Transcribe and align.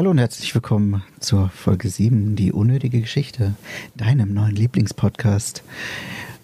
Hallo 0.00 0.12
und 0.12 0.18
herzlich 0.18 0.54
willkommen 0.54 1.02
zur 1.20 1.50
Folge 1.50 1.90
7, 1.90 2.34
die 2.34 2.52
unnötige 2.52 3.02
Geschichte, 3.02 3.54
deinem 3.94 4.32
neuen 4.32 4.56
Lieblingspodcast. 4.56 5.62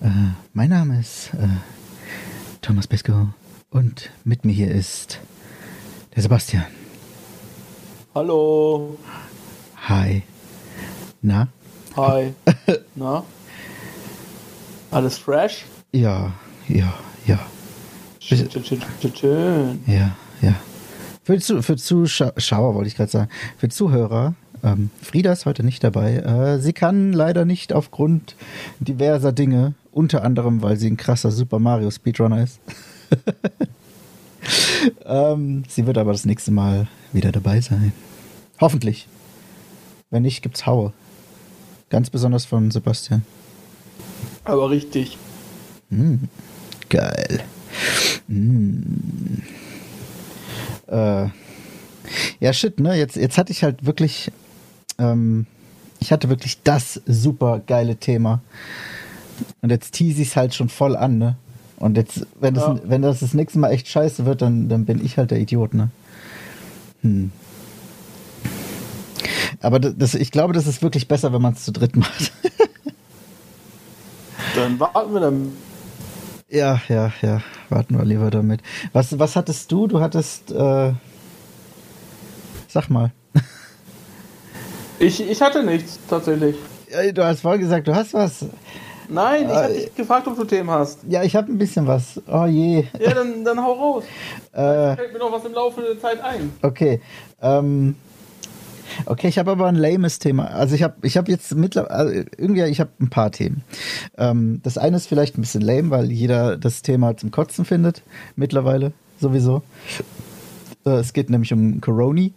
Äh, 0.02 0.08
mein 0.52 0.68
Name 0.68 1.00
ist 1.00 1.32
äh, 1.32 1.48
Thomas 2.60 2.86
Besko 2.86 3.30
und 3.70 4.10
mit 4.24 4.44
mir 4.44 4.52
hier 4.52 4.70
ist 4.70 5.20
der 6.14 6.22
Sebastian. 6.22 6.66
Hallo. 8.14 8.98
Hi. 9.88 10.22
Na? 11.22 11.48
Hi. 11.96 12.34
Na? 12.94 13.24
Alles 14.90 15.16
fresh? 15.16 15.64
Ja, 15.92 16.34
ja, 16.68 16.92
ja. 17.24 17.38
Schön, 18.20 18.50
schön, 18.50 18.82
schön, 19.00 19.16
schön. 19.16 19.82
Ja, 19.86 20.14
ja. 20.42 20.54
Für, 21.26 21.40
Zu 21.40 21.60
für 21.60 21.74
Zuschauer 21.74 22.76
wollte 22.76 22.86
ich 22.86 22.94
gerade 22.94 23.10
sagen. 23.10 23.30
Für 23.58 23.68
Zuhörer, 23.68 24.36
ähm, 24.62 24.90
Frieda 25.02 25.32
ist 25.32 25.44
heute 25.44 25.64
nicht 25.64 25.82
dabei. 25.82 26.18
Äh, 26.18 26.60
sie 26.60 26.72
kann 26.72 27.12
leider 27.12 27.44
nicht 27.44 27.72
aufgrund 27.72 28.36
diverser 28.78 29.32
Dinge, 29.32 29.74
unter 29.90 30.22
anderem, 30.22 30.62
weil 30.62 30.76
sie 30.76 30.86
ein 30.88 30.96
krasser 30.96 31.32
Super 31.32 31.58
Mario 31.58 31.90
Speedrunner 31.90 32.44
ist. 32.44 32.60
ähm, 35.04 35.64
sie 35.66 35.84
wird 35.88 35.98
aber 35.98 36.12
das 36.12 36.26
nächste 36.26 36.52
Mal 36.52 36.86
wieder 37.12 37.32
dabei 37.32 37.60
sein. 37.60 37.92
Hoffentlich. 38.60 39.08
Wenn 40.10 40.22
nicht, 40.22 40.42
gibt's 40.42 40.64
Haue. 40.64 40.92
Ganz 41.90 42.08
besonders 42.08 42.44
von 42.44 42.70
Sebastian. 42.70 43.22
Aber 44.44 44.70
richtig. 44.70 45.18
Mm, 45.90 46.26
geil. 46.88 47.42
Mm. 48.28 49.42
Äh, 50.88 51.28
ja, 52.40 52.52
shit, 52.52 52.78
ne? 52.80 52.96
Jetzt, 52.96 53.16
jetzt 53.16 53.38
hatte 53.38 53.52
ich 53.52 53.62
halt 53.62 53.84
wirklich. 53.86 54.30
Ähm, 54.98 55.46
ich 55.98 56.12
hatte 56.12 56.28
wirklich 56.28 56.62
das 56.62 57.00
super 57.06 57.60
geile 57.66 57.96
Thema. 57.96 58.40
Und 59.62 59.70
jetzt 59.70 59.92
tease 59.92 60.22
ich 60.22 60.28
es 60.28 60.36
halt 60.36 60.54
schon 60.54 60.68
voll 60.68 60.96
an, 60.96 61.18
ne? 61.18 61.36
Und 61.78 61.96
jetzt, 61.96 62.26
wenn 62.40 62.54
das, 62.54 62.64
ja. 62.64 62.80
wenn 62.84 63.02
das 63.02 63.20
das 63.20 63.34
nächste 63.34 63.58
Mal 63.58 63.70
echt 63.70 63.88
scheiße 63.88 64.24
wird, 64.24 64.40
dann, 64.42 64.68
dann 64.68 64.86
bin 64.86 65.04
ich 65.04 65.18
halt 65.18 65.30
der 65.30 65.40
Idiot, 65.40 65.74
ne? 65.74 65.90
Hm. 67.02 67.30
Aber 69.60 69.78
das, 69.78 70.14
ich 70.14 70.30
glaube, 70.30 70.52
das 70.52 70.66
ist 70.66 70.82
wirklich 70.82 71.08
besser, 71.08 71.32
wenn 71.32 71.42
man 71.42 71.54
es 71.54 71.64
zu 71.64 71.72
dritt 71.72 71.96
macht. 71.96 72.32
dann 74.54 74.78
warten 74.80 75.12
wir 75.12 75.20
dann. 75.20 75.52
Ja, 76.48 76.80
ja, 76.88 77.12
ja. 77.22 77.40
Warten 77.68 77.98
wir 77.98 78.04
lieber 78.04 78.30
damit. 78.30 78.60
Was, 78.92 79.18
was 79.18 79.34
hattest 79.34 79.70
du? 79.72 79.86
Du 79.86 80.00
hattest. 80.00 80.52
Äh, 80.52 80.92
sag 82.68 82.88
mal. 82.88 83.12
Ich, 84.98 85.20
ich 85.20 85.42
hatte 85.42 85.62
nichts, 85.62 85.98
tatsächlich. 86.08 86.56
Ja, 86.90 87.10
du 87.12 87.24
hast 87.24 87.40
vorhin 87.40 87.60
gesagt, 87.60 87.86
du 87.88 87.94
hast 87.94 88.14
was. 88.14 88.46
Nein, 89.08 89.44
ich 89.44 89.50
äh, 89.50 89.54
habe 89.54 89.72
dich 89.74 89.94
gefragt, 89.94 90.26
ob 90.26 90.36
du 90.36 90.44
Themen 90.44 90.70
hast. 90.70 91.00
Ja, 91.08 91.22
ich 91.22 91.36
habe 91.36 91.52
ein 91.52 91.58
bisschen 91.58 91.86
was. 91.86 92.20
Oh 92.26 92.46
je. 92.46 92.84
Ja, 92.98 93.14
dann, 93.14 93.44
dann 93.44 93.62
hau 93.62 93.72
raus. 93.72 94.04
Äh, 94.52 94.96
fällt 94.96 95.12
mir 95.12 95.18
noch 95.18 95.30
was 95.32 95.44
im 95.44 95.52
Laufe 95.52 95.82
der 95.82 96.00
Zeit 96.00 96.18
ein. 96.22 96.50
Okay. 96.62 97.02
Ähm, 97.42 97.94
okay, 99.06 99.28
ich 99.28 99.38
habe 99.38 99.50
aber 99.50 99.66
ein 99.66 99.76
lames 99.76 100.18
Thema. 100.18 100.46
Also 100.46 100.74
ich 100.74 100.82
habe 100.82 100.94
ich 101.02 101.16
hab 101.16 101.28
jetzt 101.28 101.54
mittlerweile, 101.54 101.94
also 101.94 102.14
irgendwie, 102.36 102.62
ich 102.64 102.80
habe 102.80 102.90
ein 103.00 103.10
paar 103.10 103.30
Themen. 103.32 103.62
Ähm, 104.18 104.60
das 104.62 104.78
eine 104.78 104.96
ist 104.96 105.06
vielleicht 105.06 105.38
ein 105.38 105.42
bisschen 105.42 105.62
lame, 105.62 105.90
weil 105.90 106.10
jeder 106.10 106.56
das 106.56 106.82
Thema 106.82 107.16
zum 107.16 107.30
Kotzen 107.30 107.64
findet. 107.64 108.02
Mittlerweile 108.36 108.92
sowieso. 109.20 109.62
Äh, 110.84 110.90
es 110.90 111.12
geht 111.12 111.30
nämlich 111.30 111.52
um 111.52 111.80
Coroni. 111.80 112.32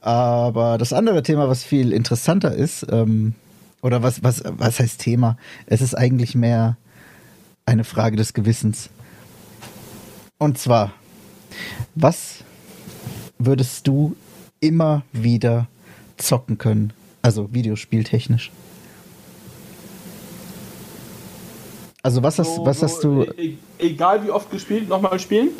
Aber 0.00 0.78
das 0.78 0.92
andere 0.92 1.22
Thema, 1.22 1.48
was 1.48 1.64
viel 1.64 1.92
interessanter 1.92 2.54
ist, 2.54 2.86
ähm, 2.90 3.34
oder 3.82 4.02
was, 4.02 4.22
was, 4.22 4.42
was 4.44 4.80
heißt 4.80 5.00
Thema? 5.00 5.36
Es 5.66 5.80
ist 5.80 5.94
eigentlich 5.94 6.34
mehr 6.34 6.76
eine 7.66 7.84
Frage 7.84 8.16
des 8.16 8.34
Gewissens. 8.34 8.90
Und 10.38 10.58
zwar, 10.58 10.92
was 11.94 12.44
würdest 13.38 13.86
du 13.86 14.16
immer 14.60 15.02
wieder 15.12 15.68
zocken 16.18 16.58
können? 16.58 16.92
Also 17.22 17.52
videospieltechnisch. 17.52 18.50
Also 22.02 22.22
was 22.22 22.38
hast, 22.38 22.54
so, 22.54 22.64
was 22.64 22.82
hast 22.82 23.02
du. 23.02 23.24
E-, 23.24 23.48
e 23.48 23.56
egal 23.78 24.24
wie 24.24 24.30
oft 24.30 24.50
gespielt, 24.50 24.88
nochmal 24.88 25.18
spielen? 25.18 25.50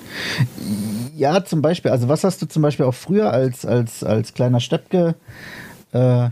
Ja, 1.17 1.45
zum 1.45 1.63
Beispiel. 1.63 1.91
Also 1.91 2.09
was 2.09 2.23
hast 2.25 2.41
du 2.41 2.47
zum 2.47 2.63
Beispiel 2.63 2.87
auch 2.87 2.95
früher 2.95 3.33
als, 3.33 3.67
als, 3.67 4.05
als 4.05 4.35
kleiner 4.35 4.61
Steppke 4.61 5.17
äh, 5.93 6.29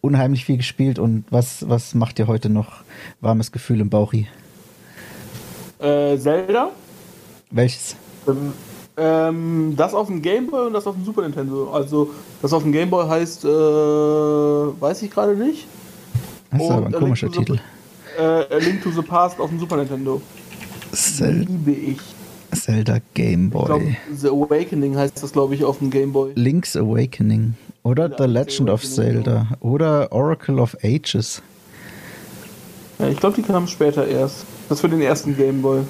unheimlich 0.00 0.44
viel 0.44 0.56
gespielt 0.56 0.98
und 0.98 1.24
was, 1.30 1.68
was 1.68 1.94
macht 1.94 2.18
dir 2.18 2.26
heute 2.26 2.50
noch 2.50 2.82
warmes 3.20 3.52
Gefühl 3.52 3.80
im 3.80 3.90
Bauchi? 3.90 4.26
Äh, 5.78 6.18
Zelda. 6.18 6.70
Welches? 7.50 7.96
Ähm, 8.26 8.52
ähm, 8.98 9.74
das 9.76 9.94
auf 9.94 10.08
dem 10.08 10.22
Gameboy 10.22 10.66
und 10.66 10.72
das 10.72 10.86
auf 10.86 10.94
dem 10.94 11.04
Super 11.04 11.22
Nintendo. 11.22 11.70
Also 11.70 12.10
das 12.42 12.52
auf 12.52 12.62
dem 12.62 12.72
Gameboy 12.72 13.06
heißt, 13.08 13.44
äh, 13.44 13.48
weiß 13.48 15.02
ich 15.02 15.10
gerade 15.10 15.36
nicht. 15.36 15.66
Das 16.50 16.62
ist 16.62 16.70
aber 16.70 16.86
ein 16.86 16.92
komischer 16.92 17.30
Titel. 17.30 17.58
Äh, 18.18 18.58
Link 18.58 18.82
to 18.82 18.90
the 18.90 19.02
Past 19.02 19.38
auf 19.38 19.50
dem 19.50 19.60
Super 19.60 19.76
Nintendo. 19.76 20.20
Zel 20.92 21.46
Liebe 21.48 21.72
ich. 21.72 21.98
Zelda 22.52 22.98
Game 23.14 23.50
Boy. 23.50 23.66
Glaub, 23.66 23.82
the 24.14 24.28
Awakening 24.28 24.96
heißt 24.96 25.22
das, 25.22 25.32
glaube 25.32 25.54
ich, 25.54 25.64
auf 25.64 25.78
dem 25.78 25.90
Game 25.90 26.12
Boy. 26.12 26.32
Link's 26.34 26.76
Awakening. 26.76 27.54
Oder 27.82 28.10
ja, 28.10 28.16
The 28.18 28.24
Legend 28.24 28.70
of 28.70 28.82
Zelda. 28.82 29.46
Oder 29.60 30.10
Oracle 30.12 30.58
of 30.58 30.76
Ages. 30.82 31.42
Ja, 32.98 33.08
ich 33.08 33.18
glaube, 33.18 33.36
die 33.36 33.42
kamen 33.42 33.68
später 33.68 34.06
erst. 34.06 34.44
Das 34.68 34.80
für 34.80 34.88
den 34.88 35.00
ersten 35.00 35.36
Game 35.36 35.62
Boy. 35.62 35.82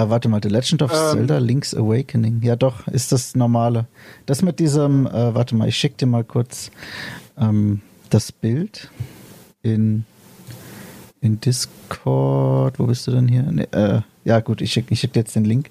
Ah, 0.00 0.08
warte 0.08 0.30
mal, 0.30 0.40
The 0.42 0.48
Legend 0.48 0.80
of 0.80 0.92
ähm, 0.92 0.98
Zelda 1.18 1.36
Link's 1.36 1.74
Awakening. 1.74 2.40
Ja, 2.42 2.56
doch, 2.56 2.88
ist 2.88 3.12
das 3.12 3.34
normale. 3.34 3.86
Das 4.24 4.40
mit 4.40 4.58
diesem, 4.58 5.06
äh, 5.06 5.34
warte 5.34 5.54
mal, 5.54 5.68
ich 5.68 5.76
schick 5.76 5.98
dir 5.98 6.06
mal 6.06 6.24
kurz 6.24 6.70
ähm, 7.36 7.82
das 8.08 8.32
Bild 8.32 8.90
in, 9.62 10.06
in 11.20 11.38
Discord. 11.42 12.78
Wo 12.78 12.86
bist 12.86 13.06
du 13.06 13.10
denn 13.10 13.28
hier? 13.28 13.42
Nee, 13.42 13.68
äh, 13.72 14.00
ja, 14.24 14.40
gut, 14.40 14.62
ich 14.62 14.72
schicke 14.72 14.94
ich 14.94 15.00
schick 15.00 15.12
dir 15.12 15.20
jetzt 15.20 15.36
den 15.36 15.44
Link. 15.44 15.68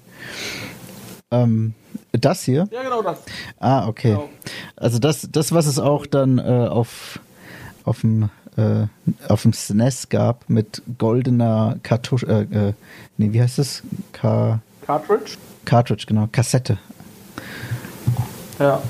Ähm, 1.32 1.74
das 2.12 2.44
hier? 2.44 2.68
Ja, 2.70 2.84
genau 2.84 3.02
das. 3.02 3.18
Ah, 3.58 3.88
okay. 3.88 4.10
Genau. 4.10 4.28
Also 4.76 5.00
das, 5.00 5.28
das, 5.32 5.50
was 5.50 5.66
es 5.66 5.80
auch 5.80 6.06
dann 6.06 6.38
äh, 6.38 6.42
auf, 6.42 7.18
auf 7.82 8.02
dem 8.02 8.30
äh, 8.56 8.86
auf 9.28 9.42
dem 9.42 9.52
SNES 9.52 10.08
gab 10.08 10.48
mit 10.48 10.82
goldener 10.98 11.76
Kartusch, 11.82 12.24
äh, 12.24 12.42
äh, 12.42 12.72
nee, 13.16 13.32
wie 13.32 13.40
heißt 13.40 13.58
das? 13.58 13.82
Ka 14.12 14.60
Cartridge? 14.86 15.36
Cartridge, 15.64 16.04
genau, 16.06 16.28
Kassette. 16.30 16.78
Ja. 18.58 18.82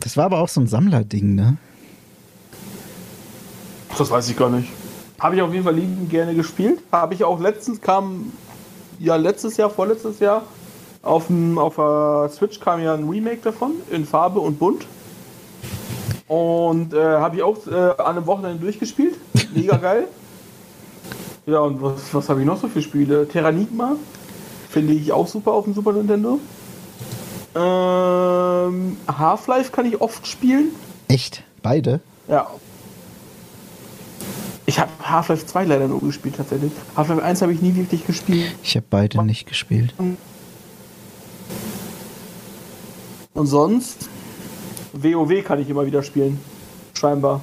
Das 0.00 0.16
war 0.16 0.26
aber 0.26 0.40
auch 0.40 0.48
so 0.48 0.60
ein 0.60 0.66
Sammlerding, 0.66 1.34
ne? 1.34 1.56
Das 3.96 4.10
weiß 4.10 4.28
ich 4.28 4.36
gar 4.36 4.50
nicht. 4.50 4.70
Habe 5.20 5.36
ich 5.36 5.42
auf 5.42 5.52
jeden 5.52 5.64
Fall 5.64 5.74
liebend 5.74 6.10
gerne 6.10 6.34
gespielt. 6.34 6.80
Habe 6.90 7.14
ich 7.14 7.24
auch 7.24 7.40
letztens 7.40 7.80
kam, 7.80 8.32
ja 8.98 9.16
letztes 9.16 9.56
Jahr, 9.56 9.70
vorletztes 9.70 10.18
Jahr, 10.18 10.42
auf, 11.02 11.28
dem, 11.28 11.58
auf 11.58 11.76
der 11.76 12.30
Switch 12.32 12.60
kam 12.60 12.82
ja 12.82 12.94
ein 12.94 13.08
Remake 13.08 13.40
davon 13.42 13.72
in 13.90 14.04
Farbe 14.04 14.40
und 14.40 14.58
bunt. 14.58 14.86
Und 16.26 16.94
äh, 16.94 17.02
habe 17.02 17.36
ich 17.36 17.42
auch 17.42 17.66
äh, 17.66 17.74
an 17.74 18.16
einem 18.16 18.26
Wochenende 18.26 18.58
durchgespielt. 18.58 19.16
Mega 19.54 19.76
geil. 19.76 20.08
ja, 21.46 21.60
und 21.60 21.82
was, 21.82 22.12
was 22.12 22.28
habe 22.28 22.40
ich 22.40 22.46
noch 22.46 22.60
so 22.60 22.68
für 22.68 22.80
Spiele? 22.80 23.28
Terranigma 23.28 23.96
finde 24.70 24.94
ich 24.94 25.12
auch 25.12 25.28
super 25.28 25.52
auf 25.52 25.64
dem 25.64 25.74
Super 25.74 25.92
Nintendo. 25.92 26.40
Ähm, 27.54 28.96
Half-Life 29.06 29.70
kann 29.70 29.86
ich 29.86 30.00
oft 30.00 30.26
spielen. 30.26 30.72
Echt? 31.06 31.44
Beide? 31.62 32.00
Ja. 32.26 32.50
Ich 34.66 34.80
habe 34.80 34.90
Half-Life 35.02 35.46
2 35.46 35.64
leider 35.64 35.86
nur 35.86 36.00
gespielt 36.00 36.36
tatsächlich. 36.36 36.72
Half-Life 36.96 37.22
1 37.22 37.42
habe 37.42 37.52
ich 37.52 37.62
nie 37.62 37.76
wirklich 37.76 38.06
gespielt. 38.06 38.52
Ich 38.62 38.74
habe 38.74 38.86
beide 38.90 39.22
nicht 39.22 39.46
gespielt. 39.46 39.94
Und 43.34 43.46
sonst 43.46 44.08
WoW 44.94 45.42
kann 45.44 45.60
ich 45.60 45.68
immer 45.68 45.86
wieder 45.86 46.02
spielen. 46.02 46.38
Scheinbar. 46.94 47.40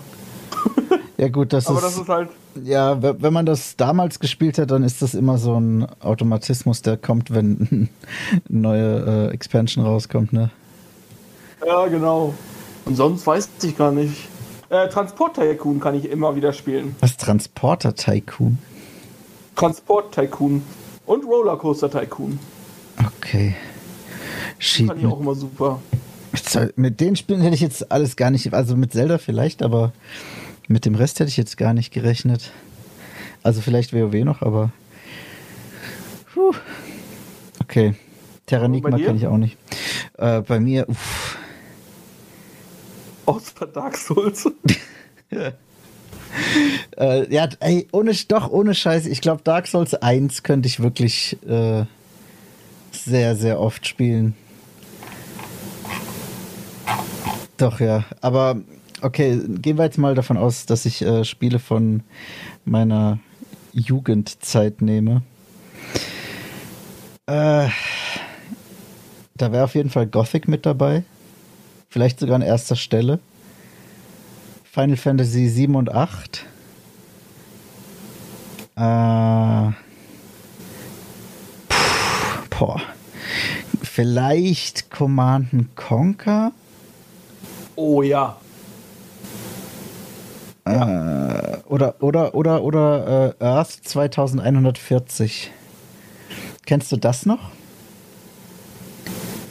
Ja 1.18 1.28
gut, 1.28 1.54
das 1.54 1.68
Aber 1.68 1.78
ist, 1.78 1.84
das 1.86 1.98
ist 2.00 2.10
halt. 2.10 2.30
Ja, 2.64 2.98
wenn 3.00 3.32
man 3.32 3.46
das 3.46 3.76
damals 3.76 4.20
gespielt 4.20 4.58
hat, 4.58 4.72
dann 4.72 4.82
ist 4.82 5.04
das 5.04 5.14
immer 5.14 5.38
so 5.38 5.54
ein 5.54 5.86
Automatismus, 6.00 6.82
der 6.82 6.98
kommt, 6.98 7.32
wenn 7.32 7.68
eine 7.70 8.42
neue 8.50 9.28
äh, 9.30 9.32
Expansion 9.32 9.86
rauskommt, 9.86 10.34
ne? 10.34 10.50
Ja, 11.64 11.86
genau. 11.86 12.34
Und 12.86 12.96
sonst 12.96 13.28
weiß 13.28 13.50
ich 13.62 13.78
gar 13.78 13.92
nicht. 13.92 14.30
Äh, 14.70 14.90
Transport 14.90 15.36
Tycoon 15.36 15.80
kann 15.80 15.94
ich 15.94 16.10
immer 16.10 16.36
wieder 16.36 16.54
spielen. 16.54 16.96
Was 17.02 17.18
Transporter 17.18 17.94
Tycoon? 17.94 18.58
Transport 19.56 20.16
Tycoon 20.16 20.64
und 21.06 21.24
Rollercoaster 21.24 21.92
Tycoon. 21.92 22.40
Okay. 22.98 23.56
Schied 24.58 24.88
fand 24.88 25.02
ich 25.02 25.06
auch 25.06 25.20
immer 25.20 25.36
super. 25.36 25.80
Mit 26.76 27.00
den 27.00 27.16
Spielen 27.16 27.42
hätte 27.42 27.56
ich 27.56 27.62
jetzt 27.62 27.92
alles 27.92 28.16
gar 28.16 28.32
nicht, 28.32 28.54
also 28.54 28.76
mit 28.76 28.94
Zelda 28.94 29.18
vielleicht, 29.18 29.64
aber 29.64 29.94
mit 30.68 30.86
dem 30.86 30.96
Rest 30.96 31.20
hätte 31.20 31.30
ich 31.30 31.38
jetzt 31.38 31.58
gar 31.58 31.74
nicht 31.74 31.92
gerechnet. 31.94 32.52
Also 33.44 33.62
vielleicht 33.62 33.94
WoW 33.94 34.24
noch, 34.24 34.42
aber. 34.42 34.72
Puh. 36.34 36.54
Okay. 37.62 37.96
Terranigma 38.46 38.98
kenne 38.98 39.18
ich 39.18 39.28
auch 39.28 39.38
nicht. 39.38 39.58
Äh, 40.18 40.42
bei 40.42 40.60
mir, 40.60 40.88
uff. 40.90 41.38
Außer 43.26 43.68
Dark 43.68 43.98
Souls. 43.98 44.50
äh, 46.98 47.34
ja, 47.34 47.50
ey, 47.60 47.88
ohne, 47.92 48.14
doch, 48.28 48.50
ohne 48.50 48.76
Scheiß. 48.76 49.06
Ich 49.06 49.22
glaube, 49.22 49.42
Dark 49.44 49.68
Souls 49.68 49.94
1 49.94 50.44
könnte 50.44 50.68
ich 50.68 50.82
wirklich 50.82 51.38
äh, 51.48 51.86
sehr, 52.92 53.36
sehr 53.36 53.60
oft 53.60 53.88
spielen. 53.88 54.36
Doch, 57.62 57.80
ja. 57.80 58.06
Aber 58.22 58.60
okay, 59.04 59.40
gehen 59.48 59.78
wir 59.78 59.86
jetzt 59.86 60.00
mal 60.00 60.16
davon 60.16 60.36
aus, 60.36 60.66
dass 60.66 60.88
ich 60.88 61.04
äh, 61.04 61.24
Spiele 61.24 61.60
von 61.60 62.02
meiner 62.66 63.20
Jugendzeit 63.72 64.82
nehme. 64.82 65.22
Äh, 67.28 67.70
da 69.36 69.52
wäre 69.52 69.66
auf 69.66 69.76
jeden 69.76 69.92
Fall 69.92 70.08
Gothic 70.08 70.48
mit 70.48 70.66
dabei. 70.66 71.04
Vielleicht 71.88 72.20
sogar 72.20 72.36
an 72.38 72.42
erster 72.42 72.76
Stelle. 72.76 73.20
Final 74.64 74.98
Fantasy 74.98 75.48
7 75.48 75.76
und 75.76 75.92
8. 75.92 76.44
Äh, 78.76 79.72
puh, 81.70 82.58
boah. 82.58 82.82
Vielleicht 83.84 84.90
Command 84.90 85.76
Conquer. 85.76 86.54
Oh 87.76 88.02
ja. 88.02 88.38
Äh, 90.66 91.58
oder 91.68 91.96
oder 92.00 92.36
oder 92.36 92.64
oder 92.64 93.36
äh, 93.40 93.44
Earth 93.44 93.72
2140. 93.84 95.52
Kennst 96.66 96.92
du 96.92 96.98
das 96.98 97.26
noch? 97.26 97.52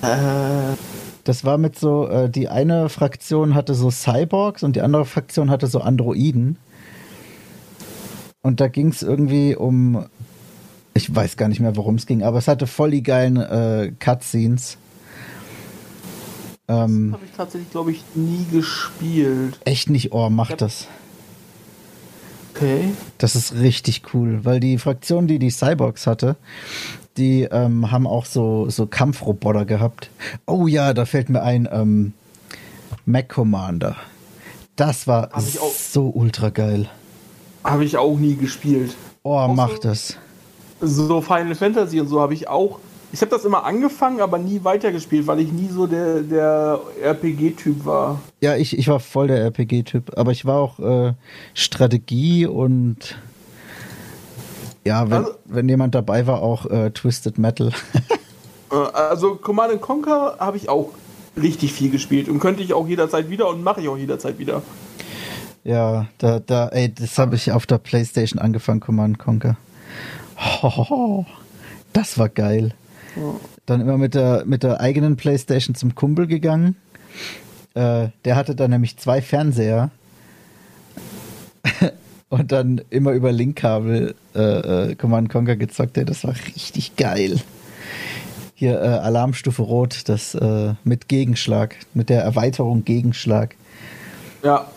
Äh. 0.03 0.77
Das 1.25 1.45
war 1.45 1.59
mit 1.59 1.79
so, 1.79 2.09
äh, 2.09 2.31
die 2.31 2.49
eine 2.49 2.89
Fraktion 2.89 3.55
hatte 3.55 3.75
so 3.75 3.91
Cyborgs 3.91 4.63
und 4.63 4.77
die 4.77 4.81
andere 4.81 5.05
Fraktion 5.05 5.51
hatte 5.51 5.67
so 5.67 5.81
Androiden. 5.81 6.57
Und 8.43 8.61
da 8.61 8.69
ging 8.69 8.89
es 8.89 9.03
irgendwie 9.03 9.55
um, 9.55 10.07
ich 10.95 11.15
weiß 11.15 11.37
gar 11.37 11.49
nicht 11.49 11.61
mehr, 11.61 11.77
worum 11.77 11.97
es 11.97 12.07
ging, 12.07 12.23
aber 12.23 12.39
es 12.39 12.49
hatte 12.49 12.67
voll 12.67 12.91
die 12.91 13.03
geilen 13.03 13.37
äh, 13.37 13.93
Cutscenes. 13.99 14.79
Ähm, 16.71 17.11
das 17.11 17.21
habe 17.21 17.25
ich 17.25 17.37
tatsächlich, 17.37 17.71
glaube 17.71 17.91
ich, 17.91 18.05
nie 18.15 18.47
gespielt. 18.51 19.59
Echt 19.65 19.91
nicht, 19.91 20.13
oh, 20.13 20.31
mach 20.31 20.53
das. 20.53 20.87
Okay. 22.55 22.93
Das 23.19 23.35
ist 23.35 23.55
richtig 23.55 24.15
cool, 24.15 24.45
weil 24.45 24.61
die 24.61 24.79
Fraktion, 24.79 25.27
die 25.27 25.39
die 25.39 25.51
Cyborgs 25.51 26.07
hatte, 26.07 26.37
die 27.17 27.43
ähm, 27.43 27.91
haben 27.91 28.07
auch 28.07 28.25
so, 28.25 28.71
so 28.71 28.87
Kampfroboter 28.87 29.65
gehabt. 29.65 30.11
Oh 30.47 30.69
ja, 30.69 30.95
da 30.95 31.07
fällt 31.07 31.29
mir 31.29 31.43
ein 31.43 31.69
ähm, 31.73 32.13
Mac 33.05 33.29
Commander. 33.29 33.97
Das 34.77 35.07
war 35.07 35.31
so 35.41 36.09
ultra 36.09 36.51
geil. 36.51 36.89
Habe 37.65 37.85
ich 37.85 37.97
auch 37.97 38.17
nie 38.17 38.37
gespielt. 38.37 38.95
Oh, 39.23 39.37
auch 39.37 39.55
mach 39.55 39.73
so, 39.73 39.79
das. 39.79 40.17
So 40.81 41.21
Final 41.21 41.55
Fantasy 41.55 42.01
und 42.01 42.09
so 42.09 42.21
habe 42.21 42.33
ich 42.33 42.49
auch. 42.49 42.79
Ich 43.13 43.21
habe 43.23 43.31
das 43.31 43.45
immer 43.45 43.65
angefangen, 43.65 44.21
aber 44.21 44.39
nie 44.39 44.63
weitergespielt, 44.63 45.27
weil 45.27 45.41
ich 45.41 45.51
nie 45.51 45.69
so 45.69 45.87
der, 45.87 46.21
der 46.21 46.81
RPG-Typ 47.03 47.85
war. 47.85 48.21
Ja, 48.41 48.57
ich, 48.57 48.79
ich 48.79 48.87
war 48.87 49.01
voll 49.01 49.27
der 49.27 49.43
RPG-Typ, 49.43 50.17
aber 50.17 50.31
ich 50.31 50.45
war 50.45 50.61
auch 50.61 50.79
äh, 50.79 51.15
Strategie 51.55 52.47
und 52.47 53.19
ja, 54.85 55.11
wenn, 55.11 55.19
also, 55.19 55.33
wenn 55.45 55.69
jemand 55.69 55.95
dabei 55.95 56.27
war, 56.27 56.41
auch 56.41 56.67
äh, 56.67 56.91
Twisted 56.91 57.39
Metal. 57.39 57.73
Äh, 58.73 58.77
also 58.77 59.35
Command 59.35 59.81
Conquer 59.81 60.37
habe 60.39 60.57
ich 60.57 60.69
auch 60.69 60.91
richtig 61.37 61.73
viel 61.73 61.91
gespielt 61.91 62.29
und 62.29 62.39
könnte 62.39 62.63
ich 62.63 62.73
auch 62.73 62.87
jederzeit 62.87 63.29
wieder 63.29 63.49
und 63.49 63.65
mache 63.65 63.81
ich 63.81 63.89
auch 63.89 63.97
jederzeit 63.97 64.39
wieder. 64.39 64.63
Ja, 65.65 66.07
da, 66.19 66.39
da, 66.39 66.69
ey, 66.69 66.95
das 66.95 67.19
habe 67.19 67.35
ich 67.35 67.51
auf 67.51 67.67
der 67.67 67.79
Playstation 67.79 68.41
angefangen, 68.41 68.79
Command 68.79 69.19
Conquer. 69.19 69.57
Oh, 70.63 71.25
das 71.93 72.17
war 72.17 72.29
geil. 72.29 72.73
Dann 73.67 73.81
immer 73.81 73.99
mit 73.99 74.15
der, 74.15 74.45
mit 74.47 74.63
der 74.63 74.81
eigenen 74.81 75.17
Playstation 75.17 75.75
zum 75.75 75.95
Kumpel 75.95 76.27
gegangen. 76.27 76.77
Äh, 77.75 78.09
der 78.25 78.37
hatte 78.37 78.55
dann 78.55 78.71
nämlich 78.71 78.97
zwei 78.97 79.23
Fernseher 79.23 79.91
und 82.29 82.53
dann 82.53 82.81
immer 82.91 83.13
über 83.13 83.33
Linkkabel 83.33 84.15
äh, 84.35 84.41
äh, 84.91 84.95
Command 84.95 85.29
Conquer 85.29 85.57
gezockt. 85.57 85.97
Ey, 85.97 86.05
das 86.05 86.25
war 86.25 86.35
richtig 86.35 86.97
geil. 86.97 87.41
Hier 88.55 88.81
äh, 88.81 88.87
Alarmstufe 88.87 89.63
Rot, 89.63 90.09
das 90.09 90.35
äh, 90.35 90.75
mit 90.85 91.09
Gegenschlag, 91.09 91.77
mit 91.95 92.09
der 92.09 92.23
Erweiterung 92.23 92.85
Gegenschlag. 92.85 93.57
Ja. 94.43 94.71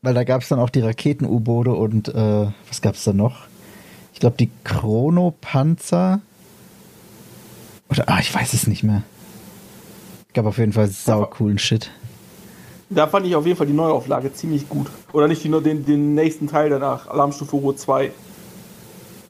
Weil 0.00 0.14
da 0.14 0.24
gab 0.24 0.42
es 0.42 0.48
dann 0.48 0.58
auch 0.58 0.70
die 0.70 0.80
Raketen-U-Boote 0.80 1.72
und 1.72 2.08
äh, 2.08 2.46
was 2.68 2.82
gab 2.82 2.94
es 2.94 3.04
da 3.04 3.12
noch? 3.12 3.46
Ich 4.14 4.20
glaube 4.20 4.36
die 4.38 4.50
Chronopanzer. 4.64 6.20
Oder, 7.92 8.08
ah, 8.08 8.20
ich 8.20 8.34
weiß 8.34 8.54
es 8.54 8.66
nicht 8.66 8.82
mehr. 8.82 9.02
Gab 10.32 10.46
auf 10.46 10.56
jeden 10.56 10.72
Fall 10.72 10.88
sau 10.88 11.26
coolen 11.26 11.58
Shit. 11.58 11.90
Da 12.88 13.06
fand 13.06 13.26
ich 13.26 13.36
auf 13.36 13.44
jeden 13.44 13.58
Fall 13.58 13.66
die 13.66 13.74
Neuauflage 13.74 14.32
ziemlich 14.32 14.66
gut. 14.66 14.86
Oder 15.12 15.28
nicht 15.28 15.44
nur 15.44 15.62
den, 15.62 15.84
den 15.84 16.14
nächsten 16.14 16.46
Teil 16.46 16.70
danach, 16.70 17.06
Alarmstufe 17.08 17.54
Rot 17.56 17.78
2. 17.78 18.10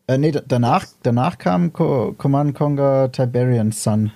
Äh, 0.06 0.19
nee, 0.19 0.32
danach, 0.47 0.87
danach 1.03 1.38
kam 1.38 1.73
Co 1.73 2.14
Command 2.17 2.55
Conquer 2.55 3.11
Tiberian 3.11 3.73
Sun. 3.73 4.12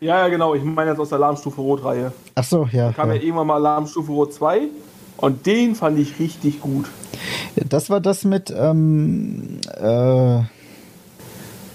Ja, 0.00 0.18
ja, 0.18 0.28
genau. 0.28 0.54
Ich 0.54 0.64
meine 0.64 0.90
jetzt 0.90 1.00
aus 1.00 1.10
der 1.10 1.18
Alarmstufe 1.18 1.60
Rot-Reihe. 1.60 2.12
Ach 2.36 2.44
so, 2.44 2.66
ja. 2.72 2.88
Da 2.88 2.92
kam 2.92 3.08
ja. 3.10 3.16
ja 3.16 3.22
irgendwann 3.22 3.48
mal 3.48 3.56
Alarmstufe 3.56 4.12
Rot 4.12 4.32
2 4.32 4.62
und 5.18 5.44
den 5.44 5.74
fand 5.74 5.98
ich 5.98 6.18
richtig 6.18 6.62
gut. 6.62 6.86
Das 7.68 7.90
war 7.90 8.00
das 8.00 8.24
mit, 8.24 8.50
ähm, 8.56 9.60
äh, 9.76 10.38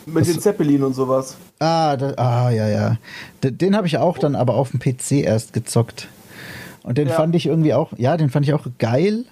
mit 0.07 0.27
den 0.27 0.39
Zeppelin 0.39 0.83
und 0.83 0.93
sowas. 0.93 1.37
Ah, 1.59 1.97
da, 1.97 2.13
ah 2.15 2.49
ja, 2.49 2.67
ja. 2.67 2.97
Den, 3.43 3.57
den 3.57 3.75
habe 3.75 3.87
ich 3.87 3.97
auch 3.97 4.17
dann 4.17 4.35
aber 4.35 4.55
auf 4.55 4.71
dem 4.71 4.79
PC 4.79 5.23
erst 5.23 5.53
gezockt. 5.53 6.07
Und 6.83 6.97
den 6.97 7.09
ja. 7.09 7.15
fand 7.15 7.35
ich 7.35 7.45
irgendwie 7.45 7.73
auch, 7.73 7.91
ja, 7.97 8.15
den 8.17 8.29
fand 8.29 8.45
ich 8.47 8.53
auch 8.53 8.65
geil. 8.77 9.25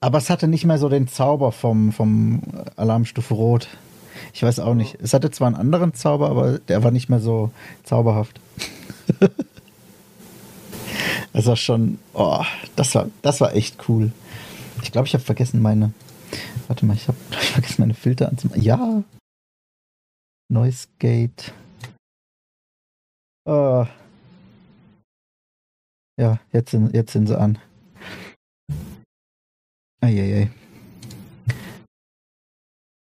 Aber 0.00 0.18
es 0.18 0.30
hatte 0.30 0.48
nicht 0.48 0.64
mehr 0.64 0.78
so 0.78 0.88
den 0.88 1.08
Zauber 1.08 1.52
vom, 1.52 1.92
vom 1.92 2.42
Alarmstufe 2.76 3.34
Rot. 3.34 3.68
Ich 4.32 4.42
weiß 4.42 4.60
auch 4.60 4.74
nicht. 4.74 4.98
Es 5.02 5.14
hatte 5.14 5.30
zwar 5.30 5.46
einen 5.46 5.56
anderen 5.56 5.94
Zauber, 5.94 6.30
aber 6.30 6.58
der 6.58 6.82
war 6.82 6.90
nicht 6.90 7.08
mehr 7.08 7.20
so 7.20 7.50
zauberhaft. 7.84 8.40
das 11.32 11.46
war 11.46 11.56
schon, 11.56 11.98
oh, 12.14 12.42
das 12.76 12.94
war, 12.94 13.08
das 13.22 13.40
war 13.40 13.54
echt 13.54 13.88
cool. 13.88 14.12
Ich 14.82 14.92
glaube, 14.92 15.06
ich 15.06 15.14
habe 15.14 15.24
vergessen 15.24 15.62
meine, 15.62 15.92
warte 16.68 16.84
mal, 16.86 16.96
ich 16.96 17.08
habe 17.08 17.18
vergessen 17.30 17.82
meine 17.82 17.94
Filter 17.94 18.28
anzumachen. 18.28 18.62
Ja. 18.62 19.02
Noise 20.54 20.86
Gate. 21.00 21.52
Oh. 23.44 23.84
Ja, 26.16 26.38
jetzt 26.52 26.70
sind, 26.70 26.94
jetzt 26.94 27.12
sind 27.12 27.26
sie 27.26 27.36
an. 27.36 27.58
Eieiei. 30.00 30.48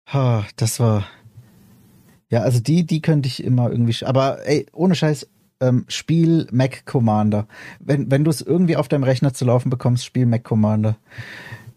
Ha, 0.08 0.46
das 0.56 0.80
war. 0.80 1.06
Ja, 2.30 2.40
also 2.40 2.62
die, 2.62 2.86
die 2.86 3.02
könnte 3.02 3.28
ich 3.28 3.44
immer 3.44 3.70
irgendwie. 3.70 4.06
Aber 4.06 4.48
ey, 4.48 4.66
ohne 4.72 4.96
Scheiß, 4.96 5.30
ähm, 5.60 5.84
Spiel 5.90 6.48
Mac 6.54 6.86
Commander. 6.86 7.48
Wenn, 7.82 8.10
wenn 8.10 8.24
du 8.24 8.32
es 8.32 8.42
irgendwie 8.42 8.78
auf 8.78 8.88
deinem 8.88 9.04
Rechner 9.04 9.34
zu 9.34 9.44
laufen 9.44 9.70
bekommst, 9.70 10.06
Spiel 10.06 10.26
Mac 10.26 10.46
Commander. 10.46 10.96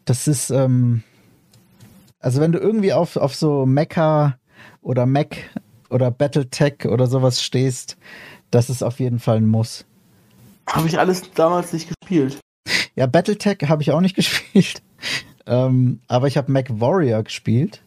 Das 0.05 0.29
ist, 0.29 0.51
ähm, 0.51 1.03
also 2.21 2.41
wenn 2.41 2.53
du 2.53 2.61
irgendwie 2.61 2.93
auf, 2.93 3.17
auf 3.17 3.35
so 3.35 3.67
Mecha 3.67 4.39
oder 4.83 5.07
Mac 5.07 5.37
oder 5.95 6.11
Battletech 6.11 6.87
oder 6.87 7.07
sowas 7.07 7.41
stehst, 7.41 7.97
das 8.51 8.69
ist 8.69 8.83
auf 8.83 8.99
jeden 8.99 9.21
Fall 9.21 9.37
ein 9.37 9.47
Muss. 9.47 9.87
Habe 10.67 10.89
ich 10.89 10.99
alles 10.99 11.31
damals 11.35 11.73
nicht 11.73 11.89
gespielt. 11.89 12.41
Ja, 12.97 13.07
Battletech 13.07 13.59
habe 13.69 13.83
ich 13.83 13.93
auch 13.93 14.01
nicht 14.01 14.17
gespielt. 14.17 14.83
ähm, 15.47 16.01
aber 16.09 16.27
ich 16.27 16.37
habe 16.37 16.51
Mac 16.51 16.69
Warrior 16.69 17.23
gespielt. 17.23 17.83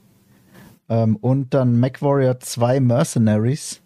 Ähm, 0.89 1.17
und 1.17 1.53
dann 1.53 1.81
Mac 1.81 2.01
Warrior 2.01 2.39
2 2.39 2.79
Mercenaries. 2.79 3.81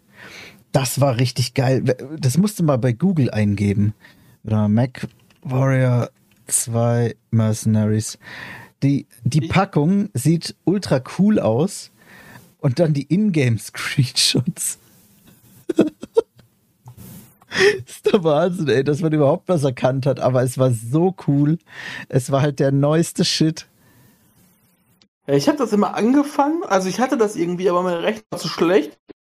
Das 0.71 1.01
war 1.01 1.17
richtig 1.17 1.55
geil. 1.55 1.83
Das 2.17 2.37
musst 2.37 2.59
du 2.59 2.63
mal 2.63 2.77
bei 2.77 2.93
Google 2.93 3.31
eingeben. 3.31 3.95
Oder 4.43 4.67
Mac 4.67 5.07
Warrior 5.41 6.11
2 6.45 7.15
Mercenaries. 7.31 8.19
Die, 8.83 9.07
die 9.23 9.41
Packung 9.41 10.09
sieht 10.13 10.55
ultra 10.63 11.01
cool 11.17 11.39
aus. 11.39 11.91
Und 12.61 12.79
dann 12.79 12.93
die 12.93 13.13
Ingame-Screenshots. 13.13 14.77
Wahnsinn, 18.13 18.67
ey, 18.69 18.83
dass 18.83 19.01
man 19.01 19.11
überhaupt 19.11 19.49
was 19.49 19.63
erkannt 19.63 20.05
hat, 20.05 20.19
aber 20.19 20.43
es 20.43 20.57
war 20.57 20.71
so 20.71 21.15
cool. 21.27 21.57
Es 22.07 22.31
war 22.31 22.41
halt 22.41 22.59
der 22.59 22.71
neueste 22.71 23.25
Shit. 23.25 23.67
Ich 25.27 25.47
habe 25.47 25.57
das 25.57 25.73
immer 25.73 25.95
angefangen, 25.95 26.63
also 26.63 26.87
ich 26.87 26.99
hatte 26.99 27.17
das 27.17 27.35
irgendwie, 27.35 27.69
aber 27.69 27.83
mein 27.83 27.95
Rechner 27.95 28.23
war 28.31 28.39
zu 28.39 28.47
schlecht. 28.47 28.97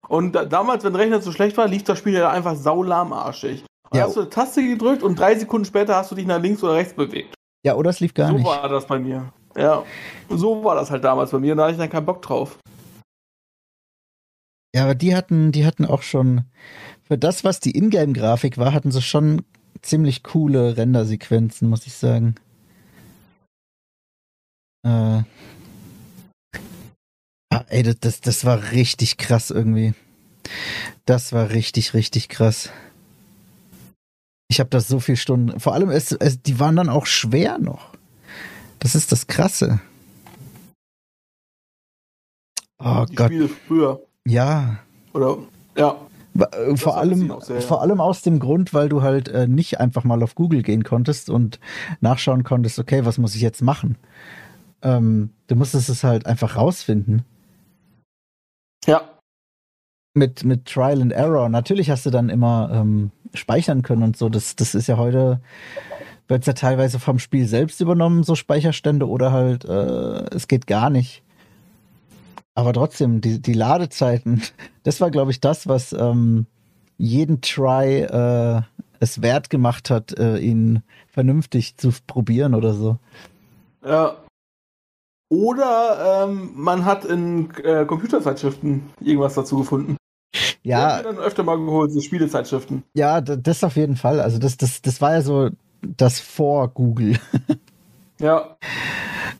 Und 0.08 0.34
da, 0.34 0.44
damals, 0.44 0.84
wenn 0.84 0.92
der 0.92 1.02
Rechner 1.02 1.20
zu 1.20 1.32
schlecht 1.32 1.56
war, 1.56 1.68
lief 1.68 1.84
das 1.84 1.98
Spiel 1.98 2.14
ja 2.14 2.30
einfach 2.30 2.56
saulahmarschig. 2.56 3.64
Ja. 3.92 4.04
hast 4.04 4.16
du 4.16 4.20
eine 4.20 4.30
Taste 4.30 4.66
gedrückt 4.66 5.02
und 5.02 5.18
drei 5.18 5.38
Sekunden 5.38 5.66
später 5.66 5.96
hast 5.96 6.10
du 6.10 6.14
dich 6.14 6.26
nach 6.26 6.40
links 6.40 6.62
oder 6.64 6.74
rechts 6.74 6.94
bewegt. 6.94 7.34
Ja, 7.64 7.76
oder 7.76 7.90
es 7.90 8.00
lief 8.00 8.14
gar 8.14 8.28
so 8.28 8.34
nicht. 8.34 8.46
war 8.46 8.68
das 8.68 8.86
bei 8.86 8.98
mir. 8.98 9.32
Ja, 9.56 9.82
so 10.30 10.64
war 10.64 10.74
das 10.74 10.90
halt 10.90 11.04
damals 11.04 11.30
bei 11.30 11.38
mir 11.38 11.52
und 11.52 11.58
da 11.58 11.64
hatte 11.64 11.74
ich 11.74 11.78
dann 11.78 11.90
keinen 11.90 12.06
Bock 12.06 12.22
drauf. 12.22 12.58
Ja, 14.74 14.84
aber 14.84 14.94
die 14.94 15.14
hatten, 15.14 15.52
die 15.52 15.66
hatten 15.66 15.84
auch 15.84 16.02
schon, 16.02 16.44
für 17.04 17.18
das, 17.18 17.44
was 17.44 17.60
die 17.60 17.76
Ingame-Grafik 17.76 18.56
war, 18.56 18.72
hatten 18.72 18.90
sie 18.90 19.02
schon 19.02 19.42
ziemlich 19.82 20.22
coole 20.22 20.76
Rendersequenzen, 20.76 21.68
muss 21.68 21.86
ich 21.86 21.94
sagen. 21.94 22.36
Äh. 24.84 25.22
Ah, 27.50 27.64
ey, 27.68 27.82
das, 27.82 28.00
das, 28.00 28.20
das 28.22 28.44
war 28.46 28.72
richtig 28.72 29.18
krass 29.18 29.50
irgendwie. 29.50 29.92
Das 31.04 31.32
war 31.32 31.50
richtig, 31.50 31.92
richtig 31.92 32.30
krass. 32.30 32.70
Ich 34.48 34.60
habe 34.60 34.70
das 34.70 34.88
so 34.88 35.00
viel 35.00 35.16
Stunden. 35.16 35.60
Vor 35.60 35.74
allem, 35.74 35.90
es, 35.90 36.12
es, 36.12 36.42
die 36.42 36.58
waren 36.58 36.76
dann 36.76 36.88
auch 36.88 37.06
schwer 37.06 37.58
noch. 37.58 37.94
Das 38.78 38.94
ist 38.94 39.12
das 39.12 39.26
Krasse. 39.26 39.80
Oh 42.78 43.06
Die 43.08 43.14
Gott, 43.14 43.28
Spiele 43.28 43.48
früher. 43.48 44.02
Ja. 44.26 44.78
Oder, 45.12 45.38
ja. 45.76 45.96
Äh, 46.38 46.76
Vor 46.76 46.92
es 46.92 46.98
allem, 46.98 47.40
sehr, 47.40 47.56
ja. 47.56 47.62
vor 47.62 47.82
allem 47.82 48.00
aus 48.00 48.22
dem 48.22 48.38
Grund, 48.38 48.72
weil 48.72 48.88
du 48.88 49.02
halt 49.02 49.28
äh, 49.28 49.46
nicht 49.46 49.80
einfach 49.80 50.04
mal 50.04 50.22
auf 50.22 50.34
Google 50.34 50.62
gehen 50.62 50.84
konntest 50.84 51.28
und 51.28 51.60
nachschauen 52.00 52.42
konntest, 52.44 52.78
okay, 52.78 53.04
was 53.04 53.18
muss 53.18 53.34
ich 53.34 53.42
jetzt 53.42 53.62
machen? 53.62 53.96
Ähm, 54.82 55.30
du 55.48 55.56
musstest 55.56 55.88
es 55.88 56.04
halt 56.04 56.26
einfach 56.26 56.56
rausfinden. 56.56 57.22
Ja. 58.86 59.02
Mit, 60.14 60.44
mit 60.44 60.66
Trial 60.66 61.00
and 61.00 61.12
Error. 61.12 61.48
Natürlich 61.48 61.90
hast 61.90 62.04
du 62.06 62.10
dann 62.10 62.28
immer 62.28 62.70
ähm, 62.72 63.10
speichern 63.34 63.82
können 63.82 64.02
und 64.02 64.16
so. 64.16 64.28
Das, 64.28 64.56
das 64.56 64.74
ist 64.74 64.86
ja 64.86 64.96
heute, 64.96 65.40
wird 66.28 66.46
ja 66.46 66.52
teilweise 66.52 66.98
vom 66.98 67.18
Spiel 67.18 67.46
selbst 67.46 67.80
übernommen, 67.80 68.22
so 68.22 68.34
Speicherstände, 68.34 69.08
oder 69.08 69.32
halt, 69.32 69.64
äh, 69.64 70.34
es 70.34 70.48
geht 70.48 70.66
gar 70.66 70.90
nicht. 70.90 71.22
Aber 72.54 72.72
trotzdem, 72.72 73.20
die, 73.20 73.40
die 73.40 73.54
Ladezeiten, 73.54 74.42
das 74.82 75.00
war, 75.00 75.10
glaube 75.10 75.30
ich, 75.30 75.40
das, 75.40 75.66
was 75.68 75.92
ähm, 75.92 76.46
jeden 76.98 77.40
Try 77.40 78.02
äh, 78.02 78.62
es 79.00 79.22
wert 79.22 79.50
gemacht 79.50 79.90
hat, 79.90 80.16
äh, 80.18 80.38
ihn 80.38 80.82
vernünftig 81.08 81.76
zu 81.76 81.90
probieren 82.06 82.54
oder 82.54 82.74
so. 82.74 82.98
Ja. 83.84 84.16
Oder 85.28 86.26
ähm, 86.28 86.52
man 86.54 86.84
hat 86.84 87.04
in 87.04 87.50
äh, 87.64 87.86
Computerzeitschriften 87.86 88.90
irgendwas 89.00 89.34
dazu 89.34 89.56
gefunden. 89.56 89.96
Die 90.64 90.68
Ja, 90.68 90.98
ich 90.98 91.06
mir 91.06 91.14
dann 91.14 91.24
öfter 91.24 91.42
mal 91.42 91.56
geholt, 91.56 91.90
so 91.90 92.00
Spielezeitschriften. 92.00 92.84
ja, 92.94 93.20
das 93.20 93.64
auf 93.64 93.76
jeden 93.76 93.96
Fall. 93.96 94.20
Also 94.20 94.38
das, 94.38 94.56
das, 94.58 94.82
das 94.82 95.00
war 95.00 95.14
ja 95.14 95.22
so 95.22 95.50
das 95.80 96.20
vor 96.20 96.68
Google. 96.68 97.18
Ja, 98.20 98.56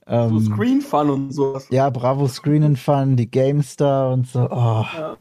so 0.06 0.12
Ähm, 0.12 0.40
Screen 0.40 0.80
Fun 0.80 1.10
und 1.10 1.32
sowas. 1.32 1.66
ja, 1.70 1.88
Bravo 1.90 2.26
Screen 2.28 2.64
and 2.64 2.78
Fun, 2.78 3.16
die 3.16 3.30
GameStar 3.30 4.12
und 4.12 4.26
so. 4.26 4.40
Oh, 4.50 4.84
Ja, 4.96 5.16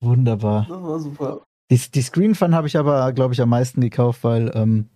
wunderbar. 0.00 0.66
das 0.68 0.82
war 0.82 0.98
super. 1.00 1.40
Die, 1.70 1.78
die 1.78 2.02
Screen 2.02 2.34
Fun 2.34 2.54
habe 2.54 2.66
ich 2.66 2.76
aber, 2.76 3.12
glaube 3.12 3.34
ich, 3.34 3.40
am 3.40 3.48
meisten 3.48 3.80
gekauft, 3.80 4.24
weil 4.24 4.50
ähm, 4.54 4.88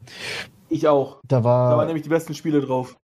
Ich 0.69 0.87
auch. 0.89 1.21
da 1.27 1.39
Da 1.39 1.45
war 1.45 1.77
waren 1.77 1.87
nämlich 1.87 2.03
die 2.05 2.09
besten 2.09 2.35
Spiele 2.35 2.61
drauf. 2.61 2.97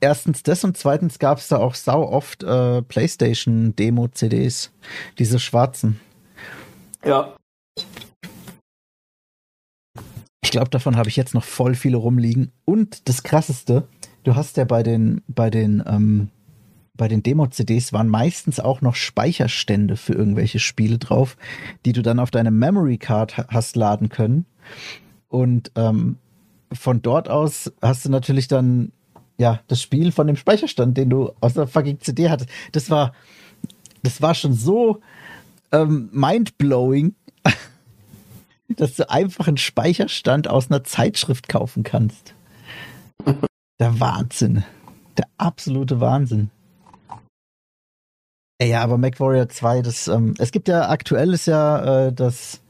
erstens 0.00 0.42
das 0.44 0.62
und 0.64 0.76
zweitens 0.76 1.18
gab 1.18 1.38
es 1.38 1.48
da 1.48 1.58
auch 1.58 1.74
sau 1.74 2.02
oft 2.08 2.42
äh, 2.44 2.82
PlayStation-Demo-CDs. 2.82 4.72
Diese 5.18 5.38
schwarzen. 5.40 5.98
Ja. 7.04 7.34
Ich 10.42 10.50
glaube, 10.52 10.70
davon 10.70 10.96
habe 10.96 11.08
ich 11.08 11.16
jetzt 11.16 11.34
noch 11.34 11.44
voll 11.44 11.74
viele 11.74 11.96
rumliegen. 11.98 12.52
Und 12.64 13.08
das 13.08 13.22
krasseste, 13.22 13.86
du 14.28 14.36
hast 14.36 14.58
ja 14.58 14.64
bei 14.66 14.82
den, 14.82 15.22
bei 15.26 15.48
den, 15.48 15.82
ähm, 15.86 16.28
bei 16.94 17.08
den 17.08 17.22
Demo-CDs 17.22 17.94
waren 17.94 18.08
meistens 18.08 18.60
auch 18.60 18.82
noch 18.82 18.94
Speicherstände 18.94 19.96
für 19.96 20.12
irgendwelche 20.12 20.58
Spiele 20.58 20.98
drauf, 20.98 21.38
die 21.86 21.94
du 21.94 22.02
dann 22.02 22.18
auf 22.18 22.30
deine 22.30 22.50
Memory 22.50 22.98
Card 22.98 23.38
ha- 23.38 23.46
hast 23.48 23.74
laden 23.74 24.10
können. 24.10 24.44
Und 25.28 25.72
ähm, 25.76 26.18
von 26.70 27.00
dort 27.00 27.30
aus 27.30 27.72
hast 27.80 28.04
du 28.04 28.10
natürlich 28.10 28.48
dann 28.48 28.92
ja 29.38 29.60
das 29.66 29.80
Spiel 29.80 30.12
von 30.12 30.26
dem 30.26 30.36
Speicherstand, 30.36 30.98
den 30.98 31.08
du 31.08 31.32
aus 31.40 31.54
der 31.54 31.66
fucking 31.66 32.00
CD 32.00 32.28
hattest. 32.28 32.50
Das 32.72 32.90
war, 32.90 33.14
das 34.02 34.20
war 34.20 34.34
schon 34.34 34.52
so 34.52 35.00
ähm, 35.72 36.10
mindblowing, 36.12 37.14
dass 38.68 38.96
du 38.96 39.08
einfach 39.08 39.48
einen 39.48 39.56
Speicherstand 39.56 40.48
aus 40.48 40.70
einer 40.70 40.84
Zeitschrift 40.84 41.48
kaufen 41.48 41.82
kannst. 41.82 42.34
Der 43.80 44.00
Wahnsinn. 44.00 44.64
Der 45.16 45.26
absolute 45.36 46.00
Wahnsinn. 46.00 46.50
Ja, 48.60 48.82
aber 48.82 48.98
MacWarrior 48.98 49.48
2, 49.48 49.82
das, 49.82 50.08
ähm, 50.08 50.34
es 50.38 50.50
gibt 50.50 50.66
ja 50.66 50.88
aktuell 50.88 51.32
ist 51.32 51.46
ja 51.46 52.06
äh, 52.08 52.12
das 52.12 52.60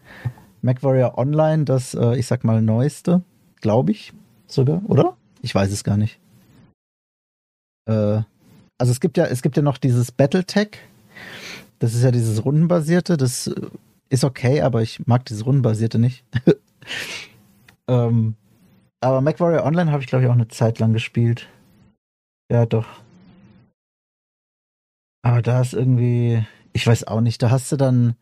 MacWarrior 0.61 1.17
Online, 1.17 1.65
das, 1.65 1.95
äh, 1.95 2.19
ich 2.19 2.27
sag 2.27 2.45
mal, 2.45 2.61
neueste, 2.61 3.23
glaube 3.63 3.93
ich 3.93 4.13
sogar, 4.47 4.83
oder? 4.87 5.17
Ich 5.41 5.55
weiß 5.55 5.73
es 5.73 5.85
gar 5.85 5.97
nicht. 5.97 6.19
Äh, 7.87 8.21
also 8.77 8.93
es 8.93 9.01
gibt 9.01 9.17
ja, 9.17 9.25
es 9.25 9.41
gibt 9.41 9.57
ja 9.57 9.63
noch 9.63 9.79
dieses 9.79 10.13
Battletech. 10.13 10.79
Das 11.79 11.95
ist 11.95 12.03
ja 12.03 12.11
dieses 12.11 12.45
rundenbasierte, 12.45 13.17
das 13.17 13.47
äh, 13.47 13.55
ist 14.11 14.25
okay, 14.25 14.61
aber 14.61 14.83
ich 14.83 15.07
mag 15.07 15.25
dieses 15.25 15.47
rundenbasierte 15.47 15.99
nicht. 15.99 16.23
ähm, 17.89 18.35
aber 19.01 19.21
MacWarrior 19.21 19.65
Online 19.65 19.93
habe 19.93 20.03
ich, 20.03 20.09
glaube 20.09 20.25
ich, 20.25 20.31
auch 20.31 20.35
eine 20.35 20.49
Zeit 20.49 20.79
lang 20.79 20.93
gespielt. 20.93 21.49
Ja, 22.51 22.67
doch. 22.67 22.87
Aber 25.23 25.43
da 25.43 25.61
ist 25.61 25.75
irgendwie, 25.75 26.45
ich 26.73 26.87
weiß 26.87 27.07
auch 27.07 27.21
nicht, 27.21 27.43
da 27.43 27.51
hast 27.51 27.71
du 27.71 27.77
dann, 27.77 28.15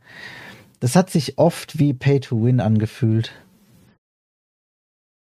das 0.81 0.97
hat 0.97 1.11
sich 1.11 1.39
oft 1.39 1.79
wie 1.79 1.95
Pay 1.95 2.21
to 2.21 2.43
Win 2.43 2.61
angefühlt. 2.61 3.33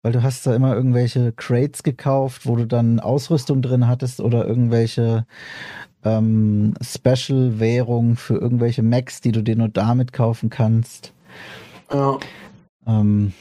Weil 0.03 0.13
du 0.13 0.23
hast 0.23 0.47
da 0.47 0.55
immer 0.55 0.75
irgendwelche 0.75 1.33
Crates 1.33 1.83
gekauft, 1.83 2.47
wo 2.47 2.57
du 2.57 2.67
dann 2.67 3.01
Ausrüstung 3.01 3.63
drin 3.63 3.89
hattest 3.89 4.21
oder 4.21 4.47
irgendwelche 4.47 5.27
ähm, 6.05 6.75
Special-Währungen 6.81 8.17
für 8.17 8.37
irgendwelche 8.37 8.83
Macs, 8.83 9.21
die 9.21 9.33
du 9.33 9.43
dir 9.43 9.57
nur 9.57 9.69
damit 9.69 10.13
kaufen 10.13 10.51
kannst. 10.51 11.13
Ja. 11.93 12.19
Ähm, 12.87 13.33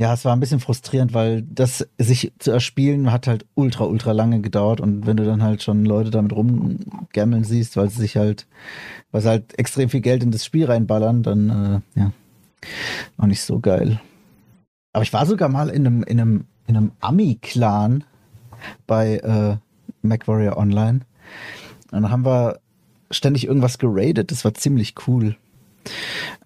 ja, 0.00 0.14
es 0.14 0.24
war 0.24 0.32
ein 0.32 0.40
bisschen 0.40 0.60
frustrierend, 0.60 1.12
weil 1.12 1.42
das 1.42 1.86
sich 1.98 2.32
zu 2.38 2.50
erspielen 2.50 3.12
hat 3.12 3.26
halt 3.26 3.44
ultra, 3.54 3.84
ultra 3.84 4.12
lange 4.12 4.40
gedauert 4.40 4.80
und 4.80 5.06
wenn 5.06 5.18
du 5.18 5.26
dann 5.26 5.42
halt 5.42 5.62
schon 5.62 5.84
Leute 5.84 6.08
damit 6.08 6.32
rumgammeln 6.32 7.44
siehst, 7.44 7.76
weil 7.76 7.90
sie 7.90 8.00
sich 8.00 8.16
halt, 8.16 8.46
weil 9.12 9.20
sie 9.20 9.28
halt 9.28 9.58
extrem 9.58 9.90
viel 9.90 10.00
Geld 10.00 10.22
in 10.22 10.30
das 10.30 10.42
Spiel 10.46 10.64
reinballern, 10.64 11.22
dann, 11.22 11.82
äh, 11.96 12.00
ja, 12.00 12.12
auch 13.18 13.26
nicht 13.26 13.42
so 13.42 13.60
geil. 13.60 14.00
Aber 14.94 15.02
ich 15.02 15.12
war 15.12 15.26
sogar 15.26 15.50
mal 15.50 15.68
in 15.68 15.86
einem, 15.86 16.02
in 16.04 16.18
einem, 16.18 16.44
in 16.66 16.78
einem 16.78 16.92
Ami-Clan 17.00 18.04
bei 18.86 19.18
äh, 19.18 19.56
MacWarrior 20.00 20.56
Online. 20.56 21.00
Und 21.92 22.02
dann 22.02 22.10
haben 22.10 22.24
wir 22.24 22.58
ständig 23.10 23.46
irgendwas 23.46 23.76
geradet. 23.76 24.30
Das 24.30 24.46
war 24.46 24.54
ziemlich 24.54 24.94
cool. 25.06 25.36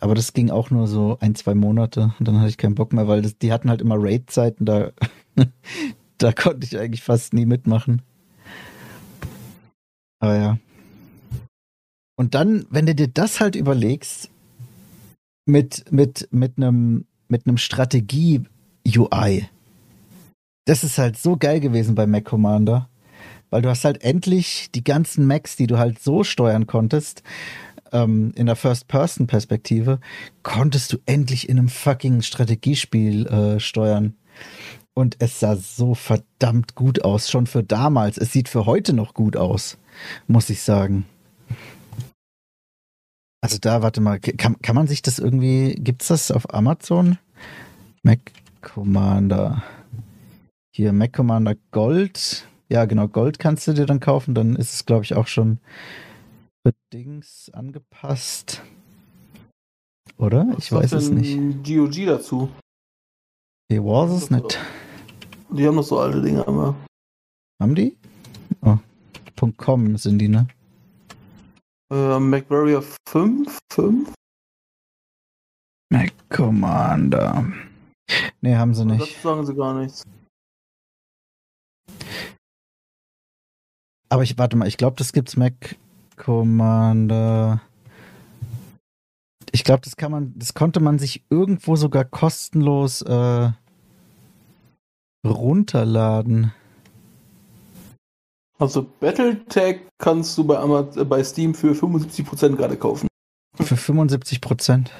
Aber 0.01 0.15
das 0.15 0.33
ging 0.33 0.51
auch 0.51 0.71
nur 0.71 0.87
so 0.87 1.19
ein, 1.21 1.35
zwei 1.35 1.55
Monate. 1.55 2.15
Und 2.19 2.29
dann 2.29 2.39
hatte 2.39 2.51
ich 2.51 2.59
keinen 2.59 2.75
Bock 2.75 2.93
mehr, 2.93 3.09
weil 3.09 3.23
das, 3.23 3.39
die 3.39 3.53
hatten 3.53 3.71
halt 3.71 3.81
immer 3.81 3.97
Raid-Zeiten. 3.99 4.65
Da, 4.65 4.91
da 6.19 6.33
konnte 6.33 6.67
ich 6.67 6.79
eigentlich 6.79 7.03
fast 7.03 7.33
nie 7.33 7.47
mitmachen. 7.47 8.03
Aber 10.21 10.37
ja. 10.37 10.59
Und 12.17 12.35
dann, 12.35 12.67
wenn 12.71 12.87
du 12.87 12.95
dir 12.95 13.09
das 13.09 13.41
halt 13.41 13.57
überlegst, 13.57 14.31
mit, 15.47 15.91
mit, 15.93 16.29
mit 16.31 16.57
einem, 16.57 17.07
mit 17.29 17.47
einem 17.47 17.59
Strategie-UI, 17.59 19.49
das 20.65 20.85
ist 20.85 20.99
halt 20.99 21.19
so 21.19 21.37
geil 21.37 21.61
gewesen 21.61 21.95
bei 21.95 22.07
Mac 22.07 22.25
Commander, 22.25 22.89
weil 23.51 23.63
du 23.63 23.69
hast 23.69 23.85
halt 23.85 24.03
endlich 24.03 24.71
die 24.75 24.85
ganzen 24.85 25.27
Macs, 25.27 25.57
die 25.57 25.67
du 25.67 25.79
halt 25.79 25.99
so 25.99 26.25
steuern 26.25 26.67
konntest, 26.67 27.23
ähm, 27.95 28.33
in 28.35 28.47
der 28.47 28.57
First-Person-Perspektive, 28.57 30.01
konntest 30.43 30.93
du 30.93 30.99
endlich 31.07 31.49
in 31.49 31.59
einem 31.59 31.69
fucking 31.69 32.21
Strategiespiel 32.21 33.27
äh, 33.27 33.61
steuern. 33.61 34.17
Und 34.93 35.17
es 35.21 35.41
sah 35.41 35.57
so 35.57 35.95
verdammt 35.95 36.75
gut 36.75 37.05
aus, 37.05 37.31
schon 37.31 37.47
für 37.47 37.63
damals. 37.63 38.19
Es 38.19 38.33
sieht 38.33 38.49
für 38.49 38.67
heute 38.67 38.93
noch 38.93 39.15
gut 39.15 39.37
aus, 39.37 39.79
muss 40.27 40.51
ich 40.51 40.63
sagen. 40.63 41.07
Also 43.41 43.59
da, 43.59 43.83
warte 43.83 44.01
mal, 44.01 44.21
kann, 44.21 44.61
kann 44.63 44.75
man 44.75 44.87
sich 44.87 45.03
das 45.03 45.19
irgendwie, 45.19 45.75
gibt's 45.75 46.09
das 46.09 46.31
auf 46.31 46.55
Amazon? 46.55 47.19
Mac 48.03 48.21
Commander. 48.63 49.63
Hier, 50.71 50.93
Mac 50.93 51.13
Commander 51.13 51.55
Gold. 51.71 52.47
Ja, 52.69 52.87
genau, 52.87 53.07
Gold 53.09 53.39
kannst 53.39 53.67
du 53.69 53.73
dir 53.73 53.87
dann 53.87 54.01
kaufen. 54.01 54.35
Dann 54.35 54.57
ist 54.57 54.73
es, 54.73 54.87
glaube 54.87 55.05
ich, 55.05 55.15
auch 55.15 55.27
schon 55.27 55.59
Dings 56.93 57.51
angepasst. 57.53 58.63
Oder? 60.17 60.47
Was 60.49 60.65
ich 60.65 60.73
weiß 60.73 60.93
es 60.93 61.11
nicht. 61.11 61.37
GOG 61.65 62.07
dazu. 62.07 62.51
Hier 63.71 63.85
war 63.85 64.09
es 64.11 64.31
nicht. 64.31 64.59
Die 65.51 65.67
haben 65.67 65.75
noch 65.77 65.83
so 65.83 65.99
alte 65.99 66.23
Dinge 66.23 66.43
immer. 66.45 66.75
Haben 67.61 67.75
die? 67.75 67.97
Oh. 68.63 68.79
.com 69.57 69.97
sind 69.99 70.19
die, 70.19 70.29
ne? 70.29 70.47
Äh, 71.93 72.19
MacWarrior 72.19 72.83
5? 73.09 73.59
5? 73.73 74.15
Mac 75.93 76.13
Commander. 76.31 77.53
Nee, 78.41 78.57
haben 78.57 78.75
sie 78.75 78.87
Das 78.87 78.99
nicht. 78.99 79.23
sagen 79.23 79.45
sie 79.45 79.55
gar 79.55 79.75
nichts. 79.79 80.05
Aber 84.09 84.23
ich 84.23 84.39
warte 84.39 84.57
mal, 84.57 84.69
ich 84.69 84.77
glaube, 84.77 84.97
das 84.97 85.13
gibt's 85.13 85.37
Mac 85.37 85.77
Commander. 86.17 87.61
Ich 89.53 89.65
glaube, 89.65 89.83
das 89.83 89.97
kann 89.97 90.11
man, 90.11 90.35
das 90.37 90.55
konnte 90.55 90.81
man 90.81 90.99
sich 90.99 91.25
irgendwo 91.31 91.77
sogar 91.77 92.05
kostenlos 92.05 93.03
äh, 93.03 93.51
runterladen. 95.27 96.53
Also 98.59 98.87
Battletech 99.01 99.81
kannst 99.99 100.39
du 100.39 100.45
bei, 100.45 100.59
Amaz 100.59 100.97
äh, 100.97 101.05
bei 101.05 101.23
Steam 101.23 101.55
für 101.55 101.73
75% 101.73 102.57
gerade 102.57 102.77
kaufen. 102.77 103.09
Für 103.61 103.77
75 103.77 104.41
Prozent. 104.41 104.91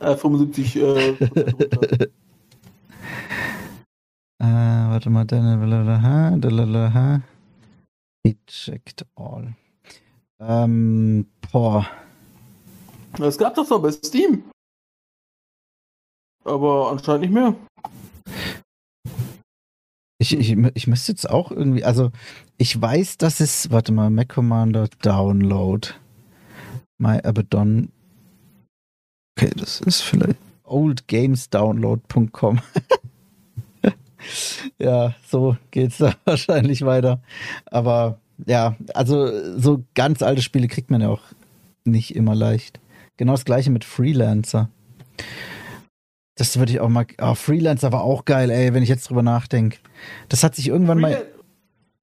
Äh, 0.00 0.16
75 0.16 0.76
äh. 0.76 2.08
Äh, 4.42 4.44
warte 4.44 5.08
mal, 5.08 5.24
dalalaha, 5.24 6.36
dalalaha. 6.36 7.22
Reject 8.26 9.06
all. 9.14 9.54
Ähm, 10.44 11.26
boah. 11.52 11.86
Es 13.20 13.38
gab 13.38 13.54
das 13.54 13.70
noch 13.70 13.80
bei 13.80 13.92
Steam. 13.92 14.42
Aber 16.44 16.90
anscheinend 16.90 17.22
nicht 17.22 17.32
mehr. 17.32 17.54
Ich, 20.18 20.36
ich, 20.36 20.56
ich 20.74 20.86
müsste 20.86 21.12
jetzt 21.12 21.30
auch 21.30 21.50
irgendwie, 21.50 21.84
also 21.84 22.10
ich 22.56 22.80
weiß, 22.80 23.18
dass 23.18 23.40
es, 23.40 23.70
warte 23.70 23.92
mal, 23.92 24.10
Mac 24.10 24.28
Commander 24.30 24.88
Download. 25.02 25.88
My 26.98 27.20
Abaddon. 27.22 27.90
Okay, 29.36 29.52
das 29.56 29.80
ist 29.80 30.00
vielleicht 30.02 30.38
oldgamesdownload.com. 30.64 32.60
ja, 34.78 35.14
so 35.28 35.56
geht's 35.70 35.98
da 35.98 36.14
wahrscheinlich 36.24 36.84
weiter. 36.84 37.20
Aber 37.66 38.21
ja, 38.46 38.76
also 38.94 39.58
so 39.58 39.82
ganz 39.94 40.22
alte 40.22 40.42
Spiele 40.42 40.68
kriegt 40.68 40.90
man 40.90 41.00
ja 41.00 41.08
auch 41.08 41.22
nicht 41.84 42.14
immer 42.14 42.34
leicht. 42.34 42.80
Genau 43.16 43.32
das 43.32 43.44
gleiche 43.44 43.70
mit 43.70 43.84
Freelancer. 43.84 44.68
Das 46.36 46.58
würde 46.58 46.72
ich 46.72 46.80
auch 46.80 46.88
mal. 46.88 47.06
Oh, 47.20 47.34
Freelancer 47.34 47.92
war 47.92 48.02
auch 48.02 48.24
geil, 48.24 48.50
ey, 48.50 48.72
wenn 48.72 48.82
ich 48.82 48.88
jetzt 48.88 49.08
drüber 49.08 49.22
nachdenke. 49.22 49.78
Das 50.28 50.42
hat 50.42 50.54
sich 50.54 50.68
irgendwann 50.68 51.00
mal. 51.00 51.12
Freelan- 51.12 51.26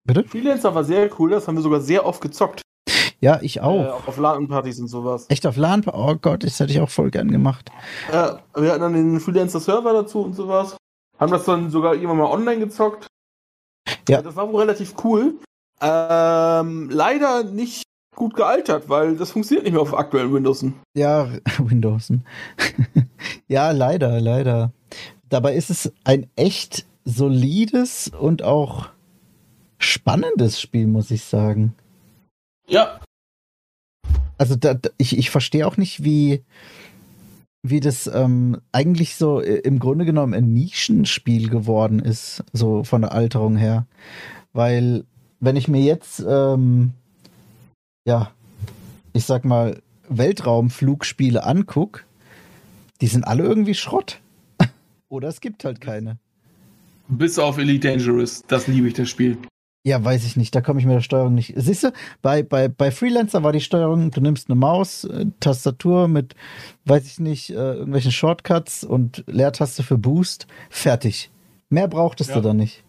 Bitte? 0.05 0.24
Freelancer 0.24 0.74
war 0.74 0.83
sehr 0.83 1.09
cool, 1.19 1.31
das 1.31 1.48
haben 1.48 1.55
wir 1.55 1.62
sogar 1.62 1.81
sehr 1.81 2.05
oft 2.05 2.21
gezockt. 2.21 2.62
Ja, 3.21 3.39
ich 3.41 3.57
Äh, 3.57 3.62
auch. 3.62 3.86
auch 3.86 4.07
auf 4.07 4.17
LAN-Partys 4.17 4.79
und 4.79 4.88
sowas. 4.88 5.25
Echt 5.29 5.45
auf 5.45 5.57
LAN? 5.57 5.83
Oh 5.88 6.15
Gott, 6.15 6.43
das 6.43 6.59
hätte 6.59 6.71
ich 6.71 6.79
auch 6.79 6.89
voll 6.89 7.12
gern 7.12 7.29
gemacht. 7.29 7.69
Äh, 8.12 8.33
wir 8.55 8.71
hatten 8.71 8.81
dann 8.81 8.93
den 8.93 9.19
Freelancer-Server 9.19 9.93
dazu 9.93 10.21
und 10.21 10.33
sowas. 10.36 10.77
Haben 11.19 11.31
das 11.31 11.43
dann 11.45 11.69
sogar 11.69 11.93
irgendwann 11.95 12.17
mal 12.17 12.31
online 12.31 12.59
gezockt. 12.59 13.07
Ja. 14.08 14.21
Das 14.21 14.36
war 14.36 14.47
wohl 14.51 14.62
relativ 14.62 14.93
cool. 15.03 15.36
Ähm, 15.81 16.89
leider 16.89 17.43
nicht 17.43 17.83
gut 18.15 18.35
gealtert, 18.35 18.89
weil 18.89 19.15
das 19.15 19.31
funktioniert 19.31 19.63
nicht 19.63 19.73
mehr 19.73 19.81
auf 19.81 19.93
aktuellen 19.97 20.33
Windows. 20.33 20.65
Ja, 20.95 21.29
Windows. 21.59 22.11
ja, 23.47 23.71
leider, 23.71 24.19
leider. 24.19 24.71
Dabei 25.29 25.55
ist 25.55 25.69
es 25.69 25.91
ein 26.03 26.27
echt 26.35 26.85
solides 27.05 28.11
und 28.19 28.43
auch 28.43 28.89
spannendes 29.77 30.59
Spiel, 30.59 30.87
muss 30.87 31.11
ich 31.11 31.23
sagen. 31.23 31.73
Ja, 32.67 32.99
Also 34.37 34.55
da, 34.55 34.73
da, 34.73 34.89
ich, 34.97 35.17
ich 35.17 35.29
verstehe 35.29 35.67
auch 35.67 35.77
nicht, 35.77 36.03
wie, 36.03 36.43
wie 37.61 37.79
das 37.79 38.07
ähm, 38.07 38.61
eigentlich 38.71 39.15
so 39.15 39.41
äh, 39.41 39.55
im 39.59 39.79
Grunde 39.79 40.05
genommen 40.05 40.33
ein 40.33 40.53
Nischenspiel 40.53 41.49
geworden 41.49 41.99
ist, 41.99 42.43
so 42.53 42.83
von 42.83 43.01
der 43.01 43.11
Alterung 43.11 43.57
her. 43.57 43.85
Weil, 44.53 45.05
wenn 45.39 45.56
ich 45.56 45.67
mir 45.67 45.82
jetzt, 45.82 46.23
ähm, 46.28 46.93
ja, 48.06 48.32
ich 49.13 49.25
sag 49.25 49.45
mal, 49.45 49.82
Weltraumflugspiele 50.10 51.43
anguck, 51.43 52.06
die 53.02 53.08
sind 53.08 53.23
alle 53.25 53.43
irgendwie 53.43 53.75
Schrott. 53.75 54.19
Oder 55.10 55.28
es 55.30 55.41
gibt 55.41 55.63
halt 55.65 55.82
keine. 55.82 56.17
bis 57.08 57.39
auf 57.39 57.58
Elite 57.58 57.88
Dangerous. 57.89 58.43
Das 58.47 58.67
liebe 58.67 58.88
ich, 58.88 58.93
das 58.93 59.10
Spiel. 59.10 59.38
Ja, 59.86 60.04
weiß 60.04 60.25
ich 60.25 60.36
nicht, 60.36 60.54
da 60.54 60.60
komme 60.62 60.80
ich 60.82 60.86
mit 60.86 60.95
der 60.95 61.02
Steuerung 61.02 61.34
nicht. 61.36 61.54
Siehst 61.56 61.84
du, 61.86 61.93
bei, 62.21 62.43
bei, 62.43 62.67
bei 62.67 62.91
Freelancer 62.91 63.43
war 63.43 63.54
die 63.54 63.62
Steuerung, 63.62 64.12
du 64.12 64.19
nimmst 64.19 64.49
eine 64.49 64.60
Maus, 64.60 65.06
äh, 65.06 65.25
Tastatur 65.39 66.10
mit, 66.10 66.36
weiß 66.86 67.06
ich 67.08 67.19
nicht, 67.19 67.52
äh, 67.52 67.54
irgendwelchen 67.75 68.12
Shortcuts 68.12 68.84
und 68.84 69.23
Leertaste 69.28 69.82
für 69.84 69.97
Boost, 69.97 70.47
fertig. 70.69 71.32
Mehr 71.69 71.88
brauchtest 71.88 72.32
Ja. 72.32 72.36
du 72.36 72.41
da 72.41 72.54
nicht. 72.54 72.84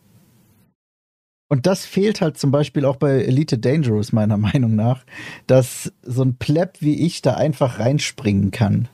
Und 1.50 1.66
das 1.66 1.84
fehlt 1.84 2.20
halt 2.20 2.38
zum 2.38 2.52
Beispiel 2.52 2.84
auch 2.84 2.96
bei 2.96 3.22
Elite 3.22 3.58
Dangerous, 3.58 4.12
meiner 4.12 4.36
Meinung 4.38 4.76
nach, 4.76 5.04
dass 5.46 5.92
so 6.02 6.22
ein 6.22 6.36
Pleb 6.36 6.78
wie 6.80 7.04
ich 7.04 7.22
da 7.22 7.34
einfach 7.34 7.78
reinspringen 7.78 8.52
kann. 8.52 8.88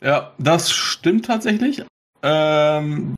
Ja, 0.00 0.32
das 0.38 0.70
stimmt 0.70 1.26
tatsächlich. 1.26 1.84
Ähm, 2.22 3.16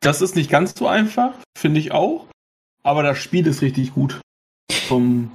das 0.00 0.22
ist 0.22 0.34
nicht 0.34 0.50
ganz 0.50 0.76
so 0.76 0.88
einfach, 0.88 1.34
finde 1.56 1.78
ich 1.78 1.92
auch. 1.92 2.26
Aber 2.82 3.04
das 3.04 3.18
Spiel 3.18 3.46
ist 3.46 3.62
richtig 3.62 3.94
gut. 3.94 4.20
Vom, 4.88 5.32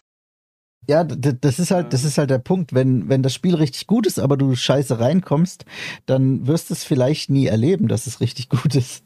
Ja, 0.89 1.05
das 1.05 1.59
ist 1.59 1.71
halt, 1.71 1.93
das 1.93 2.03
ist 2.03 2.17
halt 2.17 2.29
der 2.29 2.39
Punkt. 2.39 2.73
Wenn, 2.73 3.07
wenn 3.07 3.23
das 3.23 3.33
Spiel 3.33 3.55
richtig 3.55 3.87
gut 3.87 4.05
ist, 4.05 4.19
aber 4.19 4.35
du 4.35 4.55
scheiße 4.55 4.99
reinkommst, 4.99 5.63
dann 6.07 6.47
wirst 6.47 6.69
du 6.69 6.73
es 6.73 6.83
vielleicht 6.83 7.29
nie 7.29 7.45
erleben, 7.45 7.87
dass 7.87 8.07
es 8.07 8.19
richtig 8.19 8.49
gut 8.49 8.75
ist. 8.75 9.03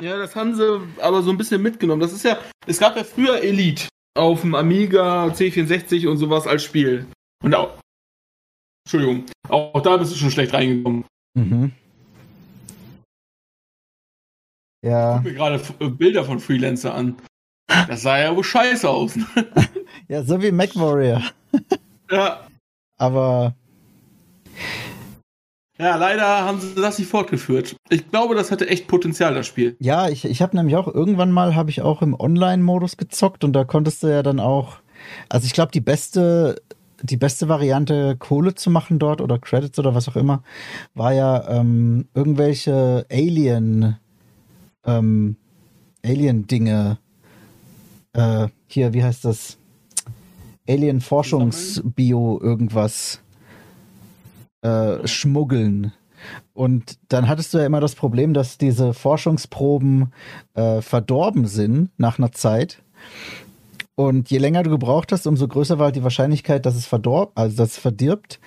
Ja, 0.00 0.18
das 0.18 0.34
haben 0.36 0.54
sie 0.54 0.80
aber 1.00 1.22
so 1.22 1.30
ein 1.30 1.38
bisschen 1.38 1.62
mitgenommen. 1.62 2.00
Das 2.00 2.12
ist 2.12 2.24
ja, 2.24 2.38
es 2.66 2.78
gab 2.78 2.96
ja 2.96 3.04
früher 3.04 3.42
Elite 3.42 3.88
auf 4.16 4.42
dem 4.42 4.54
Amiga 4.54 5.26
C64 5.26 6.08
und 6.08 6.16
sowas 6.16 6.46
als 6.46 6.64
Spiel. 6.64 7.06
Und 7.42 7.54
auch, 7.54 7.78
Entschuldigung, 8.84 9.26
auch 9.48 9.80
da 9.80 9.96
bist 9.96 10.12
du 10.12 10.16
schon 10.16 10.30
schlecht 10.30 10.52
reingekommen. 10.52 11.04
Mhm. 11.34 11.72
Ja, 14.82 15.16
Guck 15.16 15.24
mir 15.24 15.34
gerade 15.34 15.62
äh, 15.80 15.88
Bilder 15.88 16.24
von 16.24 16.40
Freelancer 16.40 16.94
an. 16.94 17.16
Das 17.88 18.02
sah 18.02 18.18
ja 18.18 18.34
wohl 18.34 18.44
scheiße 18.44 18.88
aus. 18.88 19.18
ja, 20.08 20.22
so 20.24 20.42
wie 20.42 20.50
MacWarrior. 20.50 21.22
ja. 22.10 22.46
Aber 22.96 23.54
Ja, 25.80 25.96
leider 25.96 26.44
haben 26.44 26.60
sie 26.60 26.74
das 26.74 26.98
nicht 26.98 27.08
fortgeführt. 27.08 27.74
Ich 27.88 28.10
glaube, 28.10 28.34
das 28.34 28.50
hatte 28.50 28.68
echt 28.68 28.86
Potenzial, 28.86 29.32
das 29.34 29.46
Spiel. 29.46 29.76
ja, 29.80 30.10
ich, 30.10 30.26
ich 30.26 30.42
habe 30.42 30.54
nämlich 30.54 30.76
auch 30.76 30.86
irgendwann 30.86 31.32
mal 31.32 31.54
habe 31.54 31.70
ich 31.70 31.80
auch 31.80 32.02
im 32.02 32.14
Online-Modus 32.14 32.98
gezockt 32.98 33.44
und 33.44 33.54
da 33.54 33.64
konntest 33.64 34.02
du 34.02 34.08
ja 34.08 34.22
dann 34.22 34.40
auch, 34.40 34.76
also 35.30 35.46
ich 35.46 35.54
glaube 35.54 35.72
die 35.72 35.80
beste 35.80 36.60
die 37.02 37.16
beste 37.16 37.48
Variante 37.48 38.14
Kohle 38.18 38.54
zu 38.54 38.68
machen 38.68 38.98
dort 38.98 39.22
oder 39.22 39.38
Credits 39.38 39.78
oder 39.78 39.94
was 39.94 40.06
auch 40.06 40.16
immer 40.16 40.42
war 40.92 41.14
ja 41.14 41.48
ähm, 41.48 42.08
irgendwelche 42.12 43.06
Alien 43.10 43.96
ähm, 44.84 45.36
Alien 46.04 46.46
Dinge 46.46 46.98
äh, 48.12 48.48
hier 48.66 48.92
wie 48.92 49.02
heißt 49.02 49.24
das 49.24 49.56
Alien 50.68 51.00
Forschungsbio 51.00 52.38
irgendwas 52.42 53.22
äh, 54.62 55.06
schmuggeln 55.06 55.92
und 56.52 56.98
dann 57.08 57.28
hattest 57.28 57.54
du 57.54 57.58
ja 57.58 57.66
immer 57.66 57.80
das 57.80 57.94
Problem, 57.94 58.34
dass 58.34 58.58
diese 58.58 58.94
Forschungsproben 58.94 60.12
äh, 60.54 60.80
verdorben 60.82 61.46
sind 61.46 61.90
nach 61.98 62.18
einer 62.18 62.32
Zeit. 62.32 62.82
Und 63.94 64.30
je 64.30 64.38
länger 64.38 64.62
du 64.62 64.70
gebraucht 64.70 65.12
hast, 65.12 65.26
umso 65.26 65.46
größer 65.46 65.78
war 65.78 65.86
halt 65.86 65.96
die 65.96 66.02
Wahrscheinlichkeit, 66.02 66.64
dass 66.64 66.74
es 66.74 66.86
verdorb, 66.86 67.32
also 67.34 67.56
dass 67.56 67.72
es 67.72 67.78
verdirbt. 67.78 68.40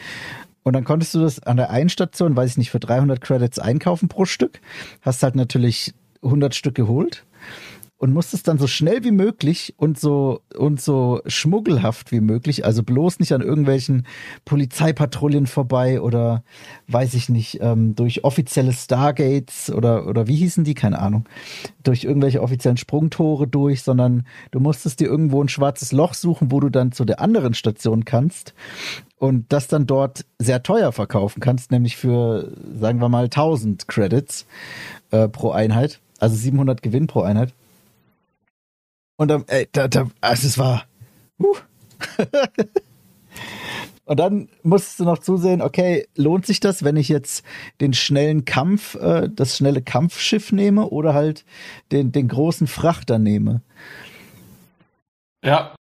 Und 0.64 0.74
dann 0.74 0.84
konntest 0.84 1.14
du 1.14 1.20
das 1.20 1.42
an 1.44 1.58
der 1.58 1.70
einen 1.70 1.90
Station, 1.90 2.36
weiß 2.36 2.52
ich 2.52 2.58
nicht, 2.58 2.72
für 2.72 2.80
300 2.80 3.20
Credits 3.20 3.60
einkaufen 3.60 4.08
pro 4.08 4.26
Stück. 4.26 4.62
Hast 5.02 5.22
halt 5.22 5.36
natürlich 5.36 5.94
100 6.24 6.56
Stück 6.56 6.76
geholt. 6.76 7.26
Und 8.04 8.12
musstest 8.12 8.50
dann 8.50 8.58
so 8.58 8.68
schnell 8.68 9.06
wie 9.06 9.12
möglich 9.12 9.76
und 9.78 9.98
so 9.98 10.42
und 10.58 10.82
so 10.82 11.22
schmuggelhaft 11.26 12.12
wie 12.12 12.20
möglich, 12.20 12.66
also 12.66 12.84
bloß 12.84 13.22
nicht 13.22 13.32
an 13.32 13.40
irgendwelchen 13.40 14.06
Polizeipatrouillen 14.44 15.48
vorbei 15.48 16.02
oder 16.02 16.44
weiß 16.88 17.14
ich 17.14 17.30
nicht, 17.30 17.60
ähm, 17.62 17.96
durch 17.96 18.26
offizielle 18.26 18.74
Stargates 18.74 19.72
oder 19.72 20.06
oder 20.06 20.28
wie 20.28 20.36
hießen 20.36 20.66
die, 20.66 20.74
keine 20.74 21.00
Ahnung, 21.00 21.30
durch 21.82 22.04
irgendwelche 22.04 22.42
offiziellen 22.42 22.76
Sprungtore 22.76 23.48
durch, 23.48 23.84
sondern 23.84 24.28
du 24.52 24.60
musstest 24.60 25.00
dir 25.00 25.08
irgendwo 25.08 25.42
ein 25.42 25.48
schwarzes 25.48 25.94
Loch 25.94 26.14
suchen, 26.14 26.52
wo 26.52 26.60
du 26.60 26.68
dann 26.68 26.92
zu 26.92 27.06
der 27.06 27.22
anderen 27.22 27.54
Station 27.54 28.04
kannst 28.04 28.54
und 29.18 29.54
das 29.54 29.70
dann 29.70 29.88
dort 29.88 30.26
sehr 30.40 30.62
teuer 30.62 30.92
verkaufen 30.92 31.40
kannst, 31.40 31.72
nämlich 31.72 31.96
für, 31.96 32.52
sagen 32.78 33.00
wir 33.00 33.08
mal, 33.08 33.24
1000 33.26 33.88
Credits 33.88 34.46
äh, 35.12 35.30
pro 35.30 35.52
Einheit, 35.52 36.02
also 36.20 36.36
700 36.36 36.82
Gewinn 36.84 37.08
pro 37.08 37.22
Einheit. 37.22 37.54
Und 39.24 39.30
dann, 39.30 39.46
ey, 39.48 39.70
da, 39.72 39.88
da, 39.88 40.10
also 40.20 40.48
es 40.48 40.58
war. 40.58 40.84
Uh. 41.40 41.56
Und 44.04 44.20
dann 44.20 44.50
musst 44.64 45.00
du 45.00 45.06
noch 45.06 45.20
zusehen, 45.20 45.62
okay, 45.62 46.06
lohnt 46.18 46.46
sich 46.46 46.60
das, 46.60 46.84
wenn 46.84 46.98
ich 46.98 47.08
jetzt 47.08 47.46
den 47.80 47.94
schnellen 47.94 48.44
Kampf, 48.44 48.96
äh, 48.96 49.30
das 49.34 49.56
schnelle 49.56 49.82
Kampfschiff 49.82 50.52
nehme 50.52 50.90
oder 50.90 51.14
halt 51.14 51.46
den, 51.94 52.12
den 52.12 52.28
großen 52.28 52.68
Frachter 52.68 53.18
nehme? 53.18 53.62
Ja. 55.42 55.74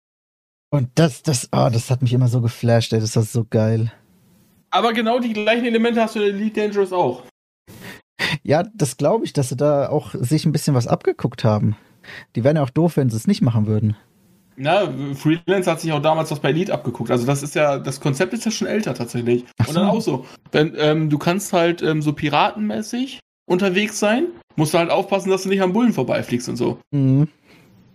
Und 0.69 0.89
das, 0.93 1.23
das, 1.23 1.49
oh, 1.51 1.69
das 1.73 1.89
hat 1.89 2.03
mich 2.03 2.13
immer 2.13 2.27
so 2.27 2.41
geflasht, 2.41 2.93
ey, 2.93 2.99
das 2.99 3.15
war 3.15 3.23
so 3.23 3.43
geil. 3.49 3.91
Aber 4.69 4.93
genau 4.93 5.17
die 5.17 5.33
gleichen 5.33 5.65
Elemente 5.65 5.99
hast 5.99 6.15
du 6.15 6.19
in 6.19 6.35
Elite 6.35 6.61
Dangerous 6.61 6.93
auch. 6.93 7.23
Ja, 8.43 8.61
das 8.75 8.97
glaube 8.97 9.25
ich, 9.25 9.33
dass 9.33 9.49
sie 9.49 9.57
da 9.57 9.89
auch 9.89 10.13
sich 10.13 10.45
ein 10.45 10.51
bisschen 10.51 10.75
was 10.75 10.85
abgeguckt 10.85 11.43
haben. 11.43 11.75
Die 12.35 12.43
wären 12.43 12.55
ja 12.55 12.63
auch 12.63 12.69
doof, 12.69 12.97
wenn 12.97 13.09
sie 13.09 13.17
es 13.17 13.27
nicht 13.27 13.41
machen 13.41 13.67
würden. 13.67 13.95
Na, 14.57 14.93
Freelance 15.15 15.69
hat 15.69 15.81
sich 15.81 15.91
auch 15.91 16.01
damals 16.01 16.29
was 16.29 16.39
bei 16.39 16.49
Elite 16.49 16.73
abgeguckt. 16.73 17.09
Also 17.09 17.25
das 17.25 17.41
ist 17.41 17.55
ja, 17.55 17.79
das 17.79 17.99
Konzept 17.99 18.33
ist 18.33 18.45
ja 18.45 18.51
schon 18.51 18.67
älter 18.67 18.93
tatsächlich. 18.93 19.45
So. 19.59 19.69
Und 19.69 19.75
dann 19.75 19.89
auch 19.89 20.01
so, 20.01 20.25
wenn, 20.51 20.73
ähm, 20.77 21.09
du 21.09 21.17
kannst 21.17 21.53
halt 21.53 21.81
ähm, 21.81 22.01
so 22.01 22.13
piratenmäßig 22.13 23.19
unterwegs 23.49 23.99
sein, 23.99 24.27
musst 24.55 24.73
du 24.73 24.77
halt 24.77 24.91
aufpassen, 24.91 25.29
dass 25.29 25.43
du 25.43 25.49
nicht 25.49 25.61
am 25.61 25.73
Bullen 25.73 25.93
vorbeifliegst 25.93 26.49
und 26.49 26.57
so. 26.57 26.79
Mhm. 26.91 27.27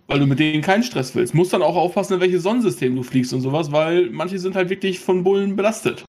Weil 0.07 0.19
du 0.19 0.25
mit 0.25 0.39
denen 0.39 0.61
keinen 0.61 0.83
Stress 0.83 1.15
willst. 1.15 1.33
Musst 1.33 1.53
dann 1.53 1.61
auch 1.61 1.75
aufpassen, 1.75 2.13
in 2.15 2.19
welches 2.21 2.43
Sonnensystem 2.43 2.95
du 2.95 3.03
fliegst 3.03 3.33
und 3.33 3.41
sowas, 3.41 3.71
weil 3.71 4.09
manche 4.09 4.39
sind 4.39 4.55
halt 4.55 4.69
wirklich 4.69 4.99
von 4.99 5.23
Bullen 5.23 5.55
belastet. 5.55 6.05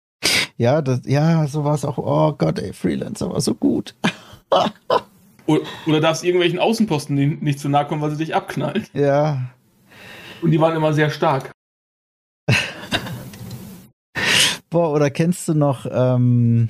Ja, 0.57 0.81
das, 0.81 1.01
ja, 1.05 1.47
so 1.47 1.63
war 1.63 1.75
es 1.75 1.83
auch. 1.83 1.97
Oh 1.97 2.33
Gott, 2.37 2.59
ey, 2.59 2.71
Freelancer 2.71 3.29
war 3.29 3.41
so 3.41 3.55
gut. 3.55 3.93
oder, 5.45 6.01
darfst 6.01 6.23
irgendwelchen 6.23 6.59
Außenposten 6.59 7.39
nicht 7.41 7.59
zu 7.59 7.69
nahe 7.69 7.85
kommen, 7.85 8.01
weil 8.01 8.11
sie 8.11 8.17
dich 8.17 8.35
abknallen. 8.35 8.85
Ja. 8.93 9.49
Und 10.41 10.51
die 10.51 10.59
waren 10.59 10.75
immer 10.75 10.93
sehr 10.93 11.09
stark. 11.09 11.51
Boah, 14.69 14.91
oder 14.91 15.09
kennst 15.09 15.47
du 15.47 15.53
noch, 15.53 15.85
ähm, 15.89 16.69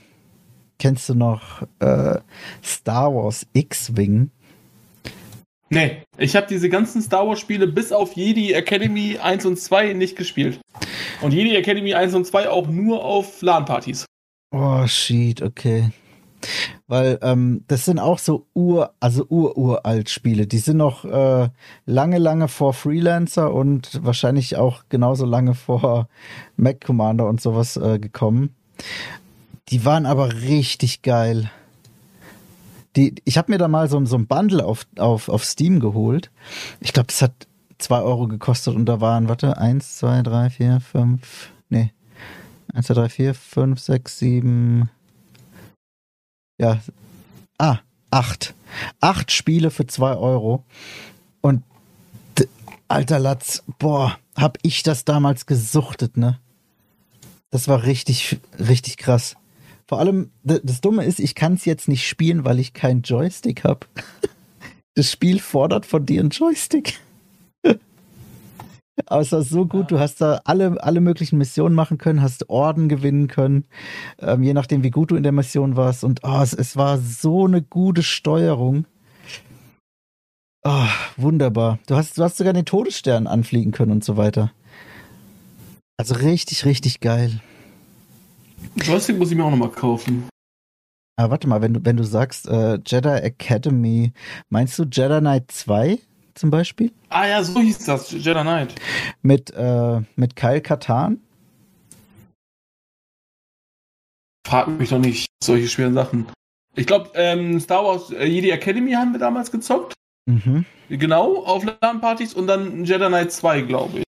kennst 0.78 1.10
du 1.10 1.16
noch 1.16 1.64
äh, 1.80 2.20
Star 2.64 3.14
Wars 3.14 3.48
X-Wing? 3.54 4.30
Nee, 5.70 6.04
ich 6.18 6.36
habe 6.36 6.46
diese 6.48 6.70
ganzen 6.70 7.02
Star 7.02 7.28
Wars 7.28 7.40
Spiele 7.40 7.68
bis 7.68 7.92
auf 7.92 8.14
Jedi 8.14 8.54
Academy 8.54 9.18
1 9.18 9.46
und 9.46 9.60
2 9.60 9.94
nicht 9.94 10.16
gespielt. 10.16 10.60
Und 11.22 11.34
Jedi 11.34 11.56
Academy 11.56 11.96
1 11.96 12.14
und 12.14 12.26
2 12.28 12.50
auch 12.50 12.68
nur 12.68 13.04
auf 13.04 13.42
LAN-Partys. 13.42 14.06
Oh, 14.52 14.86
shit, 14.86 15.42
okay. 15.42 15.90
Weil 16.88 17.20
ähm, 17.22 17.64
das 17.68 17.86
sind 17.86 18.00
auch 18.00 18.20
so 18.20 18.48
ur, 18.54 18.94
also 19.00 19.26
ur-uralt 19.30 20.10
Spiele. 20.10 20.48
Die 20.48 20.58
sind 20.58 20.78
noch 20.78 21.06
äh, 21.06 21.50
lange, 21.86 22.18
lange 22.18 22.48
vor 22.48 22.74
Freelancer 22.74 23.54
und 23.54 24.04
wahrscheinlich 24.04 24.58
auch 24.58 24.84
genauso 24.90 25.26
lange 25.26 25.56
vor 25.56 26.08
Mac 26.58 26.82
Commander 26.82 27.28
und 27.28 27.42
sowas 27.42 27.78
äh, 27.78 28.00
gekommen. 28.00 28.56
Die 29.70 29.86
waren 29.86 30.06
aber 30.06 30.34
richtig 30.34 31.02
geil. 31.02 31.50
Die, 32.96 33.16
ich 33.26 33.38
habe 33.38 33.52
mir 33.52 33.58
da 33.58 33.68
mal 33.68 33.90
so, 33.90 34.04
so 34.06 34.16
ein 34.16 34.28
Bundle 34.28 34.64
auf, 34.64 34.86
auf, 34.98 35.28
auf 35.28 35.44
Steam 35.44 35.80
geholt. 35.80 36.32
Ich 36.80 36.94
glaube, 36.94 37.08
das 37.08 37.22
hat 37.22 37.48
zwei 37.78 38.02
Euro 38.02 38.28
gekostet 38.28 38.76
und 38.76 38.86
da 38.86 39.02
waren, 39.02 39.28
warte, 39.28 39.58
eins, 39.58 39.98
zwei, 39.98 40.22
drei, 40.22 40.50
vier, 40.50 40.80
fünf, 40.80 41.52
nee, 41.70 41.92
eins, 42.74 42.88
zwei, 42.88 42.94
drei, 42.94 43.10
vier, 43.10 43.34
fünf, 43.34 43.80
sechs, 43.80 44.20
sieben, 44.20 44.90
ja, 46.58 46.80
ah, 47.58 47.80
acht. 48.12 48.54
Acht 49.00 49.32
Spiele 49.32 49.72
für 49.72 49.88
zwei 49.88 50.16
Euro. 50.16 50.64
Und 51.42 51.64
alter 52.88 53.20
Latz, 53.20 53.64
boah, 53.80 54.18
hab 54.36 54.58
ich 54.62 54.84
das 54.84 55.06
damals 55.06 55.46
gesuchtet, 55.46 56.18
ne? 56.18 56.40
Das 57.50 57.68
war 57.68 57.84
richtig, 57.84 58.40
richtig 58.60 58.98
krass. 58.98 59.36
Vor 59.88 60.00
allem, 60.00 60.32
das 60.44 60.82
Dumme 60.82 61.06
ist, 61.06 61.20
ich 61.20 61.36
kann 61.36 61.54
es 61.54 61.66
jetzt 61.66 61.88
nicht 61.88 62.08
spielen, 62.08 62.44
weil 62.44 62.60
ich 62.60 62.74
keinen 62.74 63.02
Joystick 63.02 63.64
habe. 63.64 63.88
Das 64.98 65.12
Spiel 65.12 65.42
fordert 65.42 65.86
von 65.86 66.06
dir 66.06 66.22
einen 66.22 66.30
Joystick. 66.30 67.02
Aber 69.06 69.22
es 69.22 69.32
war 69.32 69.42
so 69.42 69.66
gut, 69.66 69.92
du 69.92 70.00
hast 70.00 70.22
da 70.22 70.42
alle, 70.46 70.82
alle 70.82 71.02
möglichen 71.02 71.38
Missionen 71.38 71.76
machen 71.76 71.98
können, 71.98 72.22
hast 72.22 72.50
Orden 72.50 72.88
gewinnen 72.88 73.28
können, 73.28 73.66
ähm, 74.20 74.42
je 74.42 74.54
nachdem, 74.54 74.84
wie 74.84 74.92
gut 74.92 75.12
du 75.12 75.16
in 75.16 75.24
der 75.24 75.32
Mission 75.32 75.76
warst. 75.76 76.04
Und 76.04 76.22
oh, 76.24 76.42
es, 76.42 76.54
es 76.54 76.78
war 76.78 76.98
so 76.98 77.46
eine 77.46 77.62
gute 77.62 78.04
Steuerung. 78.04 78.86
Oh, 80.64 80.88
wunderbar. 81.18 81.80
Du 81.88 81.96
hast, 81.96 82.18
du 82.18 82.24
hast 82.24 82.38
sogar 82.38 82.54
den 82.54 82.66
Todesstern 82.66 83.28
anfliegen 83.28 83.72
können 83.72 83.92
und 83.92 84.04
so 84.04 84.18
weiter. 84.18 84.52
Also 85.98 86.16
richtig, 86.16 86.66
richtig 86.66 87.02
geil. 87.02 87.40
Joystick 88.76 89.18
muss 89.18 89.32
ich 89.32 89.38
mir 89.38 89.46
auch 89.46 89.52
nochmal 89.52 89.70
kaufen. 89.70 90.28
Aber 91.18 91.32
warte 91.32 91.48
mal, 91.48 91.62
wenn 91.62 91.74
du, 91.74 91.86
wenn 91.86 91.98
du 91.98 92.04
sagst 92.04 92.48
äh, 92.48 92.80
Jedi 92.86 93.10
Academy, 93.10 94.12
meinst 94.50 94.78
du 94.80 94.84
Jedi 94.84 95.20
Knight 95.20 95.52
2? 95.52 96.00
Zum 96.36 96.52
Beispiel. 96.52 96.92
Ah 97.10 97.28
ja, 97.28 97.44
so 97.44 97.60
hieß 97.60 97.86
das, 97.86 98.12
Jedi 98.12 98.42
Knight. 98.42 98.76
Mit, 99.22 99.52
äh, 99.52 100.02
mit 100.16 100.36
Kyle 100.36 100.62
Katan. 100.62 101.22
Frag 104.46 104.68
mich 104.68 104.90
doch 104.90 105.00
nicht 105.00 105.28
solche 105.44 105.68
schweren 105.68 105.96
Sachen. 105.96 106.28
Ich 106.76 106.86
glaube, 106.86 107.10
ähm, 107.16 107.60
Star 107.60 107.84
Wars 107.84 108.12
äh, 108.12 108.26
Jedi 108.26 108.52
Academy 108.52 108.92
haben 108.92 109.14
wir 109.14 109.20
damals 109.20 109.50
gezockt. 109.50 109.94
Mhm. 110.28 110.66
Genau, 110.90 111.44
auf 111.44 111.64
LAN-Partys 111.64 112.34
und 112.34 112.48
dann 112.48 112.84
Jedi 112.84 113.08
Knight 113.08 113.32
2, 113.32 113.62
glaube 113.62 114.00
ich. 114.00 114.06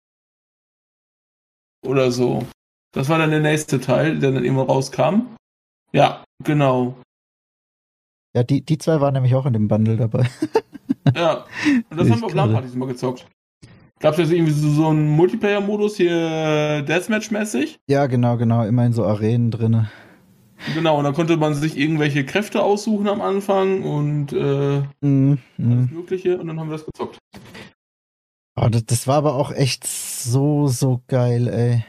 Oder 1.85 2.13
so. 2.13 2.47
Das 2.93 3.09
war 3.09 3.19
dann 3.19 3.31
der 3.31 3.41
nächste 3.41 3.81
Teil, 3.81 4.19
der 4.19 4.33
dann 4.33 4.45
immer 4.45 4.63
rauskam. 4.63 5.37
Ja, 5.93 6.25
genau. 6.45 6.97
Ja, 8.35 8.43
die, 8.43 8.63
die 8.65 8.79
zwei 8.79 9.01
waren 9.01 9.15
nämlich 9.15 9.35
auch 9.35 9.45
in 9.45 9.53
dem 9.53 9.69
Bundle 9.69 9.97
dabei. 9.97 10.31
Ja, 11.17 11.45
und 11.91 11.99
das 11.99 12.07
ich 12.07 12.13
haben 12.13 12.21
wir 12.21 12.27
auf 12.27 12.35
LAN-Partys 12.35 12.75
immer 12.75 12.87
gezockt. 12.87 13.27
Gab 13.99 14.15
es 14.15 14.19
jetzt 14.19 14.33
irgendwie 14.33 14.53
so, 14.53 14.69
so 14.69 14.89
einen 14.89 15.11
Multiplayer-Modus 15.11 15.97
hier 15.97 16.85
Deathmatch-mäßig? 16.85 17.79
Ja, 17.89 18.07
genau, 18.07 18.37
genau. 18.37 18.65
Immerhin 18.65 18.93
so 18.93 19.05
Arenen 19.05 19.51
drin. 19.51 19.87
Genau, 20.75 20.99
und 20.99 21.05
dann 21.05 21.15
konnte 21.15 21.37
man 21.37 21.55
sich 21.55 21.77
irgendwelche 21.77 22.25
Kräfte 22.25 22.63
aussuchen 22.63 23.09
am 23.09 23.21
Anfang 23.21 23.83
und 23.83 24.33
äh, 24.33 24.81
mm, 25.01 25.39
mm. 25.57 25.73
alles 25.73 25.91
Mögliche 25.91 26.39
und 26.39 26.47
dann 26.47 26.59
haben 26.59 26.69
wir 26.69 26.77
das 26.77 26.87
gezockt. 26.87 27.19
Oh, 28.57 28.69
das, 28.69 28.85
das, 28.85 29.07
war 29.07 29.17
aber 29.17 29.35
auch 29.35 29.51
echt 29.51 29.87
so, 29.87 30.69
so 30.69 31.03
geil, 31.09 31.49
ey. 31.49 31.85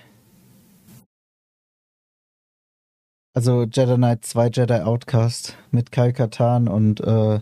Also 3.36 3.64
Jedi 3.64 3.96
Knight 3.96 4.26
2 4.26 4.48
Jedi 4.50 4.82
Outcast 4.82 5.58
mit 5.72 5.92
Kai 5.92 6.12
Katan 6.12 6.68
und 6.68 7.02
äh, 7.02 7.40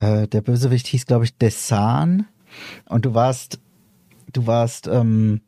äh, 0.00 0.26
der 0.26 0.40
Bösewicht 0.40 0.86
hieß, 0.86 1.06
glaube 1.06 1.24
ich, 1.24 1.36
Desan. 1.36 2.26
Und 2.88 3.04
du 3.04 3.14
warst, 3.14 3.60
du 4.32 4.46
warst 4.46 4.88
ähm, 4.88 5.40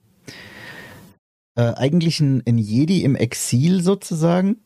äh, 1.56 1.72
eigentlich 1.74 2.20
ein, 2.20 2.42
ein 2.46 2.58
Jedi 2.58 3.02
im 3.02 3.16
Exil 3.16 3.82
sozusagen. 3.82 4.58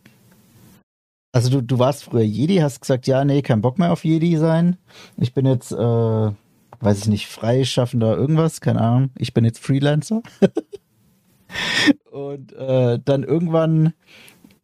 Also 1.32 1.50
du, 1.50 1.62
du 1.62 1.78
warst 1.78 2.04
früher 2.04 2.22
Jedi, 2.22 2.56
hast 2.56 2.80
gesagt, 2.80 3.06
ja, 3.06 3.24
nee, 3.24 3.42
kein 3.42 3.60
Bock 3.60 3.78
mehr 3.78 3.92
auf 3.92 4.04
Jedi 4.04 4.36
sein. 4.36 4.76
Ich 5.16 5.34
bin 5.34 5.46
jetzt, 5.46 5.72
äh, 5.72 5.76
weiß 5.76 6.98
ich 6.98 7.08
nicht, 7.08 7.26
freischaffender 7.26 8.16
irgendwas, 8.16 8.60
keine 8.60 8.80
Ahnung. 8.80 9.10
Ich 9.18 9.34
bin 9.34 9.44
jetzt 9.44 9.58
Freelancer. 9.58 10.22
Und 12.10 12.52
äh, 12.54 12.98
dann 13.04 13.22
irgendwann 13.22 13.92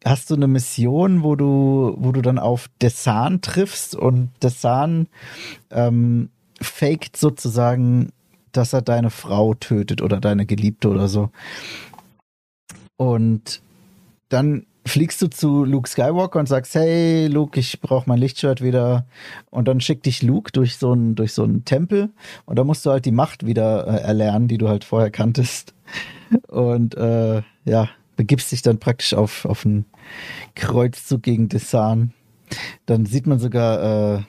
hast 0.05 0.29
du 0.29 0.35
eine 0.35 0.47
Mission, 0.47 1.23
wo 1.23 1.35
du, 1.35 1.95
wo 1.97 2.11
du 2.11 2.21
dann 2.21 2.39
auf 2.39 2.69
Desan 2.81 3.41
triffst 3.41 3.95
und 3.95 4.29
Desan 4.41 5.07
ähm, 5.71 6.29
faked 6.61 7.17
sozusagen, 7.17 8.11
dass 8.51 8.73
er 8.73 8.81
deine 8.81 9.09
Frau 9.09 9.53
tötet 9.53 10.01
oder 10.01 10.19
deine 10.19 10.45
Geliebte 10.45 10.89
oder 10.89 11.07
so. 11.07 11.29
Und 12.97 13.61
dann 14.29 14.65
fliegst 14.85 15.21
du 15.21 15.27
zu 15.27 15.63
Luke 15.63 15.89
Skywalker 15.89 16.39
und 16.39 16.47
sagst, 16.47 16.75
hey 16.75 17.27
Luke, 17.27 17.59
ich 17.59 17.79
brauche 17.81 18.07
mein 18.07 18.19
Lichtschwert 18.19 18.61
wieder. 18.61 19.05
Und 19.49 19.67
dann 19.67 19.81
schickt 19.81 20.05
dich 20.05 20.21
Luke 20.21 20.51
durch 20.51 20.77
so 20.77 20.91
einen 20.91 21.15
durch 21.15 21.33
so 21.33 21.43
einen 21.43 21.65
Tempel 21.65 22.09
und 22.45 22.57
da 22.57 22.63
musst 22.63 22.85
du 22.85 22.91
halt 22.91 23.05
die 23.05 23.11
Macht 23.11 23.45
wieder 23.45 23.87
äh, 23.87 24.01
erlernen, 24.01 24.47
die 24.47 24.57
du 24.57 24.67
halt 24.67 24.83
vorher 24.83 25.11
kanntest. 25.11 25.73
Und 26.47 26.95
äh, 26.95 27.41
ja, 27.65 27.89
begibst 28.15 28.51
dich 28.51 28.61
dann 28.61 28.79
praktisch 28.79 29.13
auf, 29.13 29.45
auf 29.45 29.65
einen 29.65 29.85
Kreuzzug 30.55 31.23
gegen 31.23 31.49
Desan. 31.49 32.13
Dann 32.85 33.05
sieht 33.05 33.27
man 33.27 33.39
sogar 33.39 34.17
äh, 34.17 34.23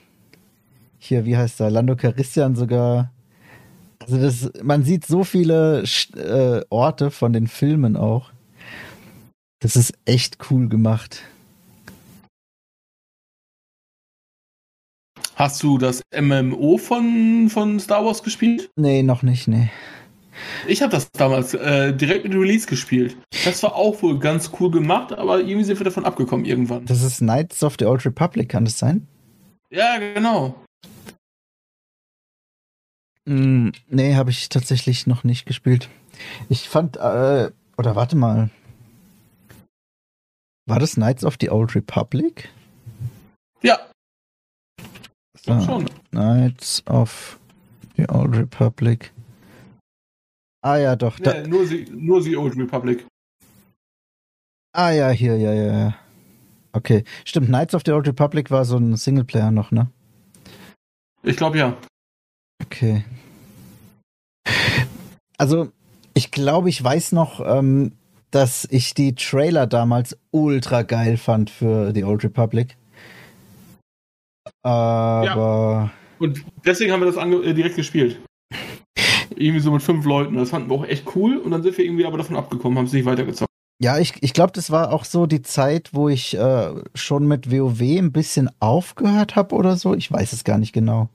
hier, 0.97 1.25
wie 1.25 1.37
heißt 1.37 1.59
der, 1.59 1.69
Lando 1.69 1.95
Carissian 1.95 2.55
sogar. 2.55 3.11
Also 3.99 4.17
das, 4.17 4.51
man 4.63 4.83
sieht 4.83 5.05
so 5.05 5.23
viele 5.23 5.83
äh, 6.15 6.61
Orte 6.69 7.11
von 7.11 7.33
den 7.33 7.47
Filmen 7.47 7.95
auch. 7.95 8.31
Das 9.59 9.75
ist 9.75 9.93
echt 10.05 10.37
cool 10.49 10.69
gemacht. 10.69 11.23
Hast 15.35 15.63
du 15.63 15.77
das 15.77 16.01
MMO 16.17 16.77
von, 16.77 17.49
von 17.49 17.79
Star 17.79 18.05
Wars 18.05 18.23
gespielt? 18.23 18.69
Nee, 18.77 19.03
noch 19.03 19.21
nicht, 19.21 19.47
nee. 19.47 19.69
Ich 20.67 20.81
habe 20.81 20.91
das 20.91 21.11
damals 21.11 21.53
äh, 21.53 21.93
direkt 21.93 22.25
mit 22.25 22.33
Release 22.33 22.67
gespielt. 22.67 23.17
Das 23.43 23.61
war 23.63 23.75
auch 23.75 24.01
wohl 24.01 24.19
ganz 24.19 24.51
cool 24.59 24.71
gemacht, 24.71 25.13
aber 25.13 25.39
irgendwie 25.39 25.63
sind 25.63 25.79
wir 25.79 25.85
davon 25.85 26.05
abgekommen 26.05 26.45
irgendwann. 26.45 26.85
Das 26.85 27.01
ist 27.01 27.19
Knights 27.19 27.63
of 27.63 27.75
the 27.79 27.85
Old 27.85 28.05
Republic, 28.05 28.49
kann 28.49 28.65
das 28.65 28.79
sein? 28.79 29.07
Ja, 29.69 29.97
genau. 29.97 30.55
Mm, 33.25 33.69
nee, 33.87 34.15
habe 34.15 34.29
ich 34.29 34.49
tatsächlich 34.49 35.07
noch 35.07 35.23
nicht 35.23 35.45
gespielt. 35.45 35.89
Ich 36.49 36.69
fand, 36.69 36.97
äh, 36.97 37.51
oder 37.77 37.95
warte 37.95 38.15
mal. 38.15 38.49
War 40.67 40.79
das 40.79 40.93
Knights 40.93 41.23
of 41.23 41.35
the 41.39 41.49
Old 41.49 41.75
Republic? 41.75 42.49
Ja. 43.61 43.79
So, 45.45 45.61
schon. 45.61 45.89
Knights 46.11 46.83
of 46.87 47.39
the 47.97 48.07
Old 48.09 48.35
Republic. 48.35 49.11
Ah 50.65 50.77
ja, 50.77 50.95
doch. 50.95 51.19
Da. 51.19 51.41
Nee, 51.41 51.47
nur, 51.47 51.67
sie, 51.67 51.85
nur 51.91 52.23
die 52.23 52.35
Old 52.35 52.57
Republic. 52.57 53.05
Ah 54.73 54.89
ja, 54.89 55.09
hier, 55.11 55.37
ja, 55.37 55.53
ja, 55.53 55.79
ja. 55.79 55.95
Okay. 56.71 57.03
Stimmt, 57.23 57.49
Knights 57.49 57.75
of 57.75 57.83
the 57.85 57.91
Old 57.91 58.07
Republic 58.07 58.49
war 58.49 58.65
so 58.65 58.77
ein 58.77 58.95
Singleplayer 58.95 59.51
noch, 59.51 59.69
ne? 59.69 59.91
Ich 61.21 61.37
glaube 61.37 61.59
ja. 61.59 61.77
Okay. 62.63 63.05
Also, 65.37 65.71
ich 66.15 66.31
glaube, 66.31 66.69
ich 66.69 66.83
weiß 66.83 67.11
noch, 67.11 67.41
ähm, 67.45 67.91
dass 68.31 68.67
ich 68.71 68.95
die 68.95 69.13
Trailer 69.13 69.67
damals 69.67 70.17
ultra 70.31 70.81
geil 70.81 71.17
fand 71.17 71.51
für 71.51 71.93
The 71.93 72.05
Old 72.05 72.23
Republic. 72.23 72.75
Aber. 74.63 75.25
Ja. 75.25 75.91
Und 76.17 76.43
deswegen 76.65 76.91
haben 76.91 77.01
wir 77.01 77.11
das 77.11 77.17
äh, 77.17 77.53
direkt 77.53 77.75
gespielt. 77.75 78.19
Irgendwie 79.35 79.59
so 79.59 79.71
mit 79.71 79.81
fünf 79.81 80.05
Leuten. 80.05 80.35
Das 80.35 80.49
fanden 80.49 80.69
wir 80.69 80.75
auch 80.75 80.85
echt 80.85 81.15
cool 81.15 81.37
und 81.37 81.51
dann 81.51 81.63
sind 81.63 81.77
wir 81.77 81.85
irgendwie 81.85 82.05
aber 82.05 82.17
davon 82.17 82.35
abgekommen, 82.35 82.77
haben 82.77 82.85
es 82.85 82.93
nicht 82.93 83.05
weitergezockt. 83.05 83.49
Ja, 83.81 83.99
ich, 83.99 84.13
ich 84.21 84.33
glaube, 84.33 84.53
das 84.53 84.71
war 84.71 84.93
auch 84.93 85.03
so 85.03 85.25
die 85.25 85.41
Zeit, 85.41 85.89
wo 85.91 86.07
ich 86.07 86.37
äh, 86.37 86.71
schon 86.93 87.27
mit 87.27 87.51
WoW 87.51 87.81
ein 87.81 88.13
bisschen 88.13 88.49
aufgehört 88.59 89.35
habe 89.35 89.53
oder 89.53 89.75
so. 89.75 89.93
Ich 89.93 90.09
weiß 90.11 90.31
es 90.31 90.45
gar 90.45 90.57
nicht 90.57 90.71
genau. 90.71 91.09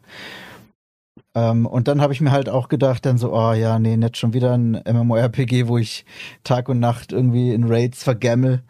Ähm, 1.35 1.65
und 1.65 1.89
dann 1.89 2.03
habe 2.03 2.13
ich 2.13 2.21
mir 2.21 2.33
halt 2.33 2.49
auch 2.51 2.69
gedacht, 2.69 3.07
dann 3.07 3.17
so, 3.17 3.33
oh 3.33 3.53
ja, 3.53 3.79
nee, 3.79 3.97
nicht 3.97 4.17
schon 4.19 4.35
wieder 4.35 4.53
ein 4.53 4.73
MMORPG, 4.73 5.69
wo 5.69 5.79
ich 5.79 6.05
Tag 6.45 6.69
und 6.69 6.81
Nacht 6.81 7.13
irgendwie 7.13 7.55
in 7.55 7.65
Raids 7.65 8.03
vergammel. 8.03 8.63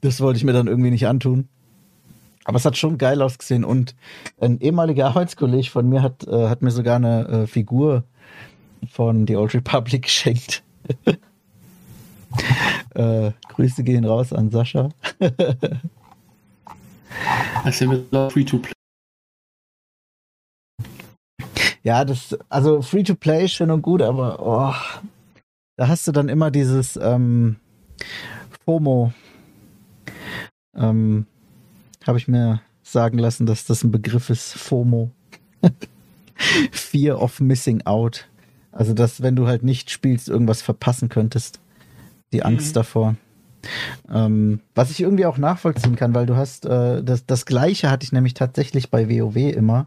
Das 0.00 0.20
wollte 0.20 0.38
ich 0.38 0.44
mir 0.44 0.52
dann 0.52 0.66
irgendwie 0.66 0.90
nicht 0.90 1.06
antun. 1.06 1.48
Aber 2.44 2.56
es 2.56 2.64
hat 2.64 2.78
schon 2.78 2.98
geil 2.98 3.20
ausgesehen 3.20 3.64
und 3.64 3.94
ein 4.40 4.58
ehemaliger 4.60 5.06
Arbeitskollege 5.08 5.68
von 5.68 5.88
mir 5.88 6.02
hat, 6.02 6.26
äh, 6.26 6.48
hat 6.48 6.62
mir 6.62 6.70
sogar 6.70 6.96
eine 6.96 7.28
äh, 7.28 7.46
Figur 7.46 8.04
von 8.88 9.26
The 9.26 9.36
Old 9.36 9.54
Republic 9.54 10.02
geschenkt. 10.06 10.62
äh, 12.94 13.32
Grüße 13.48 13.82
gehen 13.84 14.04
raus 14.04 14.32
an 14.32 14.50
Sascha. 14.50 14.90
ja 17.64 18.28
free 18.30 18.44
to 18.44 18.58
play. 18.58 18.72
Ja, 21.82 22.04
das, 22.04 22.36
also 22.48 22.82
free 22.82 23.02
to 23.02 23.14
play 23.14 23.46
ist 23.46 23.52
schön 23.52 23.70
und 23.70 23.80
gut, 23.82 24.02
aber 24.02 24.38
oh, 24.40 24.74
da 25.76 25.88
hast 25.88 26.06
du 26.06 26.12
dann 26.12 26.28
immer 26.28 26.50
dieses 26.50 26.96
ähm, 26.96 27.56
FOMO. 28.64 29.12
Ähm, 30.76 31.26
Habe 32.06 32.18
ich 32.18 32.28
mir 32.28 32.60
sagen 32.82 33.18
lassen, 33.18 33.46
dass 33.46 33.64
das 33.64 33.82
ein 33.82 33.90
Begriff 33.90 34.28
ist, 34.28 34.52
FOMO. 34.52 35.10
Fear 36.72 37.20
of 37.20 37.40
Missing 37.40 37.82
Out. 37.86 38.28
Also, 38.80 38.94
dass 38.94 39.20
wenn 39.20 39.36
du 39.36 39.46
halt 39.46 39.62
nicht 39.62 39.90
spielst, 39.90 40.30
irgendwas 40.30 40.62
verpassen 40.62 41.10
könntest. 41.10 41.60
Die 42.32 42.42
Angst 42.42 42.68
mhm. 42.68 42.72
davor. 42.72 43.14
Ähm, 44.10 44.60
was 44.74 44.90
ich 44.90 45.00
irgendwie 45.02 45.26
auch 45.26 45.36
nachvollziehen 45.36 45.96
kann, 45.96 46.14
weil 46.14 46.24
du 46.24 46.34
hast, 46.34 46.64
äh, 46.64 47.04
das, 47.04 47.26
das 47.26 47.44
gleiche 47.44 47.90
hatte 47.90 48.04
ich 48.04 48.12
nämlich 48.12 48.32
tatsächlich 48.32 48.90
bei 48.90 49.10
WoW 49.10 49.36
immer. 49.36 49.86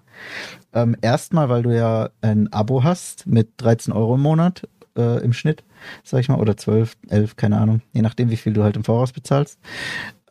Ähm, 0.73 0.95
erstmal, 1.01 1.49
weil 1.49 1.63
du 1.63 1.75
ja 1.75 2.11
ein 2.21 2.53
Abo 2.53 2.83
hast 2.83 3.25
mit 3.25 3.49
13 3.57 3.91
Euro 3.93 4.13
im 4.13 4.21
Monat 4.21 4.69
äh, 4.95 5.23
im 5.23 5.33
Schnitt, 5.33 5.63
sag 6.03 6.19
ich 6.19 6.29
mal, 6.29 6.39
oder 6.39 6.55
12, 6.55 6.95
11, 7.09 7.35
keine 7.35 7.57
Ahnung, 7.57 7.81
je 7.93 8.03
nachdem, 8.03 8.29
wie 8.29 8.37
viel 8.37 8.53
du 8.53 8.61
halt 8.61 8.75
im 8.75 8.83
Voraus 8.83 9.11
bezahlst. 9.11 9.57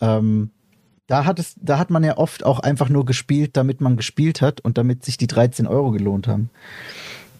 Ähm, 0.01 0.51
da 1.09 1.25
hat 1.25 1.41
es, 1.41 1.57
da 1.61 1.81
hat 1.81 1.91
man 1.91 2.05
ja 2.05 2.17
oft 2.17 2.47
auch 2.47 2.61
einfach 2.61 2.91
nur 2.91 3.07
gespielt, 3.07 3.57
damit 3.57 3.81
man 3.81 3.97
gespielt 3.97 4.41
hat 4.41 4.61
und 4.61 4.79
damit 4.79 5.05
sich 5.05 5.17
die 5.17 5.27
13 5.27 5.67
Euro 5.67 5.91
gelohnt 5.91 6.29
haben. 6.29 6.49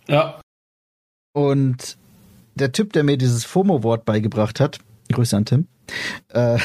Ja. 0.09 0.42
Und 1.33 1.97
der 2.55 2.73
Typ, 2.73 2.93
der 2.93 3.05
mir 3.05 3.17
dieses 3.17 3.45
FOMO-Wort 3.45 4.05
beigebracht 4.05 4.61
hat, 4.61 4.79
Grüße 5.11 5.37
an 5.37 5.45
Tim, 5.45 5.67
äh, 6.29 6.59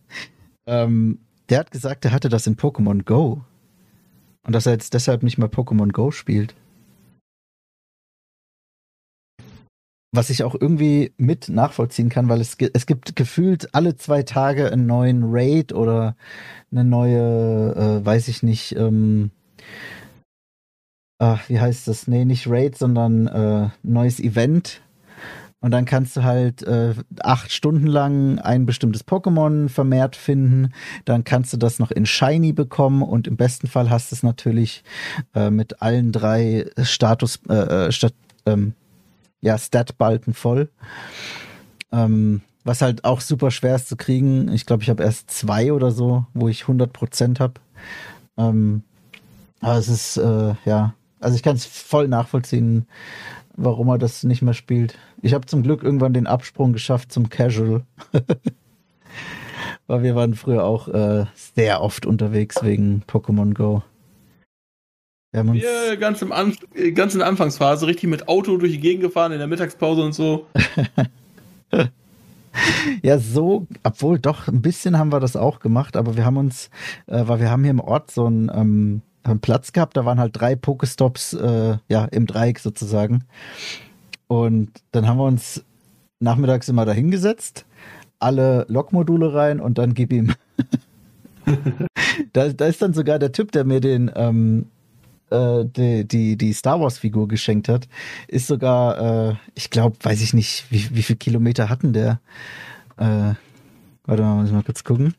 ähm, 0.66 1.18
der 1.48 1.60
hat 1.60 1.70
gesagt, 1.70 2.04
er 2.04 2.12
hatte 2.12 2.28
das 2.28 2.46
in 2.46 2.56
Pokémon 2.56 3.04
Go. 3.04 3.42
Und 4.44 4.52
dass 4.52 4.66
er 4.66 4.72
jetzt 4.72 4.94
deshalb 4.94 5.22
nicht 5.22 5.38
mehr 5.38 5.50
Pokémon 5.50 5.90
Go 5.92 6.10
spielt. 6.10 6.54
Was 10.12 10.30
ich 10.30 10.44
auch 10.44 10.54
irgendwie 10.58 11.12
mit 11.16 11.48
nachvollziehen 11.48 12.08
kann, 12.08 12.28
weil 12.28 12.40
es, 12.40 12.56
es 12.72 12.86
gibt 12.86 13.16
gefühlt 13.16 13.74
alle 13.74 13.96
zwei 13.96 14.22
Tage 14.22 14.70
einen 14.72 14.86
neuen 14.86 15.24
Raid 15.24 15.72
oder 15.72 16.16
eine 16.70 16.84
neue, 16.84 17.74
äh, 17.74 18.06
weiß 18.06 18.28
ich 18.28 18.42
nicht, 18.42 18.76
ähm, 18.76 19.30
ach, 21.18 21.48
wie 21.48 21.60
heißt 21.60 21.88
das? 21.88 22.06
Nee, 22.08 22.24
nicht 22.24 22.46
Raid, 22.48 22.76
sondern 22.76 23.26
äh, 23.26 23.68
neues 23.82 24.20
Event, 24.20 24.80
und 25.60 25.70
dann 25.72 25.84
kannst 25.84 26.16
du 26.16 26.22
halt 26.22 26.62
äh, 26.62 26.94
acht 27.20 27.50
Stunden 27.50 27.86
lang 27.86 28.38
ein 28.38 28.66
bestimmtes 28.66 29.04
Pokémon 29.04 29.68
vermehrt 29.68 30.14
finden. 30.14 30.72
Dann 31.06 31.24
kannst 31.24 31.52
du 31.52 31.56
das 31.56 31.78
noch 31.78 31.90
in 31.90 32.06
Shiny 32.06 32.52
bekommen 32.52 33.02
und 33.02 33.26
im 33.26 33.36
besten 33.36 33.66
Fall 33.66 33.90
hast 33.90 34.10
du 34.12 34.14
es 34.14 34.22
natürlich 34.22 34.84
äh, 35.34 35.50
mit 35.50 35.82
allen 35.82 36.12
drei 36.12 36.66
Status, 36.82 37.40
äh, 37.48 37.86
äh 37.86 37.92
Stat, 37.92 38.14
ähm, 38.44 38.74
ja, 39.40 39.56
Stat-Balken 39.56 40.34
voll. 40.34 40.68
Ähm, 41.90 42.42
was 42.62 42.82
halt 42.82 43.04
auch 43.04 43.20
super 43.20 43.50
schwer 43.50 43.76
ist 43.76 43.88
zu 43.88 43.96
kriegen. 43.96 44.52
Ich 44.52 44.66
glaube, 44.66 44.82
ich 44.82 44.90
habe 44.90 45.02
erst 45.02 45.30
zwei 45.30 45.72
oder 45.72 45.90
so, 45.90 46.26
wo 46.34 46.48
ich 46.48 46.64
100% 46.64 47.40
habe. 47.40 47.54
Ähm, 48.36 48.82
aber 49.60 49.78
es 49.78 49.88
ist, 49.88 50.16
äh, 50.18 50.54
ja, 50.64 50.94
also 51.26 51.34
ich 51.34 51.42
kann 51.42 51.56
es 51.56 51.66
voll 51.66 52.06
nachvollziehen, 52.06 52.86
warum 53.56 53.88
er 53.88 53.98
das 53.98 54.22
nicht 54.22 54.42
mehr 54.42 54.54
spielt. 54.54 54.96
Ich 55.22 55.34
habe 55.34 55.44
zum 55.44 55.64
Glück 55.64 55.82
irgendwann 55.82 56.14
den 56.14 56.28
Absprung 56.28 56.72
geschafft 56.72 57.10
zum 57.10 57.28
Casual. 57.30 57.82
Weil 59.88 60.04
wir 60.04 60.14
waren 60.14 60.34
früher 60.34 60.62
auch 60.62 60.86
äh, 60.86 61.24
sehr 61.34 61.80
oft 61.80 62.06
unterwegs 62.06 62.62
wegen 62.62 63.02
Pokémon 63.08 63.54
Go. 63.54 63.82
Wir 65.32 65.40
haben 65.40 65.48
uns 65.48 65.62
wir 65.62 65.96
ganz, 65.96 66.22
im 66.22 66.30
An 66.30 66.56
ganz 66.94 67.14
in 67.14 67.18
der 67.18 67.26
Anfangsphase 67.26 67.88
richtig 67.88 68.08
mit 68.08 68.28
Auto 68.28 68.56
durch 68.56 68.70
die 68.70 68.78
Gegend 68.78 69.02
gefahren, 69.02 69.32
in 69.32 69.38
der 69.38 69.48
Mittagspause 69.48 70.02
und 70.02 70.12
so. 70.12 70.46
ja, 73.02 73.18
so, 73.18 73.66
obwohl 73.82 74.20
doch 74.20 74.46
ein 74.46 74.62
bisschen 74.62 74.96
haben 74.96 75.10
wir 75.10 75.18
das 75.18 75.34
auch 75.34 75.58
gemacht, 75.58 75.96
aber 75.96 76.16
wir 76.16 76.24
haben 76.24 76.36
uns, 76.36 76.70
äh, 77.08 77.24
weil 77.26 77.40
wir 77.40 77.50
haben 77.50 77.64
hier 77.64 77.72
im 77.72 77.80
Ort 77.80 78.12
so 78.12 78.28
ein 78.28 78.48
ähm, 78.54 79.02
Platz 79.34 79.72
gehabt, 79.72 79.96
da 79.96 80.04
waren 80.04 80.20
halt 80.20 80.38
drei 80.38 80.56
Pokestops 80.56 81.34
äh, 81.34 81.78
ja, 81.88 82.04
im 82.06 82.26
Dreieck 82.26 82.58
sozusagen. 82.58 83.24
Und 84.28 84.70
dann 84.92 85.06
haben 85.06 85.18
wir 85.18 85.24
uns 85.24 85.64
nachmittags 86.20 86.68
immer 86.68 86.84
da 86.84 86.92
hingesetzt, 86.92 87.66
alle 88.18 88.66
Lokmodule 88.68 89.34
rein 89.34 89.60
und 89.60 89.78
dann 89.78 89.94
gib 89.94 90.12
ihm. 90.12 90.32
da, 92.32 92.48
da 92.48 92.66
ist 92.66 92.82
dann 92.82 92.94
sogar 92.94 93.18
der 93.18 93.32
Typ, 93.32 93.52
der 93.52 93.64
mir 93.64 93.80
den 93.80 94.10
ähm, 94.14 94.66
äh, 95.30 95.64
die, 95.64 96.06
die, 96.06 96.36
die 96.36 96.52
Star 96.52 96.80
Wars-Figur 96.80 97.28
geschenkt 97.28 97.68
hat, 97.68 97.88
ist 98.28 98.46
sogar, 98.46 99.30
äh, 99.30 99.34
ich 99.54 99.70
glaube, 99.70 99.96
weiß 100.02 100.22
ich 100.22 100.34
nicht, 100.34 100.66
wie, 100.70 100.94
wie 100.94 101.02
viele 101.02 101.18
Kilometer 101.18 101.68
hatten 101.68 101.92
der? 101.92 102.20
Äh, 102.96 103.34
Warte 104.06 104.22
mal, 104.22 104.36
muss 104.36 104.48
ich 104.48 104.54
mal 104.54 104.62
kurz 104.62 104.84
gucken. 104.84 105.14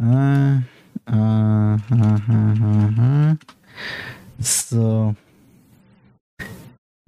Äh, 0.00 0.62
äh, 1.06 1.74
äh, 1.74 3.36
so. 4.38 5.14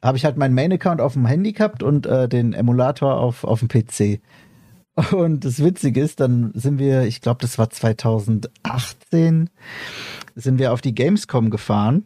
habe 0.03 0.17
ich 0.17 0.25
halt 0.25 0.37
meinen 0.37 0.53
Main-Account 0.53 1.01
auf 1.01 1.13
dem 1.13 1.25
Handy 1.25 1.53
gehabt 1.53 1.81
und 1.81 2.05
äh, 2.05 2.29
den 2.29 2.53
Emulator 2.53 3.19
auf, 3.19 3.43
auf 3.43 3.59
dem 3.59 3.67
PC. 3.67 4.21
Und 5.11 5.45
das 5.45 5.63
Witzige 5.63 6.01
ist, 6.01 6.19
dann 6.19 6.51
sind 6.53 6.79
wir, 6.79 7.03
ich 7.03 7.21
glaube, 7.21 7.39
das 7.41 7.57
war 7.57 7.69
2018, 7.69 9.49
sind 10.35 10.59
wir 10.59 10.73
auf 10.73 10.81
die 10.81 10.95
Gamescom 10.95 11.49
gefahren. 11.49 12.03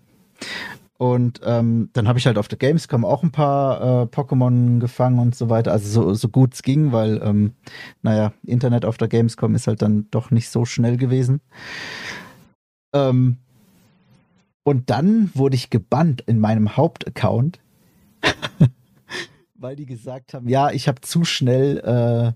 Und 1.01 1.41
ähm, 1.43 1.89
dann 1.93 2.07
habe 2.07 2.19
ich 2.19 2.27
halt 2.27 2.37
auf 2.37 2.47
der 2.47 2.59
Gamescom 2.59 3.05
auch 3.05 3.23
ein 3.23 3.31
paar 3.31 4.03
äh, 4.03 4.05
Pokémon 4.05 4.77
gefangen 4.77 5.17
und 5.17 5.33
so 5.35 5.49
weiter. 5.49 5.71
Also 5.71 5.89
so, 5.89 6.13
so 6.13 6.29
gut 6.29 6.53
es 6.53 6.61
ging, 6.61 6.91
weil, 6.91 7.19
ähm, 7.23 7.53
naja, 8.03 8.33
Internet 8.45 8.85
auf 8.85 8.99
der 8.99 9.07
Gamescom 9.07 9.55
ist 9.55 9.65
halt 9.65 9.81
dann 9.81 10.05
doch 10.11 10.29
nicht 10.29 10.51
so 10.51 10.63
schnell 10.63 10.97
gewesen. 10.97 11.41
Ähm, 12.93 13.37
und 14.61 14.91
dann 14.91 15.31
wurde 15.33 15.55
ich 15.55 15.71
gebannt 15.71 16.21
in 16.27 16.39
meinem 16.39 16.77
Hauptaccount, 16.77 17.59
weil 19.55 19.75
die 19.75 19.87
gesagt 19.87 20.35
haben, 20.35 20.47
ja, 20.47 20.69
ich 20.69 20.87
habe 20.87 21.01
zu 21.01 21.25
schnell 21.25 21.79
äh, 21.79 22.33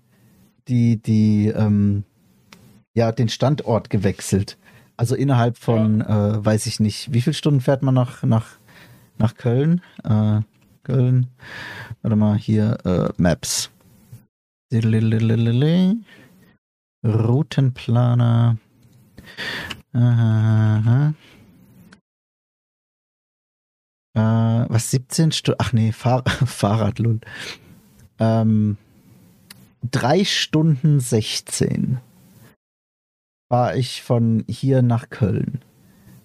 die, 0.67 0.99
die, 0.99 1.49
ähm, 1.49 2.03
ja, 2.95 3.11
den 3.11 3.29
Standort 3.29 3.91
gewechselt. 3.91 4.57
Also 4.97 5.15
innerhalb 5.15 5.57
von, 5.57 5.99
ja. 5.99 6.35
äh, 6.35 6.45
weiß 6.45 6.67
ich 6.67 6.79
nicht, 6.79 7.11
wie 7.13 7.21
viele 7.21 7.33
Stunden 7.33 7.61
fährt 7.61 7.83
man 7.83 7.93
nach, 7.93 8.23
nach, 8.23 8.47
nach 9.17 9.35
Köln? 9.35 9.81
Äh, 10.03 10.41
Köln. 10.83 11.27
Warte 12.01 12.15
mal, 12.15 12.37
hier, 12.37 12.77
äh, 12.85 13.09
Maps. 13.21 13.71
Routenplaner. 17.03 18.57
Aha. 19.93 21.13
Äh, 24.13 24.65
was 24.69 24.91
17 24.91 25.31
Stunden? 25.31 25.59
Ach 25.61 25.73
nee, 25.73 25.91
Fahr 25.91 26.23
Fahrrad, 26.45 26.99
lul. 26.99 27.19
Ähm, 28.19 28.77
3 29.91 30.23
Stunden 30.23 30.99
16 30.99 31.99
war 33.49 33.75
ich 33.75 34.01
von 34.01 34.43
hier 34.47 34.81
nach 34.81 35.09
Köln. 35.09 35.61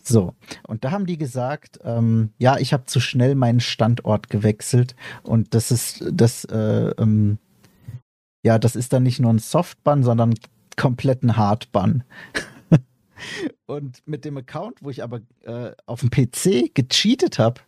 So, 0.03 0.35
und 0.67 0.85
da 0.85 0.91
haben 0.91 1.07
die 1.07 1.19
gesagt, 1.19 1.79
ähm, 1.85 2.33
ja, 2.39 2.59
ich 2.59 2.73
habe 2.73 2.87
zu 2.87 3.01
schnell 3.01 3.35
meinen 3.35 3.61
Standort 3.61 4.31
gewechselt 4.31 4.97
und 5.23 5.55
das 5.55 5.71
ist 5.71 6.03
das, 6.11 6.45
äh, 6.47 6.91
ähm, 6.99 7.39
ja, 8.43 8.59
das 8.59 8.77
ist 8.77 8.93
dann 8.93 9.03
nicht 9.03 9.21
nur 9.21 9.33
ein 9.33 9.39
Softban, 9.39 10.03
sondern 10.03 10.35
komplett 10.77 11.23
ein 11.23 11.37
Hardban. 11.37 12.03
und 13.67 14.03
mit 14.07 14.25
dem 14.25 14.39
Account, 14.39 14.83
wo 14.83 14.89
ich 14.89 15.03
aber 15.03 15.21
äh, 15.43 15.73
auf 15.85 16.01
dem 16.01 16.11
PC 16.11 16.75
gecheatet 16.75 17.39
habe, 17.39 17.61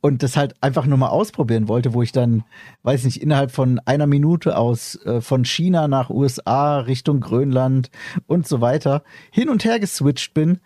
und 0.00 0.22
das 0.22 0.36
halt 0.36 0.54
einfach 0.60 0.86
nur 0.86 0.98
mal 0.98 1.08
ausprobieren 1.08 1.68
wollte, 1.68 1.94
wo 1.94 2.02
ich 2.02 2.12
dann, 2.12 2.44
weiß 2.82 3.04
nicht, 3.04 3.22
innerhalb 3.22 3.50
von 3.50 3.80
einer 3.80 4.06
Minute 4.06 4.56
aus 4.56 4.94
äh, 5.04 5.20
von 5.20 5.44
China 5.44 5.88
nach 5.88 6.10
USA 6.10 6.80
Richtung 6.80 7.20
Grönland 7.20 7.90
und 8.26 8.46
so 8.46 8.60
weiter 8.60 9.02
hin 9.30 9.48
und 9.48 9.64
her 9.64 9.80
geswitcht 9.80 10.34
bin, 10.34 10.60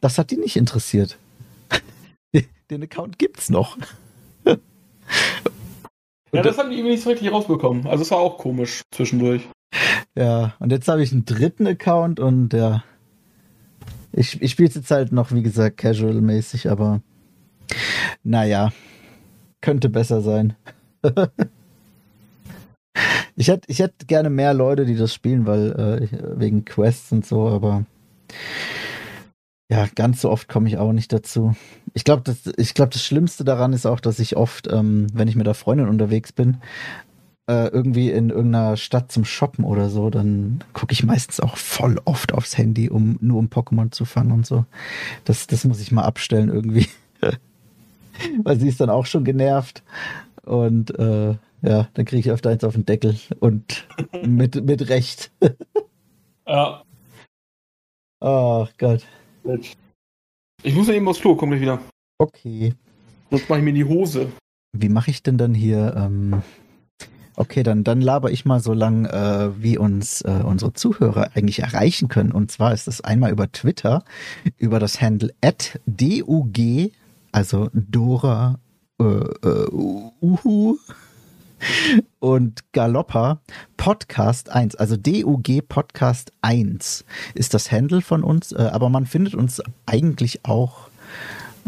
das 0.00 0.18
hat 0.18 0.30
die 0.30 0.36
nicht 0.36 0.56
interessiert. 0.56 1.18
Den 2.70 2.82
Account 2.82 3.18
gibt's 3.18 3.48
noch. 3.50 3.78
ja, 4.44 6.42
das 6.42 6.58
haben 6.58 6.70
die 6.70 6.76
irgendwie 6.76 6.92
nicht 6.92 7.02
so 7.02 7.10
richtig 7.10 7.32
rausbekommen. 7.32 7.86
Also 7.86 8.02
es 8.02 8.10
war 8.10 8.18
auch 8.18 8.38
komisch 8.38 8.82
zwischendurch. 8.90 9.48
Ja, 10.16 10.54
und 10.60 10.70
jetzt 10.70 10.88
habe 10.88 11.02
ich 11.02 11.12
einen 11.12 11.24
dritten 11.24 11.66
Account 11.66 12.20
und 12.20 12.52
ja. 12.52 12.84
Ich, 14.12 14.40
ich 14.40 14.52
spiele 14.52 14.70
jetzt 14.72 14.90
halt 14.92 15.10
noch, 15.10 15.32
wie 15.32 15.42
gesagt, 15.42 15.80
casual-mäßig, 15.80 16.70
aber 16.70 17.00
naja, 18.22 18.72
könnte 19.60 19.88
besser 19.88 20.20
sein. 20.20 20.54
ich 23.36 23.48
hätte 23.48 23.70
ich 23.70 23.78
hätt 23.78 24.06
gerne 24.06 24.30
mehr 24.30 24.54
Leute, 24.54 24.84
die 24.84 24.96
das 24.96 25.12
spielen, 25.12 25.46
weil 25.46 25.72
äh, 25.72 26.08
wegen 26.38 26.64
Quests 26.64 27.12
und 27.12 27.26
so, 27.26 27.48
aber 27.48 27.84
ja, 29.70 29.86
ganz 29.94 30.20
so 30.20 30.30
oft 30.30 30.48
komme 30.48 30.68
ich 30.68 30.76
auch 30.76 30.92
nicht 30.92 31.12
dazu. 31.12 31.56
Ich 31.94 32.04
glaube, 32.04 32.22
das, 32.22 32.52
ich 32.56 32.74
glaube, 32.74 32.90
das 32.92 33.02
Schlimmste 33.02 33.44
daran 33.44 33.72
ist 33.72 33.86
auch, 33.86 34.00
dass 34.00 34.18
ich 34.18 34.36
oft, 34.36 34.70
ähm, 34.70 35.06
wenn 35.12 35.28
ich 35.28 35.36
mit 35.36 35.46
der 35.46 35.54
Freundin 35.54 35.88
unterwegs 35.88 36.32
bin, 36.32 36.58
äh, 37.46 37.68
irgendwie 37.68 38.10
in 38.10 38.30
irgendeiner 38.30 38.76
Stadt 38.76 39.10
zum 39.12 39.24
Shoppen 39.24 39.64
oder 39.64 39.88
so, 39.88 40.10
dann 40.10 40.62
gucke 40.72 40.92
ich 40.92 41.04
meistens 41.04 41.40
auch 41.40 41.56
voll 41.56 41.98
oft 42.04 42.32
aufs 42.32 42.56
Handy, 42.56 42.90
um 42.90 43.16
nur 43.20 43.38
um 43.38 43.48
Pokémon 43.48 43.90
zu 43.90 44.04
fangen 44.04 44.32
und 44.32 44.46
so. 44.46 44.64
Das, 45.24 45.46
das 45.46 45.64
muss 45.64 45.80
ich 45.80 45.92
mal 45.92 46.04
abstellen 46.04 46.48
irgendwie. 46.48 46.88
weil 48.42 48.58
sie 48.58 48.68
ist 48.68 48.80
dann 48.80 48.90
auch 48.90 49.06
schon 49.06 49.24
genervt. 49.24 49.82
Und 50.42 50.98
äh, 50.98 51.36
ja, 51.62 51.88
dann 51.94 52.04
kriege 52.04 52.20
ich 52.20 52.30
öfter 52.30 52.50
eins 52.50 52.64
auf 52.64 52.74
den 52.74 52.84
Deckel 52.84 53.16
und 53.40 53.86
mit, 54.26 54.64
mit 54.64 54.88
Recht. 54.88 55.30
ja. 56.46 56.82
Ach 58.20 58.70
Gott. 58.78 59.06
Ich 60.62 60.74
muss 60.74 60.88
ja 60.88 60.94
eben 60.94 61.08
aufs 61.08 61.20
Klo, 61.20 61.36
komm 61.36 61.50
gleich 61.50 61.62
wieder. 61.62 61.80
Okay. 62.18 62.74
Sonst 63.30 63.48
mache 63.48 63.58
ich 63.58 63.64
mir 63.64 63.72
die 63.72 63.84
Hose. 63.84 64.30
Wie 64.72 64.88
mache 64.88 65.10
ich 65.10 65.22
denn 65.22 65.38
dann 65.38 65.54
hier? 65.54 65.94
Ähm 65.96 66.42
okay, 67.36 67.62
dann, 67.62 67.84
dann 67.84 68.00
laber 68.00 68.30
ich 68.30 68.44
mal 68.44 68.60
so 68.60 68.72
lang, 68.72 69.06
äh, 69.06 69.50
wie 69.62 69.78
uns 69.78 70.22
äh, 70.22 70.42
unsere 70.44 70.72
Zuhörer 70.72 71.30
eigentlich 71.34 71.60
erreichen 71.60 72.08
können. 72.08 72.32
Und 72.32 72.50
zwar 72.50 72.72
ist 72.72 72.86
das 72.86 73.00
einmal 73.00 73.30
über 73.30 73.50
Twitter, 73.50 74.04
über 74.56 74.78
das 74.78 75.00
Handle 75.00 75.34
at 75.42 75.80
DUG 75.86 76.92
also 77.34 77.68
Dora, 77.72 78.60
äh, 79.00 79.04
äh, 79.04 79.68
Uhu 79.72 80.78
und 82.20 82.72
Galoppa 82.72 83.40
Podcast 83.76 84.50
1, 84.50 84.76
also 84.76 84.96
DUG 84.96 85.66
Podcast 85.68 86.30
1 86.42 87.04
ist 87.34 87.52
das 87.52 87.72
Handle 87.72 88.02
von 88.02 88.22
uns, 88.22 88.52
äh, 88.52 88.70
aber 88.72 88.88
man 88.88 89.06
findet 89.06 89.34
uns 89.34 89.60
eigentlich 89.84 90.44
auch, 90.44 90.88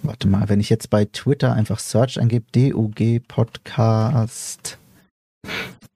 warte 0.05 0.29
mal, 0.29 0.49
wenn 0.49 0.61
ich 0.61 0.71
jetzt 0.71 0.89
bei 0.89 1.05
Twitter 1.07 1.53
einfach 1.53 1.81
Search 1.81 2.21
eingebe, 2.21 2.47
DUG 2.53 3.27
Podcast, 3.27 4.79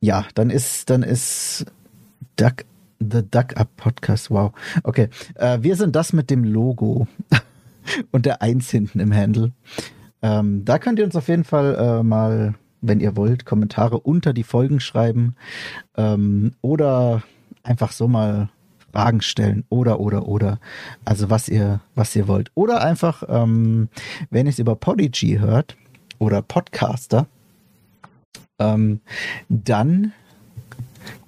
ja, 0.00 0.26
dann 0.34 0.50
ist, 0.50 0.90
dann 0.90 1.04
ist, 1.04 1.66
da, 2.34 2.50
The 2.98 3.22
Duck 3.22 3.56
Up 3.56 3.68
Podcast, 3.76 4.32
wow. 4.32 4.52
Okay, 4.82 5.10
äh, 5.36 5.58
wir 5.62 5.76
sind 5.76 5.94
das 5.94 6.12
mit 6.12 6.28
dem 6.28 6.42
Logo 6.42 7.06
und 8.10 8.26
der 8.26 8.42
Eins 8.42 8.70
hinten 8.70 9.00
im 9.00 9.14
Handle. 9.14 9.52
Ähm, 10.22 10.64
da 10.64 10.78
könnt 10.78 10.98
ihr 10.98 11.04
uns 11.04 11.16
auf 11.16 11.28
jeden 11.28 11.44
Fall 11.44 11.74
äh, 11.74 12.02
mal, 12.02 12.54
wenn 12.80 13.00
ihr 13.00 13.16
wollt, 13.16 13.44
Kommentare 13.44 14.00
unter 14.00 14.32
die 14.32 14.42
Folgen 14.42 14.80
schreiben 14.80 15.34
ähm, 15.96 16.52
oder 16.60 17.22
einfach 17.62 17.92
so 17.92 18.08
mal 18.08 18.50
Fragen 18.92 19.20
stellen 19.20 19.64
oder 19.68 20.00
oder 20.00 20.26
oder 20.26 20.58
also 21.04 21.30
was 21.30 21.48
ihr 21.48 21.80
was 21.94 22.14
ihr 22.16 22.26
wollt 22.26 22.50
oder 22.54 22.82
einfach 22.82 23.22
ähm, 23.28 23.88
wenn 24.30 24.46
ihr 24.46 24.50
es 24.50 24.58
über 24.58 24.74
Podigy 24.74 25.38
hört 25.38 25.76
oder 26.18 26.42
Podcaster 26.42 27.26
ähm, 28.58 29.00
dann 29.48 30.12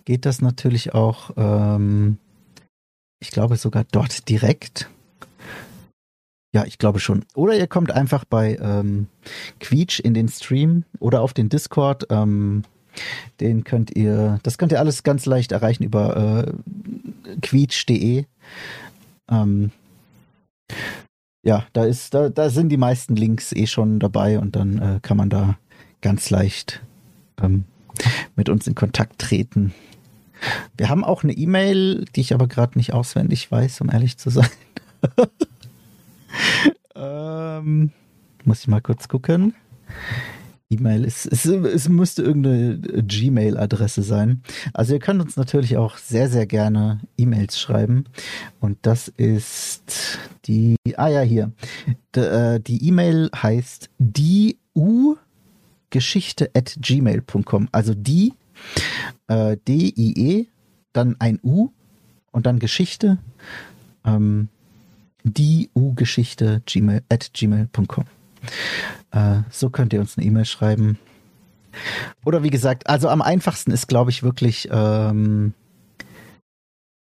geht 0.04 0.26
das 0.26 0.40
natürlich 0.40 0.92
auch 0.92 1.30
ähm, 1.36 2.18
ich 3.20 3.30
glaube 3.30 3.56
sogar 3.56 3.84
dort 3.92 4.28
direkt 4.28 4.90
ja, 6.53 6.64
ich 6.64 6.78
glaube 6.78 7.00
schon. 7.00 7.24
Oder 7.34 7.57
ihr 7.57 7.66
kommt 7.66 7.90
einfach 7.90 8.24
bei 8.24 8.59
ähm, 8.61 9.09
Quietsch 9.59 10.00
in 10.00 10.14
den 10.14 10.28
Stream 10.28 10.84
oder 10.98 11.22
auf 11.22 11.32
den 11.32 11.48
Discord. 11.48 12.07
Ähm, 12.11 12.62
den 13.40 13.64
könnt 13.64 13.96
ihr, 13.96 14.38
das 14.42 14.59
könnt 14.59 14.72
ihr 14.72 14.78
alles 14.78 15.03
ganz 15.03 15.24
leicht 15.24 15.53
erreichen 15.53 15.82
über 15.82 16.44
äh, 16.46 16.53
quietsch.de. 17.40 18.26
Ähm, 19.30 19.70
ja, 21.42 21.66
da 21.72 21.84
ist, 21.84 22.12
da, 22.12 22.28
da 22.28 22.50
sind 22.50 22.68
die 22.68 22.76
meisten 22.76 23.16
Links 23.16 23.53
eh 23.53 23.66
schon 23.66 23.98
dabei 23.98 24.38
und 24.38 24.55
dann 24.55 24.78
äh, 24.78 25.00
kann 25.00 25.16
man 25.16 25.30
da 25.30 25.57
ganz 26.03 26.28
leicht 26.28 26.82
ähm, 27.42 27.64
mit 28.36 28.50
uns 28.50 28.66
in 28.66 28.74
Kontakt 28.74 29.18
treten. 29.18 29.72
Wir 30.76 30.90
haben 30.90 31.05
auch 31.05 31.22
eine 31.22 31.32
E-Mail, 31.32 32.05
die 32.14 32.20
ich 32.20 32.34
aber 32.34 32.46
gerade 32.46 32.76
nicht 32.76 32.92
auswendig 32.92 33.50
weiß, 33.50 33.80
um 33.80 33.90
ehrlich 33.90 34.18
zu 34.18 34.28
sein. 34.28 34.48
ähm, 36.95 37.91
muss 38.45 38.61
ich 38.61 38.68
mal 38.68 38.80
kurz 38.80 39.09
gucken. 39.09 39.55
E-Mail 40.70 41.05
ist, 41.05 41.26
es, 41.26 41.45
es 41.45 41.89
müsste 41.89 42.22
irgendeine 42.22 42.78
Gmail-Adresse 42.78 44.03
sein. 44.03 44.43
Also 44.72 44.95
ihr 44.95 45.01
könnt 45.01 45.20
uns 45.20 45.37
natürlich 45.37 45.76
auch 45.76 45.99
sehr, 45.99 46.30
sehr 46.30 46.47
gerne 46.47 47.01
E-Mails 47.18 47.61
schreiben. 47.61 48.05
Und 48.59 48.78
das 48.83 49.09
ist 49.09 50.18
die, 50.47 50.76
ah 50.97 51.09
ja, 51.09 51.20
hier. 51.20 51.53
Äh, 52.16 52.61
die 52.61 52.89
E-Mail 52.89 53.30
heißt 53.35 53.91
die 53.99 54.57
geschichte 55.91 56.51
at 56.55 56.76
gmail.com. 56.80 57.68
Also 57.70 57.95
die, 57.95 58.33
äh, 59.28 59.57
D-I-E, 59.68 60.47
dann 60.93 61.16
ein 61.20 61.39
U 61.43 61.70
und 62.33 62.47
dann 62.47 62.59
Geschichte. 62.59 63.18
Ähm, 64.05 64.49
die 65.24 65.70
U-Geschichte 65.74 66.62
gmail, 66.66 67.02
at 67.08 67.32
gmail.com. 67.32 68.04
Äh, 69.12 69.40
so 69.50 69.70
könnt 69.70 69.92
ihr 69.92 70.00
uns 70.00 70.16
eine 70.16 70.26
E-Mail 70.26 70.44
schreiben. 70.44 70.98
Oder 72.24 72.42
wie 72.42 72.50
gesagt, 72.50 72.86
also 72.88 73.08
am 73.08 73.22
einfachsten 73.22 73.70
ist, 73.70 73.88
glaube 73.88 74.10
ich, 74.10 74.22
wirklich, 74.22 74.68
ähm, 74.70 75.54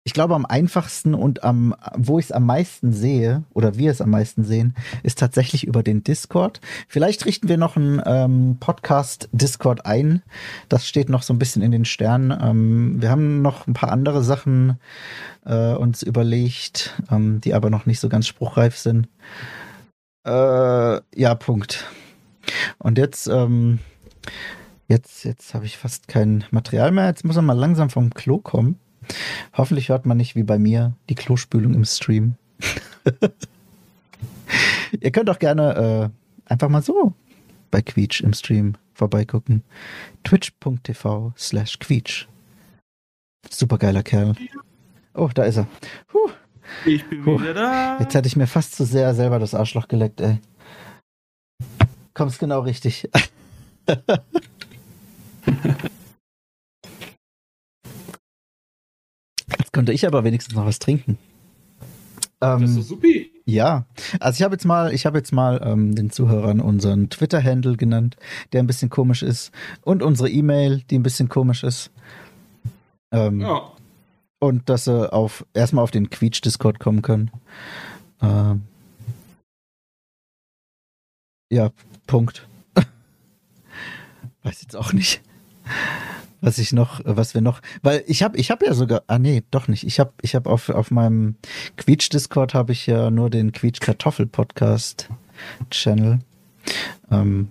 ich 0.04 0.14
glaube, 0.14 0.34
am 0.34 0.46
einfachsten 0.46 1.14
und 1.14 1.44
am, 1.44 1.74
wo 1.96 2.18
ich 2.18 2.26
es 2.26 2.32
am 2.32 2.44
meisten 2.44 2.92
sehe, 2.92 3.44
oder 3.54 3.76
wir 3.76 3.90
es 3.90 4.00
am 4.00 4.10
meisten 4.10 4.42
sehen, 4.42 4.74
ist 5.04 5.18
tatsächlich 5.18 5.64
über 5.64 5.84
den 5.84 6.02
Discord. 6.02 6.60
Vielleicht 6.88 7.24
richten 7.24 7.48
wir 7.48 7.56
noch 7.56 7.76
einen 7.76 8.02
ähm, 8.04 8.56
Podcast-Discord 8.58 9.86
ein. 9.86 10.22
Das 10.68 10.88
steht 10.88 11.08
noch 11.08 11.22
so 11.22 11.32
ein 11.32 11.38
bisschen 11.38 11.62
in 11.62 11.70
den 11.70 11.84
Sternen. 11.84 12.36
Ähm, 12.42 13.00
wir 13.00 13.10
haben 13.10 13.42
noch 13.42 13.68
ein 13.68 13.74
paar 13.74 13.92
andere 13.92 14.24
Sachen 14.24 14.80
äh, 15.46 15.74
uns 15.74 16.02
überlegt, 16.02 17.00
ähm, 17.10 17.40
die 17.40 17.54
aber 17.54 17.70
noch 17.70 17.86
nicht 17.86 18.00
so 18.00 18.08
ganz 18.08 18.26
spruchreif 18.26 18.76
sind. 18.76 19.08
Äh, 20.26 21.00
ja, 21.14 21.34
Punkt. 21.36 21.84
Und 22.78 22.98
jetzt, 22.98 23.28
ähm, 23.28 23.78
jetzt, 24.88 25.24
jetzt 25.24 25.54
habe 25.54 25.66
ich 25.66 25.78
fast 25.78 26.08
kein 26.08 26.44
Material 26.50 26.90
mehr. 26.90 27.06
Jetzt 27.06 27.24
muss 27.24 27.36
er 27.36 27.42
mal 27.42 27.52
langsam 27.52 27.88
vom 27.88 28.10
Klo 28.10 28.38
kommen. 28.38 28.80
Hoffentlich 29.52 29.88
hört 29.88 30.06
man 30.06 30.16
nicht 30.16 30.36
wie 30.36 30.42
bei 30.42 30.58
mir 30.58 30.94
die 31.08 31.14
Klospülung 31.14 31.74
im 31.74 31.84
Stream. 31.84 32.34
Ihr 35.00 35.10
könnt 35.10 35.30
auch 35.30 35.38
gerne 35.38 36.12
äh, 36.46 36.50
einfach 36.50 36.68
mal 36.68 36.82
so 36.82 37.14
bei 37.70 37.82
Quietsch 37.82 38.20
im 38.20 38.32
Stream 38.32 38.74
vorbeigucken. 38.94 39.62
Twitch.tv 40.24 41.32
slash 41.36 41.78
Quietsch. 41.78 42.26
Supergeiler 43.50 44.02
Kerl. 44.02 44.34
Oh, 45.14 45.30
da 45.34 45.44
ist 45.44 45.56
er. 45.56 45.66
Puh. 46.08 46.30
Ich 46.86 47.04
bin 47.08 47.24
Puh. 47.24 47.40
wieder 47.40 47.54
da. 47.54 47.98
Jetzt 47.98 48.14
hätte 48.14 48.28
ich 48.28 48.36
mir 48.36 48.46
fast 48.46 48.76
zu 48.76 48.84
sehr 48.84 49.14
selber 49.14 49.38
das 49.38 49.54
Arschloch 49.54 49.88
geleckt, 49.88 50.20
ey. 50.20 50.38
Kommst 52.14 52.38
genau 52.38 52.60
richtig. 52.60 53.08
Konnte 59.72 59.92
ich 59.92 60.06
aber 60.06 60.24
wenigstens 60.24 60.54
noch 60.54 60.66
was 60.66 60.78
trinken. 60.78 61.18
Ähm, 62.40 62.60
das 62.60 62.70
ist 62.70 62.76
so 62.76 62.82
supi. 62.82 63.30
Ja, 63.44 63.86
also 64.20 64.36
ich 64.36 64.42
habe 64.42 64.54
jetzt 64.54 64.64
mal, 64.64 64.92
ich 64.92 65.04
habe 65.06 65.18
jetzt 65.18 65.32
mal 65.32 65.60
ähm, 65.64 65.94
den 65.94 66.10
Zuhörern 66.10 66.60
unseren 66.60 67.10
Twitter-Handle 67.10 67.76
genannt, 67.76 68.16
der 68.52 68.62
ein 68.62 68.66
bisschen 68.66 68.90
komisch 68.90 69.22
ist, 69.22 69.50
und 69.82 70.02
unsere 70.02 70.30
E-Mail, 70.30 70.82
die 70.90 70.98
ein 70.98 71.02
bisschen 71.02 71.28
komisch 71.28 71.64
ist. 71.64 71.90
Ähm, 73.10 73.40
ja 73.40 73.72
und 74.42 74.68
dass 74.68 74.86
sie 74.86 75.12
auf 75.12 75.46
erstmal 75.54 75.84
auf 75.84 75.92
den 75.92 76.10
Quietsch-Discord 76.10 76.80
kommen 76.80 77.00
können. 77.02 77.30
Ähm, 78.20 78.62
ja, 81.48 81.70
Punkt. 82.08 82.48
Weiß 84.42 84.62
jetzt 84.62 84.74
auch 84.74 84.92
nicht, 84.92 85.22
was 86.42 86.58
ich 86.58 86.74
noch, 86.74 87.00
was 87.04 87.32
wir 87.34 87.40
noch, 87.40 87.62
weil 87.82 88.02
ich 88.06 88.22
habe, 88.22 88.36
ich 88.36 88.50
habe 88.50 88.66
ja 88.66 88.74
sogar, 88.74 89.04
ah 89.06 89.18
nee, 89.18 89.42
doch 89.50 89.68
nicht. 89.68 89.86
Ich 89.86 89.98
habe, 90.00 90.12
ich 90.20 90.34
habe 90.34 90.50
auf 90.50 90.68
auf 90.68 90.90
meinem 90.90 91.36
Quietsch-Discord 91.76 92.52
habe 92.52 92.72
ich 92.72 92.86
ja 92.86 93.10
nur 93.10 93.30
den 93.30 93.52
Quietsch-Kartoffel-Podcast-Channel. 93.52 96.18
Ähm, 97.10 97.48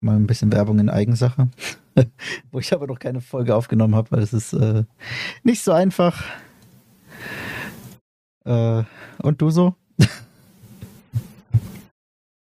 mal 0.00 0.16
ein 0.16 0.26
bisschen 0.26 0.50
Werbung 0.52 0.78
in 0.78 0.88
Eigensache. 0.90 1.48
Wo 2.52 2.58
ich 2.58 2.74
aber 2.74 2.86
noch 2.86 2.98
keine 2.98 3.22
Folge 3.22 3.56
aufgenommen 3.56 3.94
habe, 3.94 4.10
weil 4.10 4.22
es 4.22 4.34
ist 4.34 4.52
äh, 4.52 4.84
nicht 5.42 5.62
so 5.62 5.72
einfach. 5.72 6.22
Äh, 8.44 8.82
und 9.22 9.40
du 9.40 9.48
so? 9.48 9.74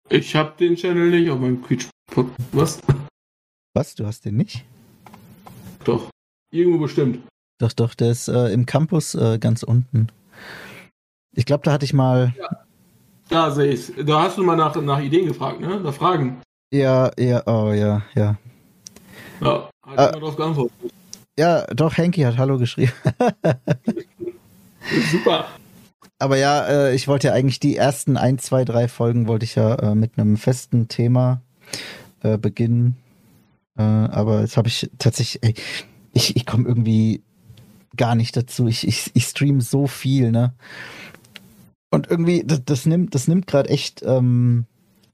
ich 0.09 0.33
habe 0.33 0.53
den 0.57 0.77
Channel 0.77 1.09
nicht 1.09 1.29
auf 1.29 1.41
meinem 1.41 1.61
Quietsch. 1.61 1.89
Was? 2.53 2.79
Was? 3.73 3.95
Du 3.95 4.05
hast 4.05 4.23
den 4.23 4.37
nicht? 4.37 4.63
Doch. 5.83 6.09
Irgendwo 6.51 6.79
bestimmt. 6.79 7.19
Doch, 7.59 7.73
doch, 7.73 7.93
der 7.93 8.11
ist 8.11 8.27
äh, 8.27 8.49
im 8.49 8.65
Campus 8.65 9.15
äh, 9.15 9.37
ganz 9.39 9.63
unten. 9.63 10.07
Ich 11.35 11.45
glaube, 11.45 11.63
da 11.63 11.71
hatte 11.71 11.85
ich 11.85 11.93
mal. 11.93 12.33
Ja. 12.37 12.49
Da 13.29 13.51
sehe 13.51 13.71
ich 13.73 13.91
Da 14.05 14.23
hast 14.23 14.37
du 14.37 14.43
mal 14.43 14.55
nach, 14.55 14.75
nach 14.75 14.99
Ideen 14.99 15.27
gefragt, 15.27 15.59
ne? 15.59 15.81
Da 15.81 15.91
Fragen. 15.91 16.41
Ja, 16.71 17.11
ja, 17.17 17.43
oh 17.47 17.71
ja, 17.71 18.01
ja. 18.15 18.37
Ja, 19.41 19.69
hat 19.85 20.09
äh, 20.09 20.19
darauf 20.19 20.35
geantwortet. 20.35 20.73
Ja, 21.37 21.65
doch, 21.67 21.97
Henky 21.97 22.21
hat 22.21 22.37
Hallo 22.37 22.57
geschrieben. 22.57 22.91
Super. 25.11 25.47
Aber 26.19 26.37
ja, 26.37 26.65
äh, 26.67 26.95
ich 26.95 27.07
wollte 27.07 27.27
ja 27.27 27.33
eigentlich 27.33 27.59
die 27.59 27.75
ersten 27.75 28.17
ein, 28.17 28.37
zwei, 28.39 28.65
drei 28.65 28.87
Folgen 28.87 29.27
wollte 29.27 29.45
ich 29.45 29.55
ja 29.55 29.75
äh, 29.75 29.95
mit 29.95 30.17
einem 30.17 30.37
festen 30.37 30.87
Thema 30.87 31.41
äh, 32.21 32.37
beginnen. 32.37 32.97
Äh, 33.77 33.81
aber 33.81 34.41
jetzt 34.41 34.57
habe 34.57 34.67
ich 34.67 34.89
tatsächlich, 34.97 35.43
ey, 35.43 35.53
ich, 36.13 36.35
ich 36.35 36.45
komme 36.45 36.67
irgendwie 36.67 37.23
gar 37.95 38.15
nicht 38.15 38.35
dazu. 38.35 38.67
Ich, 38.67 38.87
ich, 38.87 39.11
ich 39.13 39.25
stream 39.25 39.61
so 39.61 39.87
viel, 39.87 40.31
ne? 40.31 40.53
Und 41.91 42.09
irgendwie, 42.09 42.43
das, 42.45 42.65
das 42.65 42.85
nimmt, 42.85 43.13
das 43.13 43.27
nimmt 43.27 43.45
gerade 43.47 43.69
echt 43.69 44.01
ähm, 44.03 44.65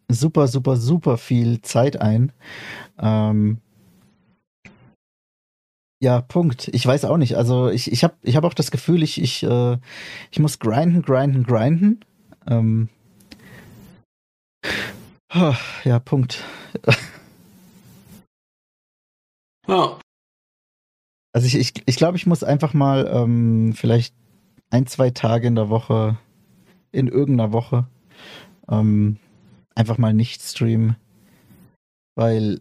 super, 0.10 0.48
super, 0.48 0.78
super 0.78 1.18
viel 1.18 1.62
Zeit 1.62 2.02
ein. 2.02 2.32
Ähm, 2.98 3.58
ja, 6.02 6.22
Punkt. 6.22 6.70
Ich 6.70 6.86
weiß 6.86 7.04
auch 7.06 7.18
nicht. 7.18 7.36
Also 7.36 7.70
ich, 7.70 7.92
ich 7.92 8.04
habe 8.06 8.16
ich 8.22 8.38
hab 8.38 8.46
auch 8.46 8.54
das 8.54 8.72
Gefühl, 8.72 9.04
ich, 9.04 9.22
ich, 9.22 9.44
äh, 9.44 9.78
ich 10.32 10.40
muss 10.40 10.60
grinden, 10.60 11.02
grinden, 11.02 11.44
grinden. 11.44 12.00
Ähm, 12.48 12.88
ja, 15.84 16.00
Punkt. 16.00 16.44
Ja. 19.70 20.00
Also 21.32 21.46
ich, 21.46 21.56
ich, 21.56 21.74
ich 21.86 21.96
glaube, 21.96 22.18
ich 22.18 22.26
muss 22.26 22.44
einfach 22.44 22.74
mal 22.74 23.10
ähm, 23.14 23.74
vielleicht 23.76 24.16
ein, 24.72 24.88
zwei 24.88 25.12
Tage 25.12 25.48
in 25.48 25.56
der 25.56 25.70
Woche, 25.70 26.18
in 26.92 27.08
irgendeiner 27.08 27.54
Woche, 27.54 27.86
ähm, 28.68 29.18
einfach 29.76 29.98
mal 29.98 30.14
nicht 30.14 30.42
streamen. 30.42 30.96
Weil, 32.16 32.60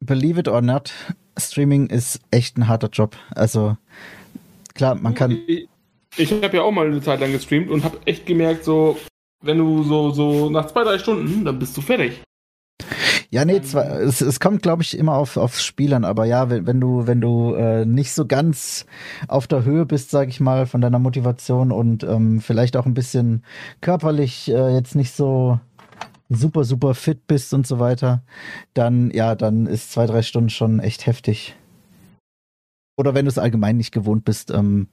believe 0.00 0.40
it 0.40 0.48
or 0.48 0.62
not, 0.62 0.92
Streaming 1.38 1.88
ist 1.88 2.20
echt 2.30 2.56
ein 2.56 2.68
harter 2.68 2.88
Job. 2.88 3.16
Also 3.34 3.76
klar, 4.74 4.94
man 4.94 5.14
kann. 5.14 5.42
Ich, 5.46 5.68
ich 6.16 6.32
habe 6.32 6.56
ja 6.56 6.62
auch 6.62 6.72
mal 6.72 6.86
eine 6.86 7.02
Zeit 7.02 7.20
lang 7.20 7.32
gestreamt 7.32 7.70
und 7.70 7.84
habe 7.84 7.98
echt 8.06 8.24
gemerkt, 8.24 8.64
so, 8.64 8.98
wenn 9.42 9.58
du 9.58 9.82
so, 9.82 10.10
so 10.10 10.48
nach 10.48 10.66
zwei, 10.66 10.84
drei 10.84 10.98
Stunden, 10.98 11.44
dann 11.44 11.58
bist 11.58 11.76
du 11.76 11.82
fertig. 11.82 12.22
Ja, 13.34 13.44
nee, 13.44 13.60
zwar, 13.62 13.98
es, 13.98 14.20
es 14.20 14.38
kommt, 14.38 14.62
glaube 14.62 14.84
ich, 14.84 14.96
immer 14.96 15.16
auf, 15.16 15.36
aufs 15.36 15.64
Spiel 15.64 15.92
an, 15.92 16.04
aber 16.04 16.24
ja, 16.24 16.50
wenn, 16.50 16.68
wenn 16.68 16.80
du, 16.80 17.08
wenn 17.08 17.20
du 17.20 17.54
äh, 17.54 17.84
nicht 17.84 18.12
so 18.12 18.26
ganz 18.28 18.86
auf 19.26 19.48
der 19.48 19.64
Höhe 19.64 19.86
bist, 19.86 20.12
sag 20.12 20.28
ich 20.28 20.38
mal, 20.38 20.66
von 20.66 20.80
deiner 20.80 21.00
Motivation 21.00 21.72
und 21.72 22.04
ähm, 22.04 22.40
vielleicht 22.40 22.76
auch 22.76 22.86
ein 22.86 22.94
bisschen 22.94 23.42
körperlich 23.80 24.48
äh, 24.52 24.72
jetzt 24.72 24.94
nicht 24.94 25.16
so 25.16 25.58
super, 26.28 26.62
super 26.62 26.94
fit 26.94 27.26
bist 27.26 27.52
und 27.54 27.66
so 27.66 27.80
weiter, 27.80 28.22
dann, 28.72 29.10
ja, 29.10 29.34
dann 29.34 29.66
ist 29.66 29.90
zwei, 29.90 30.06
drei 30.06 30.22
Stunden 30.22 30.50
schon 30.50 30.78
echt 30.78 31.06
heftig. 31.06 31.56
Oder 32.96 33.14
wenn 33.14 33.24
du 33.24 33.30
es 33.30 33.38
allgemein 33.38 33.78
nicht 33.78 33.90
gewohnt 33.90 34.24
bist, 34.24 34.52
ähm, 34.52 34.86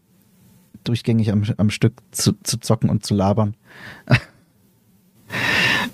durchgängig 0.84 1.32
am, 1.32 1.44
am 1.58 1.70
Stück 1.70 2.02
zu, 2.10 2.34
zu 2.42 2.60
zocken 2.60 2.90
und 2.90 3.06
zu 3.06 3.14
labern. 3.14 3.56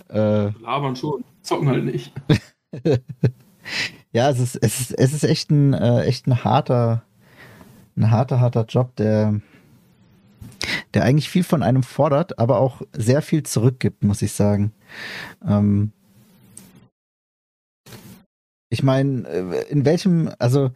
äh, 0.10 0.50
labern 0.62 0.96
schon, 0.96 1.24
zocken 1.42 1.70
halt 1.70 1.86
nicht. 1.86 2.12
ja, 4.12 4.30
es 4.30 4.40
ist, 4.40 4.56
es 4.56 4.80
ist, 4.80 4.92
es 4.92 5.14
ist 5.14 5.24
echt 5.24 5.52
ein, 5.52 5.74
äh, 5.74 6.04
echt 6.04 6.28
ein 6.28 6.44
harter, 6.44 7.04
ein 7.96 8.12
harter, 8.12 8.40
harter 8.40 8.66
Job, 8.66 8.96
der, 8.96 9.40
der 10.94 11.04
eigentlich 11.04 11.30
viel 11.30 11.44
von 11.44 11.64
einem 11.64 11.84
fordert, 11.84 12.40
aber 12.40 12.60
auch 12.60 12.82
sehr 12.94 13.22
viel 13.22 13.44
zurückgibt, 13.44 14.04
muss 14.04 14.22
ich 14.22 14.34
sagen. 14.34 14.72
Ähm, 15.46 15.92
ich 18.70 18.84
meine, 18.84 19.28
äh, 19.28 19.70
in 19.70 19.86
welchem, 19.86 20.30
also 20.40 20.72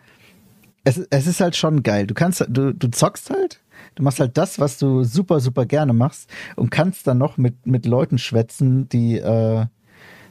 es, 0.84 0.98
es 0.98 1.28
ist 1.28 1.42
halt 1.42 1.56
schon 1.56 1.84
geil. 1.84 2.08
Du 2.08 2.14
kannst, 2.14 2.46
du, 2.48 2.74
du 2.74 2.90
zockst 2.90 3.30
halt, 3.30 3.62
du 3.96 4.04
machst 4.04 4.20
halt 4.20 4.38
das, 4.38 4.60
was 4.60 4.78
du 4.78 5.04
super, 5.04 5.40
super 5.40 5.66
gerne 5.66 5.94
machst 5.94 6.30
und 6.56 6.70
kannst 6.70 7.08
dann 7.08 7.18
noch 7.18 7.38
mit, 7.38 7.66
mit 7.66 7.86
Leuten 7.86 8.18
schwätzen, 8.18 8.90
die, 8.90 9.18
äh, 9.18 9.66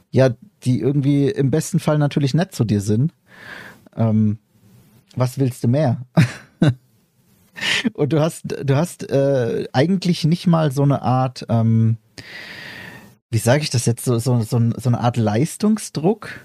ja, 0.09 0.29
die 0.63 0.79
irgendwie 0.79 1.29
im 1.29 1.51
besten 1.51 1.79
Fall 1.79 1.97
natürlich 1.97 2.33
nett 2.33 2.53
zu 2.53 2.63
dir 2.63 2.81
sind. 2.81 3.13
Ähm, 3.95 4.39
was 5.15 5.39
willst 5.39 5.63
du 5.63 5.67
mehr? 5.67 6.05
und 7.93 8.13
du 8.13 8.19
hast, 8.19 8.43
du 8.63 8.75
hast 8.75 9.09
äh, 9.09 9.67
eigentlich 9.73 10.23
nicht 10.23 10.47
mal 10.47 10.71
so 10.71 10.83
eine 10.83 11.01
Art, 11.01 11.45
ähm, 11.49 11.97
wie 13.29 13.37
sage 13.37 13.63
ich 13.63 13.69
das 13.69 13.85
jetzt, 13.85 14.03
so, 14.03 14.19
so, 14.19 14.41
so, 14.41 14.59
so 14.75 14.89
eine 14.89 14.99
Art 14.99 15.17
Leistungsdruck. 15.17 16.41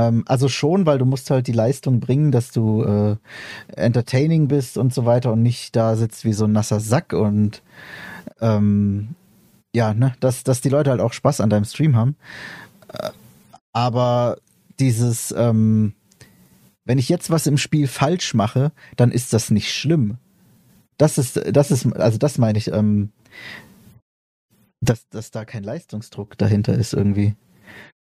Ähm, 0.00 0.24
also 0.26 0.48
schon, 0.48 0.86
weil 0.86 0.98
du 0.98 1.04
musst 1.04 1.30
halt 1.30 1.46
die 1.46 1.52
Leistung 1.52 2.00
bringen, 2.00 2.32
dass 2.32 2.50
du 2.52 2.82
äh, 2.82 3.16
entertaining 3.76 4.48
bist 4.48 4.78
und 4.78 4.94
so 4.94 5.04
weiter 5.04 5.32
und 5.32 5.42
nicht 5.42 5.76
da 5.76 5.94
sitzt 5.94 6.24
wie 6.24 6.32
so 6.32 6.46
ein 6.46 6.52
nasser 6.52 6.80
Sack 6.80 7.12
und 7.12 7.62
ähm, 8.40 9.14
ja, 9.74 9.92
ne, 9.92 10.14
dass, 10.20 10.42
dass 10.42 10.62
die 10.62 10.70
Leute 10.70 10.90
halt 10.90 11.00
auch 11.00 11.12
Spaß 11.12 11.40
an 11.40 11.50
deinem 11.50 11.64
Stream 11.64 11.96
haben. 11.96 12.16
Äh, 12.88 13.10
aber 13.72 14.38
dieses, 14.78 15.32
ähm, 15.36 15.92
wenn 16.86 16.98
ich 16.98 17.10
jetzt 17.10 17.30
was 17.30 17.46
im 17.46 17.58
Spiel 17.58 17.86
falsch 17.86 18.32
mache, 18.32 18.72
dann 18.96 19.12
ist 19.12 19.34
das 19.34 19.50
nicht 19.50 19.72
schlimm. 19.72 20.16
Das 20.96 21.18
ist, 21.18 21.40
das 21.52 21.70
ist, 21.70 21.86
also 21.96 22.16
das 22.16 22.38
meine 22.38 22.58
ich, 22.58 22.72
ähm, 22.72 23.10
dass, 24.80 25.08
dass 25.10 25.30
da 25.30 25.44
kein 25.44 25.62
Leistungsdruck 25.62 26.38
dahinter 26.38 26.74
ist 26.74 26.94
irgendwie. 26.94 27.34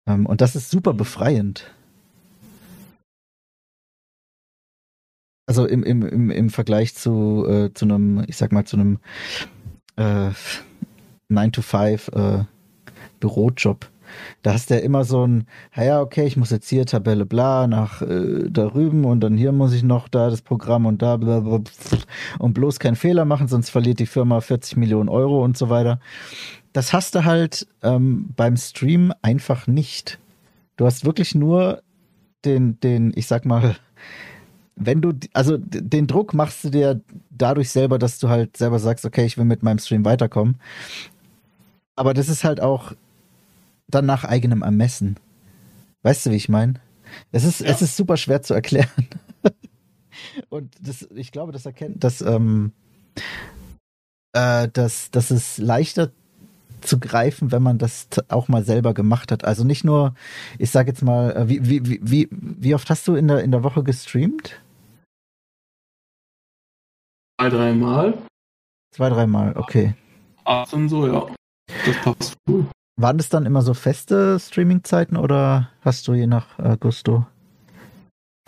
Ähm, 0.07 0.27
und 0.27 0.41
das 0.41 0.57
ist 0.57 0.71
super 0.71 0.95
befreiend. 0.95 1.71
Also 5.47 5.67
im, 5.67 5.83
im, 5.83 6.07
im, 6.07 6.31
im 6.31 6.51
Vergleich 6.51 6.95
zu, 6.95 7.47
äh, 7.49 7.73
zu 7.75 7.85
einem, 7.85 8.25
ich 8.27 8.37
sag 8.37 8.53
mal, 8.53 8.65
zu 8.65 8.77
einem 8.77 8.99
äh, 9.97 10.31
9-to-5 11.31 12.41
äh, 12.41 12.45
Bürojob. 13.21 13.91
Da 14.43 14.53
hast 14.53 14.71
du 14.71 14.75
ja 14.75 14.81
immer 14.81 15.05
so 15.05 15.27
ein, 15.27 15.47
ja, 15.75 16.01
okay, 16.01 16.27
ich 16.27 16.37
muss 16.37 16.51
jetzt 16.51 16.69
hier 16.69 16.85
Tabelle 16.87 17.27
bla 17.27 17.67
nach 17.67 18.03
äh, 18.03 18.49
da 18.51 18.67
rüben 18.67 19.05
und 19.05 19.21
dann 19.21 19.37
hier 19.37 19.53
muss 19.53 19.73
ich 19.73 19.83
noch 19.83 20.09
da 20.09 20.31
das 20.31 20.43
Programm 20.43 20.87
und 20.87 21.03
da 21.03 21.17
bla, 21.17 21.41
bla, 21.41 21.59
bla 21.59 21.71
und 22.39 22.55
bloß 22.55 22.79
keinen 22.79 22.97
Fehler 22.97 23.25
machen, 23.25 23.49
sonst 23.49 23.71
verliert 23.71 23.99
die 23.99 24.07
Firma 24.07 24.41
40 24.41 24.77
Millionen 24.77 25.09
Euro 25.09 25.43
und 25.43 25.57
so 25.57 25.71
weiter. 25.71 25.99
Das 26.73 26.93
hast 26.93 27.15
du 27.15 27.25
halt 27.25 27.67
ähm, 27.83 28.31
beim 28.37 28.57
Stream 28.57 29.13
einfach 29.23 29.67
nicht. 29.67 30.19
Du 30.77 30.87
hast 30.87 31.05
wirklich 31.05 31.35
nur 31.35 31.83
den, 32.45 32.81
den, 32.81 33.13
ich 33.15 33.27
sag 33.27 33.45
mal, 33.45 33.77
wenn 34.77 35.01
du, 35.01 35.13
also 35.33 35.59
den 35.59 36.07
Druck 36.07 36.35
machst 36.35 36.65
du 36.65 36.71
dir 36.71 37.01
dadurch 37.31 37.71
selber, 37.71 37.99
dass 37.99 38.19
du 38.19 38.29
halt 38.29 38.57
selber 38.57 38.79
sagst, 38.79 39.05
okay, 39.05 39.25
ich 39.25 39.37
will 39.37 39.45
mit 39.45 39.63
meinem 39.63 39.79
Stream 39.79 40.05
weiterkommen. 40.05 40.57
Aber 41.95 42.15
das 42.15 42.29
ist 42.29 42.45
halt 42.45 42.61
auch 42.61 42.93
dann 43.89 44.07
nach 44.07 44.25
eigenem 44.25 44.63
Ermessen. 44.63 45.19
Weißt 46.03 46.27
du, 46.27 46.31
wie 46.31 46.37
ich 46.37 46.49
meine? 46.49 46.75
Es 47.31 47.45
ist, 47.45 47.61
ja. 47.61 47.69
es 47.69 47.83
ist 47.83 47.97
super 47.97 48.17
schwer 48.17 48.43
zu 48.43 48.55
erklären. 48.55 48.89
Und 50.49 50.75
das, 50.81 51.07
ich 51.15 51.33
glaube, 51.33 51.53
das 51.53 51.67
erkennt, 51.67 52.03
dass, 52.03 52.23
ähm, 52.23 52.73
äh, 54.33 54.69
dass, 54.69 55.11
dass 55.11 55.31
es 55.31 55.59
leichter 55.59 56.11
zu 56.83 56.99
greifen, 56.99 57.53
wenn 57.53 57.63
man 57.63 57.79
das 57.79 58.09
auch 58.29 58.49
mal 58.49 58.65
selber 58.65 58.95
gemacht 58.95 59.33
hat. 59.33 59.45
Also 59.45 59.65
nicht 59.65 59.85
nur, 59.85 60.15
ich 60.59 60.71
sag 60.71 60.87
jetzt 60.87 61.03
mal, 61.03 61.33
äh, 61.37 61.49
wie, 61.49 61.87
wie, 61.87 62.01
wie, 62.03 62.29
wie 62.31 62.75
oft 62.75 62.89
hast 62.91 63.07
du 63.09 63.15
in 63.15 63.29
der, 63.29 63.43
in 63.43 63.51
der 63.51 63.63
Woche 63.63 63.83
gestreamt? 63.83 64.61
Zwei, 67.41 67.49
dreimal. 67.49 68.19
Zwei, 68.95 69.09
dreimal, 69.09 69.57
okay. 69.57 69.95
18 70.45 70.89
so, 70.89 71.07
ja. 71.07 71.27
Das 71.87 71.97
passt 72.03 72.35
cool. 72.49 72.67
Waren 72.97 73.19
das 73.19 73.29
dann 73.29 73.47
immer 73.47 73.63
so 73.63 73.75
feste 73.75 74.39
Streaming-Zeiten 74.39 75.17
oder 75.17 75.71
hast 75.81 76.07
du 76.07 76.15
je 76.15 76.27
nach 76.27 76.59
äh, 76.59 76.77
Gusto? 76.79 77.27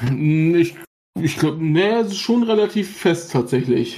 Hm, 0.03 0.55
ich, 0.55 0.77
ich 1.19 1.39
glaube, 1.39 1.65
nee, 1.65 1.95
es 1.95 2.09
ist 2.09 2.19
schon 2.19 2.43
relativ 2.43 2.99
fest 2.99 3.33
tatsächlich. 3.33 3.97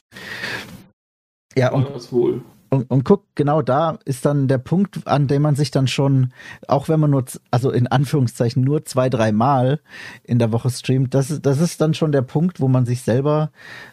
Ja, 1.57 1.73
und, 1.73 1.89
das 1.91 2.13
wohl. 2.13 2.43
Und, 2.69 2.91
und 2.91 3.05
guck, 3.05 3.25
genau 3.35 3.63
da 3.63 3.99
ist 4.05 4.27
dann 4.27 4.49
der 4.49 4.59
Punkt, 4.59 5.07
an 5.07 5.29
dem 5.29 5.43
man 5.43 5.55
sich 5.55 5.71
dann 5.71 5.87
schon, 5.87 6.33
auch 6.67 6.89
wenn 6.89 6.99
man 6.99 7.11
nur, 7.11 7.25
also 7.51 7.71
in 7.71 7.87
Anführungszeichen 7.87 8.63
nur 8.63 8.85
zwei, 8.85 9.09
drei 9.09 9.31
Mal 9.33 9.81
in 10.25 10.39
der 10.39 10.53
Woche 10.53 10.71
streamt, 10.71 11.15
das, 11.15 11.41
das 11.41 11.61
ist 11.61 11.81
dann 11.81 11.95
schon 11.95 12.13
der 12.13 12.23
Punkt, 12.23 12.61
wo 12.61 12.69
man 12.69 12.85
sich 12.85 13.03
selber 13.03 13.51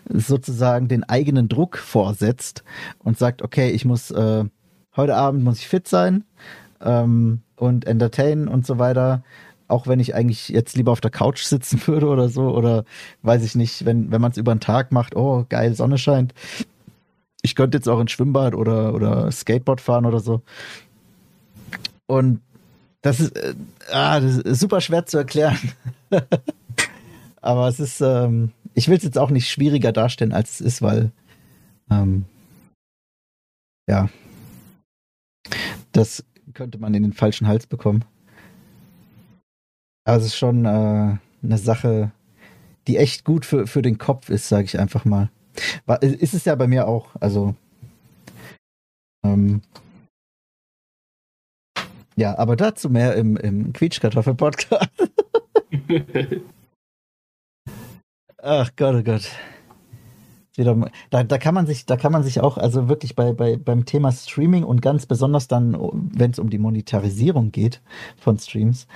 sozusagen 0.09 0.87
den 0.87 1.03
eigenen 1.03 1.49
Druck 1.49 1.77
vorsetzt 1.77 2.63
und 2.99 3.17
sagt, 3.17 3.41
okay, 3.41 3.69
ich 3.69 3.85
muss 3.85 4.09
äh, 4.11 4.45
heute 4.95 5.15
Abend 5.15 5.43
muss 5.43 5.59
ich 5.59 5.67
fit 5.67 5.87
sein 5.87 6.23
ähm, 6.81 7.41
und 7.55 7.85
entertainen 7.85 8.47
und 8.47 8.65
so 8.65 8.79
weiter. 8.79 9.23
Auch 9.67 9.87
wenn 9.87 9.99
ich 9.99 10.13
eigentlich 10.13 10.49
jetzt 10.49 10.75
lieber 10.75 10.91
auf 10.91 11.01
der 11.01 11.11
Couch 11.11 11.43
sitzen 11.43 11.81
würde 11.85 12.07
oder 12.07 12.29
so, 12.29 12.49
oder 12.49 12.85
weiß 13.21 13.43
ich 13.43 13.55
nicht, 13.55 13.85
wenn, 13.85 14.11
wenn 14.11 14.21
man 14.21 14.31
es 14.31 14.37
über 14.37 14.53
den 14.53 14.59
Tag 14.59 14.91
macht, 14.91 15.15
oh, 15.15 15.45
geil, 15.47 15.73
Sonne 15.75 15.97
scheint. 15.97 16.33
Ich 17.43 17.55
könnte 17.55 17.77
jetzt 17.77 17.87
auch 17.87 17.99
ins 17.99 18.11
Schwimmbad 18.11 18.55
oder, 18.55 18.95
oder 18.95 19.31
Skateboard 19.31 19.81
fahren 19.81 20.05
oder 20.05 20.19
so. 20.19 20.41
Und 22.07 22.41
das 23.01 23.19
ist, 23.19 23.35
äh, 23.37 23.53
ah, 23.91 24.19
das 24.19 24.37
ist 24.37 24.59
super 24.59 24.81
schwer 24.81 25.05
zu 25.05 25.17
erklären. 25.17 25.59
Aber 27.41 27.67
es 27.67 27.79
ist, 27.79 27.99
ähm, 28.01 28.51
ich 28.73 28.87
will 28.87 28.97
es 28.97 29.03
jetzt 29.03 29.17
auch 29.17 29.29
nicht 29.29 29.49
schwieriger 29.49 29.91
darstellen, 29.91 30.31
als 30.31 30.59
es 30.59 30.61
ist, 30.61 30.81
weil, 30.81 31.11
ähm, 31.91 32.25
ja, 33.89 34.09
das 35.91 36.23
könnte 36.53 36.77
man 36.77 36.93
in 36.93 37.03
den 37.03 37.13
falschen 37.13 37.47
Hals 37.47 37.67
bekommen. 37.67 38.05
Aber 40.05 40.17
es 40.17 40.25
ist 40.25 40.37
schon 40.37 40.65
äh, 40.65 41.17
eine 41.43 41.57
Sache, 41.57 42.11
die 42.87 42.97
echt 42.97 43.25
gut 43.25 43.45
für, 43.45 43.67
für 43.67 43.81
den 43.81 43.97
Kopf 43.97 44.29
ist, 44.29 44.47
sage 44.47 44.65
ich 44.65 44.79
einfach 44.79 45.03
mal. 45.03 45.29
War, 45.85 46.01
ist 46.01 46.33
es 46.33 46.45
ja 46.45 46.55
bei 46.55 46.67
mir 46.67 46.87
auch. 46.87 47.09
Also 47.19 47.55
ähm, 49.25 49.61
ja, 52.15 52.37
aber 52.37 52.55
dazu 52.55 52.89
mehr 52.89 53.15
im, 53.15 53.37
im 53.37 53.73
Quietschkartoffel-Podcast. 53.73 54.89
Ach 58.41 58.71
Gott, 58.75 58.95
oh 58.95 59.03
Gott 59.03 59.31
wieder, 60.57 60.89
da, 61.09 61.23
da 61.23 61.37
kann 61.37 61.55
man 61.55 61.65
sich, 61.65 61.85
da 61.85 61.97
kann 61.97 62.11
man 62.11 62.23
sich 62.23 62.39
auch, 62.39 62.57
also 62.57 62.87
wirklich 62.89 63.15
bei, 63.15 63.33
bei, 63.33 63.57
beim 63.57 63.85
Thema 63.85 64.11
Streaming 64.11 64.63
und 64.63 64.81
ganz 64.81 65.05
besonders 65.05 65.47
dann, 65.47 65.73
wenn 66.13 66.31
es 66.31 66.39
um 66.39 66.49
die 66.49 66.59
Monetarisierung 66.59 67.51
geht 67.51 67.81
von 68.17 68.37
Streams, 68.37 68.87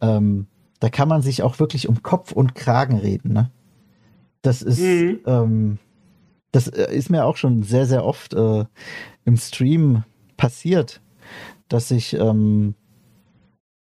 ähm, 0.00 0.46
da 0.80 0.88
kann 0.88 1.08
man 1.08 1.22
sich 1.22 1.42
auch 1.42 1.60
wirklich 1.60 1.88
um 1.88 2.02
Kopf 2.02 2.32
und 2.32 2.54
Kragen 2.54 2.98
reden, 2.98 3.32
ne? 3.32 3.50
Das 4.42 4.60
ist, 4.60 4.80
mhm. 4.80 5.20
ähm, 5.26 5.78
das 6.54 6.68
äh, 6.68 6.94
ist 6.94 7.10
mir 7.10 7.24
auch 7.24 7.36
schon 7.36 7.62
sehr, 7.62 7.86
sehr 7.86 8.04
oft 8.04 8.34
äh, 8.34 8.64
im 9.24 9.36
Stream 9.36 10.04
passiert, 10.36 11.00
dass 11.68 11.90
ich, 11.90 12.14
ähm, 12.14 12.74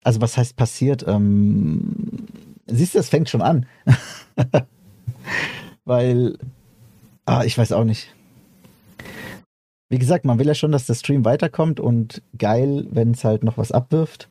also 0.05 0.21
was 0.21 0.37
heißt 0.37 0.57
passiert? 0.57 1.05
Ähm, 1.07 2.27
siehst 2.67 2.95
du, 2.95 2.99
es 2.99 3.09
fängt 3.09 3.29
schon 3.29 3.43
an. 3.43 3.67
Weil 5.85 6.37
Ah, 7.27 7.43
ich 7.45 7.59
weiß 7.59 7.73
auch 7.73 7.85
nicht. 7.85 8.15
Wie 9.89 9.99
gesagt, 9.99 10.25
man 10.25 10.39
will 10.39 10.47
ja 10.47 10.55
schon, 10.55 10.73
dass 10.73 10.87
der 10.87 10.95
Stream 10.95 11.25
weiterkommt 11.25 11.81
und 11.81 12.23
geil, 12.39 12.87
wenn 12.91 13.11
es 13.11 13.25
halt 13.25 13.43
noch 13.43 13.59
was 13.59 13.73
abwirft. 13.73 14.29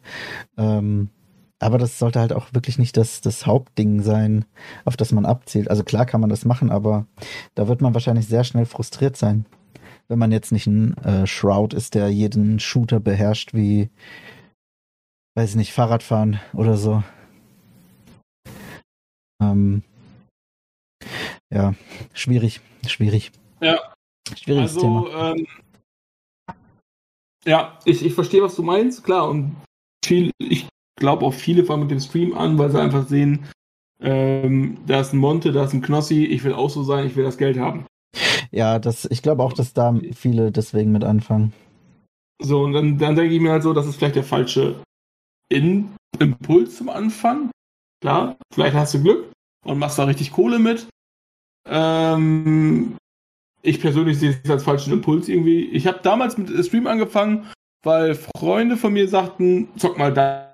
Ähm, 0.57 1.09
aber 1.59 1.77
das 1.77 1.99
sollte 1.99 2.19
halt 2.19 2.33
auch 2.33 2.53
wirklich 2.53 2.77
nicht 2.77 2.97
das, 2.97 3.21
das 3.21 3.45
Hauptding 3.45 4.01
sein, 4.01 4.45
auf 4.83 4.97
das 4.97 5.11
man 5.11 5.25
abzielt. 5.25 5.69
Also 5.69 5.83
klar 5.83 6.05
kann 6.05 6.21
man 6.21 6.29
das 6.29 6.45
machen, 6.45 6.69
aber 6.69 7.07
da 7.55 7.67
wird 7.67 7.81
man 7.81 7.93
wahrscheinlich 7.93 8.27
sehr 8.27 8.43
schnell 8.43 8.65
frustriert 8.65 9.15
sein, 9.15 9.45
wenn 10.07 10.19
man 10.19 10.31
jetzt 10.31 10.51
nicht 10.51 10.67
ein 10.67 10.97
äh, 10.97 11.25
Shroud 11.25 11.73
ist, 11.73 11.95
der 11.95 12.09
jeden 12.09 12.59
Shooter 12.59 12.99
beherrscht 12.99 13.53
wie, 13.53 13.89
weiß 15.35 15.51
ich 15.51 15.55
nicht, 15.55 15.73
Fahrradfahren 15.73 16.39
oder 16.53 16.77
so. 16.77 17.03
Ähm, 19.41 19.83
ja, 21.53 21.73
schwierig, 22.13 22.61
schwierig. 22.85 23.31
Ja. 23.61 23.79
Schwieriges 24.35 24.75
also, 24.75 24.81
Thema. 24.81 25.31
Ähm, 25.31 25.47
ja, 27.45 27.79
ich, 27.85 28.03
ich 28.03 28.13
verstehe, 28.13 28.41
was 28.41 28.55
du 28.55 28.63
meinst, 28.63 29.03
klar. 29.03 29.29
Und 29.29 29.55
viel, 30.03 30.31
ich 30.39 30.67
glaube 30.95 31.25
auch 31.25 31.33
viele 31.33 31.63
fangen 31.63 31.83
mit 31.83 31.91
dem 31.91 31.99
Stream 31.99 32.33
an, 32.33 32.57
weil 32.57 32.71
sie 32.71 32.81
einfach 32.81 33.07
sehen, 33.07 33.45
ähm, 34.01 34.77
da 34.85 34.99
ist 34.99 35.13
ein 35.13 35.19
Monte, 35.19 35.51
da 35.51 35.63
ist 35.63 35.73
ein 35.73 35.81
Knossi, 35.81 36.25
ich 36.25 36.43
will 36.43 36.53
auch 36.53 36.69
so 36.69 36.83
sein, 36.83 37.07
ich 37.07 37.15
will 37.15 37.23
das 37.23 37.37
Geld 37.37 37.57
haben. 37.57 37.85
Ja, 38.51 38.79
das, 38.79 39.05
ich 39.05 39.21
glaube 39.21 39.43
auch, 39.43 39.53
dass 39.53 39.73
da 39.73 39.99
viele 40.13 40.51
deswegen 40.51 40.91
mit 40.91 41.03
anfangen. 41.03 41.53
So, 42.41 42.63
und 42.63 42.73
dann, 42.73 42.97
dann 42.97 43.15
denke 43.15 43.33
ich 43.33 43.41
mir 43.41 43.51
halt 43.51 43.63
so, 43.63 43.73
das 43.73 43.87
ist 43.87 43.95
vielleicht 43.97 44.15
der 44.15 44.23
falsche 44.23 44.81
In 45.49 45.89
Impuls 46.19 46.77
zum 46.77 46.89
Anfang. 46.89 47.49
Klar, 48.01 48.37
vielleicht 48.53 48.75
hast 48.75 48.93
du 48.93 49.01
Glück 49.01 49.31
und 49.65 49.79
machst 49.79 49.97
da 49.97 50.03
richtig 50.03 50.31
Kohle 50.31 50.59
mit. 50.59 50.87
Ähm, 51.67 52.97
ich 53.61 53.81
persönlich 53.81 54.19
sehe 54.19 54.39
es 54.43 54.49
als 54.49 54.63
falschen 54.63 54.93
Impuls 54.93 55.27
irgendwie. 55.27 55.65
Ich 55.69 55.87
habe 55.87 55.99
damals 56.03 56.37
mit 56.37 56.49
Stream 56.65 56.87
angefangen, 56.87 57.47
weil 57.83 58.15
Freunde 58.15 58.77
von 58.77 58.93
mir 58.93 59.07
sagten, 59.07 59.69
zock 59.77 59.97
mal 59.97 60.13
da. 60.13 60.44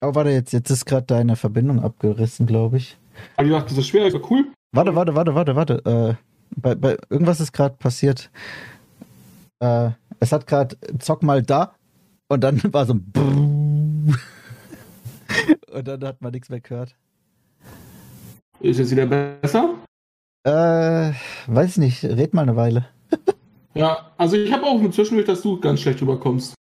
Oh, 0.00 0.14
warte, 0.14 0.30
jetzt, 0.30 0.52
jetzt 0.52 0.70
ist 0.70 0.84
gerade 0.84 1.06
deine 1.06 1.34
Verbindung 1.34 1.82
abgerissen, 1.82 2.46
glaube 2.46 2.76
ich. 2.76 2.96
Hab 3.36 3.44
ich 3.44 3.50
gedacht, 3.50 3.70
das 3.70 3.78
ist 3.78 3.88
schwer, 3.88 4.04
das 4.04 4.14
ist 4.14 4.30
cool. 4.30 4.46
Warte, 4.72 4.94
warte, 4.94 5.14
warte, 5.16 5.34
warte, 5.34 5.56
warte. 5.56 5.74
Äh, 5.84 6.14
bei, 6.56 6.74
bei, 6.76 6.96
irgendwas 7.10 7.40
ist 7.40 7.52
gerade 7.52 7.76
passiert. 7.76 8.30
Äh, 9.58 9.90
es 10.20 10.30
hat 10.30 10.46
gerade 10.46 10.76
zock 11.00 11.24
mal 11.24 11.42
da 11.42 11.74
und 12.28 12.44
dann 12.44 12.62
war 12.72 12.86
so 12.86 12.94
ein 12.94 14.16
und 15.72 15.88
dann 15.88 16.04
hat 16.04 16.22
man 16.22 16.32
nichts 16.32 16.48
mehr 16.48 16.60
gehört. 16.60 16.94
Ist 18.60 18.78
jetzt 18.78 18.92
wieder 18.92 19.06
besser? 19.06 19.74
Äh, 20.44 21.12
weiß 21.46 21.78
nicht, 21.78 22.04
red 22.04 22.34
mal 22.34 22.42
eine 22.42 22.56
Weile. 22.56 22.86
ja, 23.74 24.12
also 24.16 24.36
ich 24.36 24.52
habe 24.52 24.64
auch 24.64 24.80
zwischendurch, 24.90 25.26
dass 25.26 25.42
du 25.42 25.58
ganz 25.60 25.80
schlecht 25.80 26.00
rüberkommst. 26.00 26.54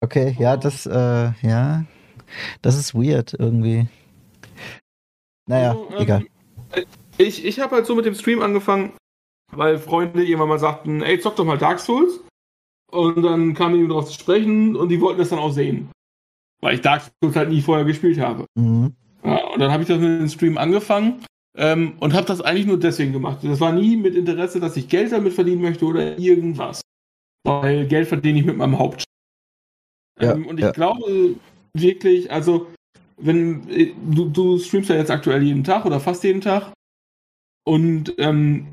Okay, 0.00 0.36
ja, 0.38 0.56
das, 0.56 0.86
äh, 0.86 1.32
ja, 1.42 1.84
das 2.62 2.76
ist 2.76 2.94
weird 2.94 3.34
irgendwie. 3.38 3.86
Naja, 5.46 5.70
Also, 5.70 5.88
ähm, 5.90 6.02
egal. 6.02 6.24
Ich, 7.18 7.44
ich 7.44 7.60
habe 7.60 7.76
halt 7.76 7.86
so 7.86 7.94
mit 7.94 8.06
dem 8.06 8.14
Stream 8.14 8.42
angefangen, 8.42 8.94
weil 9.52 9.78
Freunde 9.78 10.24
irgendwann 10.24 10.48
mal 10.48 10.58
sagten, 10.58 11.02
ey, 11.02 11.20
zock 11.20 11.36
doch 11.36 11.44
mal 11.44 11.58
Dark 11.58 11.78
Souls. 11.78 12.20
Und 12.90 13.22
dann 13.22 13.54
kamen 13.54 13.80
die 13.80 13.88
drauf 13.88 14.06
zu 14.06 14.12
sprechen 14.12 14.76
und 14.76 14.88
die 14.88 15.00
wollten 15.00 15.18
das 15.18 15.30
dann 15.30 15.38
auch 15.38 15.52
sehen. 15.52 15.90
Weil 16.60 16.76
ich 16.76 16.80
Dark 16.80 17.02
Souls 17.22 17.36
halt 17.36 17.50
nie 17.50 17.60
vorher 17.60 17.84
gespielt 17.84 18.18
habe. 18.18 18.46
Mhm. 18.54 18.94
Ja, 19.24 19.44
und 19.48 19.60
dann 19.60 19.72
habe 19.72 19.82
ich 19.82 19.88
das 19.88 19.98
mit 19.98 20.20
dem 20.20 20.28
Stream 20.28 20.58
angefangen 20.58 21.24
ähm, 21.56 21.94
und 22.00 22.14
habe 22.14 22.26
das 22.26 22.40
eigentlich 22.40 22.66
nur 22.66 22.78
deswegen 22.78 23.12
gemacht. 23.12 23.38
Das 23.42 23.60
war 23.60 23.72
nie 23.72 23.96
mit 23.96 24.14
Interesse, 24.14 24.60
dass 24.60 24.76
ich 24.76 24.88
Geld 24.88 25.12
damit 25.12 25.32
verdienen 25.32 25.62
möchte 25.62 25.84
oder 25.84 26.18
irgendwas. 26.18 26.80
Weil 27.44 27.86
Geld 27.86 28.08
verdiene 28.08 28.40
ich 28.40 28.44
mit 28.44 28.56
meinem 28.56 28.78
Haupt. 28.78 29.04
Ja, 30.20 30.32
ähm, 30.32 30.46
und 30.46 30.58
ich 30.58 30.64
ja. 30.64 30.72
glaube 30.72 31.36
wirklich, 31.76 32.30
also 32.30 32.66
wenn 33.16 33.68
äh, 33.70 33.92
du, 34.10 34.28
du 34.28 34.58
streamst 34.58 34.90
ja 34.90 34.96
jetzt 34.96 35.10
aktuell 35.10 35.42
jeden 35.42 35.64
Tag 35.64 35.84
oder 35.84 36.00
fast 36.00 36.24
jeden 36.24 36.40
Tag 36.40 36.72
und 37.64 38.14
ähm, 38.18 38.66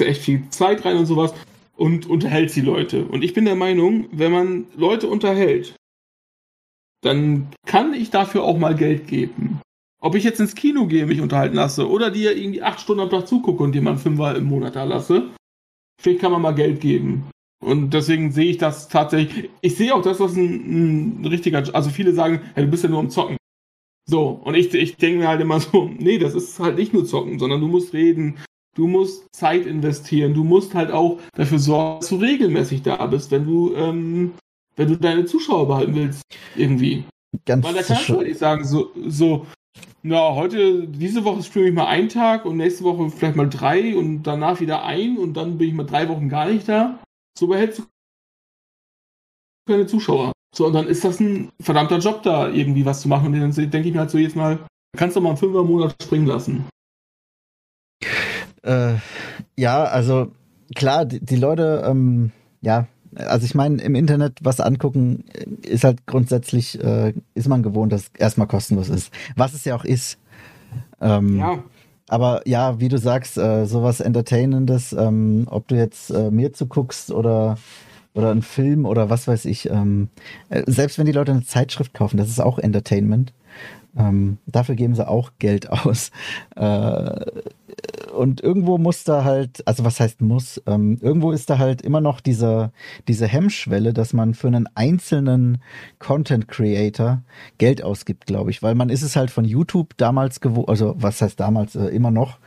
echt 0.00 0.22
viel 0.22 0.48
Zeit 0.50 0.84
rein 0.84 0.96
und 0.96 1.06
sowas 1.06 1.34
und 1.76 2.06
unterhältst 2.06 2.56
die 2.56 2.62
Leute. 2.62 3.04
Und 3.04 3.22
ich 3.22 3.34
bin 3.34 3.44
der 3.44 3.56
Meinung, 3.56 4.06
wenn 4.12 4.32
man 4.32 4.66
Leute 4.76 5.08
unterhält, 5.08 5.74
dann 7.02 7.48
kann 7.66 7.94
ich 7.94 8.10
dafür 8.10 8.42
auch 8.42 8.58
mal 8.58 8.74
Geld 8.74 9.06
geben. 9.06 9.60
Ob 10.00 10.14
ich 10.14 10.24
jetzt 10.24 10.40
ins 10.40 10.54
Kino 10.54 10.86
gehe, 10.86 11.06
mich 11.06 11.20
unterhalten 11.20 11.56
lasse 11.56 11.88
oder 11.88 12.10
dir 12.10 12.36
irgendwie 12.36 12.62
acht 12.62 12.80
Stunden 12.80 13.02
am 13.02 13.10
Tag 13.10 13.26
zugucke 13.26 13.62
und 13.62 13.72
dir 13.72 13.82
mal 13.82 13.90
einen 13.90 13.98
Fünfer 13.98 14.36
im 14.36 14.44
Monat 14.44 14.76
da 14.76 14.84
lasse, 14.84 15.30
vielleicht 16.00 16.20
kann 16.20 16.32
man 16.32 16.42
mal 16.42 16.54
Geld 16.54 16.80
geben. 16.80 17.28
Und 17.64 17.94
deswegen 17.94 18.32
sehe 18.32 18.50
ich 18.50 18.58
das 18.58 18.88
tatsächlich. 18.88 19.50
Ich 19.60 19.76
sehe 19.76 19.94
auch, 19.94 20.02
dass 20.02 20.18
das 20.18 20.36
ein, 20.36 21.20
ein 21.20 21.26
richtiger. 21.26 21.62
Also 21.74 21.90
viele 21.90 22.12
sagen, 22.12 22.40
ja, 22.54 22.62
du 22.62 22.68
bist 22.68 22.84
ja 22.84 22.90
nur 22.90 23.00
am 23.00 23.10
Zocken. 23.10 23.36
So, 24.08 24.40
und 24.44 24.54
ich, 24.54 24.72
ich 24.72 24.96
denke 24.96 25.20
mir 25.20 25.28
halt 25.28 25.40
immer 25.40 25.60
so, 25.60 25.90
nee, 25.98 26.18
das 26.18 26.34
ist 26.34 26.58
halt 26.60 26.76
nicht 26.76 26.92
nur 26.92 27.06
Zocken, 27.06 27.38
sondern 27.38 27.60
du 27.60 27.66
musst 27.66 27.92
reden, 27.92 28.36
du 28.76 28.86
musst 28.86 29.26
Zeit 29.34 29.66
investieren, 29.66 30.34
du 30.34 30.44
musst 30.44 30.74
halt 30.74 30.92
auch 30.92 31.18
dafür 31.34 31.58
sorgen, 31.58 32.00
dass 32.00 32.08
du 32.08 32.16
regelmäßig 32.16 32.82
da 32.82 33.04
bist, 33.06 33.30
wenn 33.30 33.46
du, 33.46 33.74
ähm, 33.74 34.34
wenn 34.76 34.88
du 34.88 34.96
deine 34.96 35.24
Zuschauer 35.24 35.66
behalten 35.66 35.94
willst, 35.94 36.22
irgendwie. 36.54 37.04
Ganz 37.44 37.64
Weil 37.64 37.74
da 37.74 37.82
kannst 37.82 38.08
du 38.08 38.16
halt 38.18 38.28
nicht 38.28 38.38
sagen, 38.38 38.64
so, 38.64 38.90
so, 39.08 39.46
na, 40.02 40.34
heute, 40.34 40.86
diese 40.86 41.24
Woche 41.24 41.42
streame 41.42 41.68
ich 41.68 41.74
mal 41.74 41.86
einen 41.86 42.08
Tag 42.08 42.44
und 42.44 42.58
nächste 42.58 42.84
Woche 42.84 43.10
vielleicht 43.10 43.34
mal 43.34 43.48
drei 43.48 43.96
und 43.96 44.22
danach 44.22 44.60
wieder 44.60 44.84
ein 44.84 45.18
und 45.18 45.34
dann 45.34 45.58
bin 45.58 45.68
ich 45.68 45.74
mal 45.74 45.84
drei 45.84 46.08
Wochen 46.08 46.28
gar 46.28 46.46
nicht 46.48 46.68
da. 46.68 47.00
So 47.38 47.46
behältst 47.46 47.80
du 47.80 47.84
keine 49.68 49.86
Zuschauer. 49.86 50.32
So, 50.54 50.66
und 50.66 50.72
dann 50.72 50.86
ist 50.86 51.04
das 51.04 51.20
ein 51.20 51.50
verdammter 51.60 51.98
Job 51.98 52.22
da, 52.22 52.48
irgendwie 52.48 52.86
was 52.86 53.02
zu 53.02 53.08
machen. 53.08 53.34
Und 53.34 53.40
dann 53.40 53.70
denke 53.70 53.88
ich 53.88 53.94
mir 53.94 54.00
halt 54.00 54.10
so 54.10 54.18
jetzt 54.18 54.36
mal, 54.36 54.58
kannst 54.96 55.16
du 55.16 55.20
mal 55.20 55.30
einen 55.30 55.38
Fünfer 55.38 55.64
Monat 55.64 56.02
springen 56.02 56.26
lassen. 56.26 56.66
Äh, 58.62 58.94
ja, 59.56 59.84
also 59.84 60.32
klar, 60.74 61.04
die, 61.04 61.20
die 61.20 61.36
Leute, 61.36 61.84
ähm, 61.86 62.32
ja, 62.62 62.86
also 63.14 63.44
ich 63.44 63.54
meine, 63.54 63.82
im 63.82 63.94
Internet 63.94 64.38
was 64.42 64.60
angucken, 64.60 65.24
äh, 65.32 65.68
ist 65.68 65.84
halt 65.84 66.06
grundsätzlich, 66.06 66.82
äh, 66.82 67.12
ist 67.34 67.48
man 67.48 67.62
gewohnt, 67.62 67.92
dass 67.92 68.02
es 68.04 68.10
erstmal 68.18 68.46
kostenlos 68.46 68.88
ist. 68.88 69.12
Was 69.36 69.52
es 69.52 69.64
ja 69.64 69.76
auch 69.76 69.84
ist. 69.84 70.18
Ähm, 71.00 71.38
Ja, 71.38 71.62
Aber 72.08 72.42
ja, 72.46 72.78
wie 72.80 72.88
du 72.88 72.98
sagst, 72.98 73.36
äh, 73.36 73.66
sowas 73.66 74.00
Entertainendes, 74.00 74.92
ähm, 74.92 75.46
ob 75.50 75.68
du 75.68 75.74
jetzt 75.74 76.10
äh, 76.10 76.30
mir 76.30 76.52
zuguckst 76.52 77.10
oder 77.10 77.56
oder 78.14 78.30
einen 78.30 78.42
Film 78.42 78.86
oder 78.86 79.10
was 79.10 79.28
weiß 79.28 79.44
ich, 79.44 79.68
ähm, 79.68 80.08
äh, 80.48 80.62
selbst 80.66 80.98
wenn 80.98 81.06
die 81.06 81.12
Leute 81.12 81.32
eine 81.32 81.44
Zeitschrift 81.44 81.92
kaufen, 81.92 82.16
das 82.16 82.28
ist 82.28 82.40
auch 82.40 82.58
Entertainment. 82.58 83.32
Ähm, 83.96 84.38
dafür 84.46 84.74
geben 84.74 84.94
sie 84.94 85.06
auch 85.06 85.32
Geld 85.38 85.70
aus. 85.70 86.10
Äh, 86.54 87.26
und 88.12 88.40
irgendwo 88.40 88.78
muss 88.78 89.04
da 89.04 89.24
halt, 89.24 89.66
also 89.66 89.84
was 89.84 90.00
heißt 90.00 90.22
muss, 90.22 90.62
ähm, 90.66 90.98
irgendwo 91.00 91.32
ist 91.32 91.50
da 91.50 91.58
halt 91.58 91.82
immer 91.82 92.00
noch 92.00 92.20
diese, 92.20 92.72
diese 93.08 93.26
Hemmschwelle, 93.26 93.92
dass 93.92 94.12
man 94.12 94.34
für 94.34 94.46
einen 94.46 94.68
einzelnen 94.74 95.58
Content 95.98 96.48
Creator 96.48 97.22
Geld 97.58 97.82
ausgibt, 97.82 98.26
glaube 98.26 98.50
ich, 98.50 98.62
weil 98.62 98.74
man 98.74 98.88
ist 98.88 99.02
es 99.02 99.16
halt 99.16 99.30
von 99.30 99.44
YouTube 99.44 99.96
damals 99.96 100.40
gewohnt, 100.40 100.68
also 100.68 100.94
was 100.98 101.20
heißt 101.20 101.38
damals, 101.38 101.74
äh, 101.74 101.86
immer 101.88 102.10
noch 102.10 102.38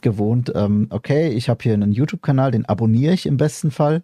gewohnt, 0.00 0.52
ähm, 0.54 0.86
okay, 0.90 1.28
ich 1.28 1.48
habe 1.48 1.62
hier 1.62 1.74
einen 1.74 1.92
YouTube-Kanal, 1.92 2.50
den 2.52 2.64
abonniere 2.66 3.12
ich 3.12 3.26
im 3.26 3.36
besten 3.36 3.70
Fall. 3.70 4.02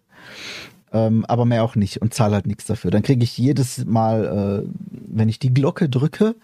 Ähm, 0.97 1.25
aber 1.27 1.45
mehr 1.45 1.63
auch 1.63 1.75
nicht 1.75 2.01
und 2.01 2.13
zahle 2.13 2.33
halt 2.35 2.47
nichts 2.47 2.65
dafür. 2.65 2.89
Dann 2.89 3.03
kriege 3.03 3.23
ich 3.23 3.37
jedes 3.37 3.85
Mal, 3.85 4.65
äh, 4.65 4.69
wenn 5.07 5.29
ich 5.29 5.37
die 5.37 5.53
Glocke 5.53 5.89
drücke, 5.89 6.35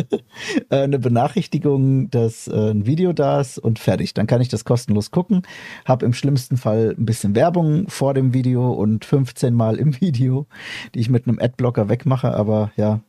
äh, 0.70 0.76
eine 0.76 1.00
Benachrichtigung, 1.00 2.08
dass 2.10 2.46
äh, 2.46 2.70
ein 2.70 2.86
Video 2.86 3.12
da 3.12 3.40
ist 3.40 3.58
und 3.58 3.80
fertig. 3.80 4.14
Dann 4.14 4.28
kann 4.28 4.40
ich 4.40 4.48
das 4.48 4.64
kostenlos 4.64 5.10
gucken. 5.10 5.42
Hab 5.84 6.04
im 6.04 6.12
schlimmsten 6.12 6.56
Fall 6.56 6.94
ein 6.96 7.06
bisschen 7.06 7.34
Werbung 7.34 7.88
vor 7.88 8.14
dem 8.14 8.32
Video 8.34 8.72
und 8.72 9.04
15 9.04 9.52
Mal 9.52 9.76
im 9.76 10.00
Video, 10.00 10.46
die 10.94 11.00
ich 11.00 11.10
mit 11.10 11.26
einem 11.26 11.40
Adblocker 11.40 11.88
wegmache. 11.88 12.34
Aber 12.34 12.70
ja, 12.76 13.00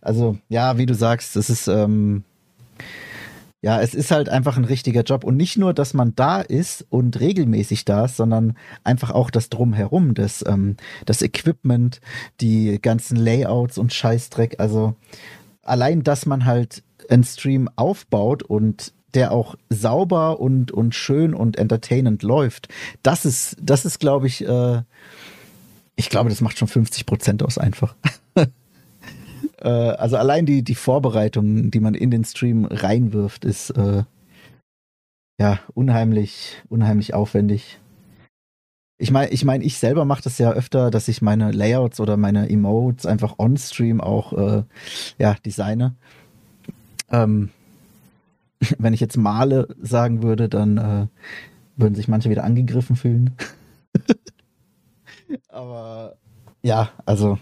also 0.00 0.38
ja, 0.48 0.76
wie 0.76 0.86
du 0.86 0.94
sagst, 0.94 1.36
es 1.36 1.50
ist 1.50 1.68
ähm, 1.68 2.24
ja, 3.62 3.80
es 3.80 3.94
ist 3.94 4.10
halt 4.10 4.28
einfach 4.28 4.56
ein 4.56 4.64
richtiger 4.64 5.02
Job. 5.02 5.24
Und 5.24 5.36
nicht 5.36 5.56
nur, 5.56 5.74
dass 5.74 5.94
man 5.94 6.14
da 6.14 6.40
ist 6.40 6.86
und 6.90 7.18
regelmäßig 7.18 7.84
da 7.84 8.04
ist, 8.04 8.16
sondern 8.16 8.56
einfach 8.84 9.10
auch 9.10 9.30
das 9.30 9.48
Drumherum, 9.48 10.14
das, 10.14 10.44
ähm, 10.46 10.76
das 11.04 11.22
Equipment, 11.22 12.00
die 12.40 12.78
ganzen 12.80 13.16
Layouts 13.16 13.78
und 13.78 13.92
Scheißdreck. 13.92 14.60
Also 14.60 14.94
allein, 15.62 16.02
dass 16.02 16.26
man 16.26 16.44
halt 16.44 16.82
einen 17.08 17.24
Stream 17.24 17.68
aufbaut 17.76 18.42
und 18.42 18.92
der 19.14 19.32
auch 19.32 19.56
sauber 19.70 20.40
und, 20.40 20.72
und 20.72 20.94
schön 20.94 21.32
und 21.32 21.56
entertainend 21.56 22.22
läuft, 22.22 22.68
das 23.02 23.24
ist, 23.24 23.56
das 23.60 23.84
ist, 23.86 23.98
glaube 23.98 24.26
ich, 24.26 24.46
äh, 24.46 24.82
ich 25.96 26.10
glaube, 26.10 26.28
das 26.28 26.42
macht 26.42 26.58
schon 26.58 26.68
50 26.68 27.06
Prozent 27.06 27.42
aus 27.42 27.56
einfach. 27.56 27.96
Äh, 29.66 29.68
also 29.68 30.16
allein 30.16 30.46
die, 30.46 30.62
die 30.62 30.76
Vorbereitung, 30.76 31.70
die 31.72 31.80
man 31.80 31.94
in 31.94 32.10
den 32.10 32.24
Stream 32.24 32.64
reinwirft, 32.66 33.44
ist, 33.44 33.70
äh, 33.70 34.04
ja, 35.40 35.58
unheimlich, 35.74 36.62
unheimlich 36.68 37.12
aufwendig. 37.14 37.80
Ich 38.98 39.10
meine, 39.10 39.30
ich 39.30 39.44
meine, 39.44 39.64
ich 39.64 39.76
selber 39.78 40.04
mache 40.06 40.22
das 40.22 40.38
ja 40.38 40.52
öfter, 40.52 40.90
dass 40.90 41.08
ich 41.08 41.20
meine 41.20 41.50
Layouts 41.50 42.00
oder 42.00 42.16
meine 42.16 42.48
Emotes 42.48 43.04
einfach 43.04 43.34
on-stream 43.38 44.00
auch 44.00 44.32
äh, 44.32 44.62
ja, 45.18 45.34
designe. 45.44 45.96
Ähm, 47.10 47.50
wenn 48.78 48.94
ich 48.94 49.00
jetzt 49.00 49.16
male 49.16 49.68
sagen 49.82 50.22
würde, 50.22 50.48
dann 50.48 50.78
äh, 50.78 51.06
würden 51.76 51.96
sich 51.96 52.08
manche 52.08 52.30
wieder 52.30 52.44
angegriffen 52.44 52.96
fühlen. 52.96 53.36
Aber 55.48 56.16
ja, 56.62 56.90
also 57.04 57.38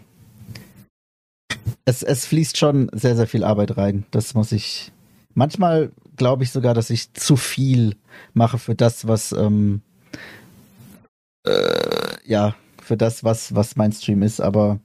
es, 1.84 2.02
es 2.02 2.26
fließt 2.26 2.56
schon 2.56 2.90
sehr, 2.92 3.16
sehr 3.16 3.26
viel 3.26 3.44
Arbeit 3.44 3.76
rein. 3.76 4.04
Das 4.10 4.34
muss 4.34 4.52
ich. 4.52 4.92
Manchmal 5.34 5.90
glaube 6.16 6.44
ich 6.44 6.52
sogar, 6.52 6.74
dass 6.74 6.90
ich 6.90 7.12
zu 7.14 7.36
viel 7.36 7.96
mache 8.34 8.58
für 8.58 8.74
das, 8.74 9.08
was 9.08 9.32
ähm, 9.32 9.82
äh, 11.44 12.16
ja, 12.24 12.54
für 12.80 12.96
das, 12.96 13.24
was, 13.24 13.54
was 13.54 13.76
mein 13.76 13.92
Stream 13.92 14.22
ist, 14.22 14.40
aber 14.40 14.78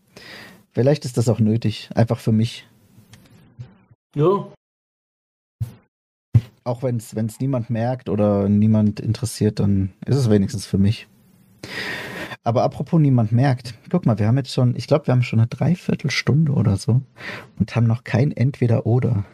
vielleicht 0.71 1.05
ist 1.05 1.17
das 1.17 1.29
auch 1.29 1.39
nötig, 1.39 1.89
einfach 1.95 2.19
für 2.19 2.31
mich. 2.31 2.67
Ja. 4.15 4.51
Auch 6.63 6.83
wenn 6.83 6.97
es 6.97 7.39
niemand 7.39 7.69
merkt 7.69 8.09
oder 8.09 8.49
niemand 8.49 8.99
interessiert, 8.99 9.59
dann 9.59 9.91
ist 10.05 10.17
es 10.17 10.29
wenigstens 10.29 10.65
für 10.65 10.77
mich. 10.77 11.07
Aber 12.43 12.63
apropos 12.63 12.99
niemand 12.99 13.31
merkt, 13.31 13.73
guck 13.89 14.05
mal, 14.05 14.17
wir 14.17 14.27
haben 14.27 14.37
jetzt 14.37 14.53
schon, 14.53 14.75
ich 14.75 14.87
glaube, 14.87 15.07
wir 15.07 15.13
haben 15.13 15.23
schon 15.23 15.39
eine 15.39 15.47
Dreiviertelstunde 15.47 16.51
oder 16.53 16.77
so 16.77 17.01
und 17.59 17.75
haben 17.75 17.85
noch 17.87 18.03
kein 18.03 18.31
Entweder-Oder. 18.31 19.25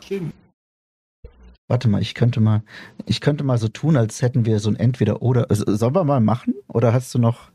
Stimmt. 0.00 0.32
Warte 1.68 1.88
mal, 1.88 2.02
ich 2.02 2.14
könnte 2.14 2.40
mal, 2.40 2.62
ich 3.06 3.20
könnte 3.20 3.44
mal 3.44 3.58
so 3.58 3.68
tun, 3.68 3.96
als 3.96 4.20
hätten 4.22 4.44
wir 4.44 4.58
so 4.58 4.68
ein 4.70 4.76
Entweder-Oder. 4.76 5.48
Also, 5.50 5.64
sollen 5.74 5.94
wir 5.94 6.04
mal 6.04 6.20
machen? 6.20 6.54
Oder 6.68 6.92
hast 6.92 7.14
du 7.14 7.18
noch. 7.18 7.50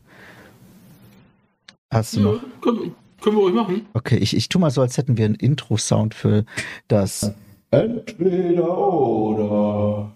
Hast 1.94 2.16
du 2.16 2.20
Ja, 2.20 2.26
noch. 2.26 2.42
können, 2.62 2.96
können 3.22 3.36
wir 3.38 3.44
ruhig 3.44 3.54
machen. 3.56 3.86
Okay, 3.94 4.18
ich, 4.18 4.36
ich 4.36 4.50
tu 4.50 4.60
mal 4.60 4.72
so, 4.72 4.82
als 4.82 4.98
hätten 4.98 5.18
wir 5.18 5.26
einen 5.26 5.36
Intro-Sound 5.36 6.14
für 6.16 6.46
das. 6.88 7.32
Entweder-oder. 7.72 10.12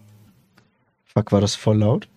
Fuck, 1.05 1.31
war 1.31 1.41
das 1.41 1.55
voll 1.55 1.77
laut? 1.79 2.07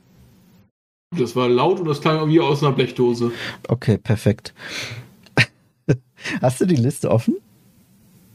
Das 1.16 1.36
war 1.36 1.48
laut 1.48 1.80
und 1.80 1.86
das 1.86 2.00
klang 2.00 2.28
wie 2.28 2.40
aus 2.40 2.62
einer 2.62 2.72
Blechdose. 2.72 3.32
Okay, 3.68 3.98
perfekt. 3.98 4.54
Hast 6.42 6.60
du 6.60 6.66
die 6.66 6.76
Liste 6.76 7.10
offen? 7.10 7.36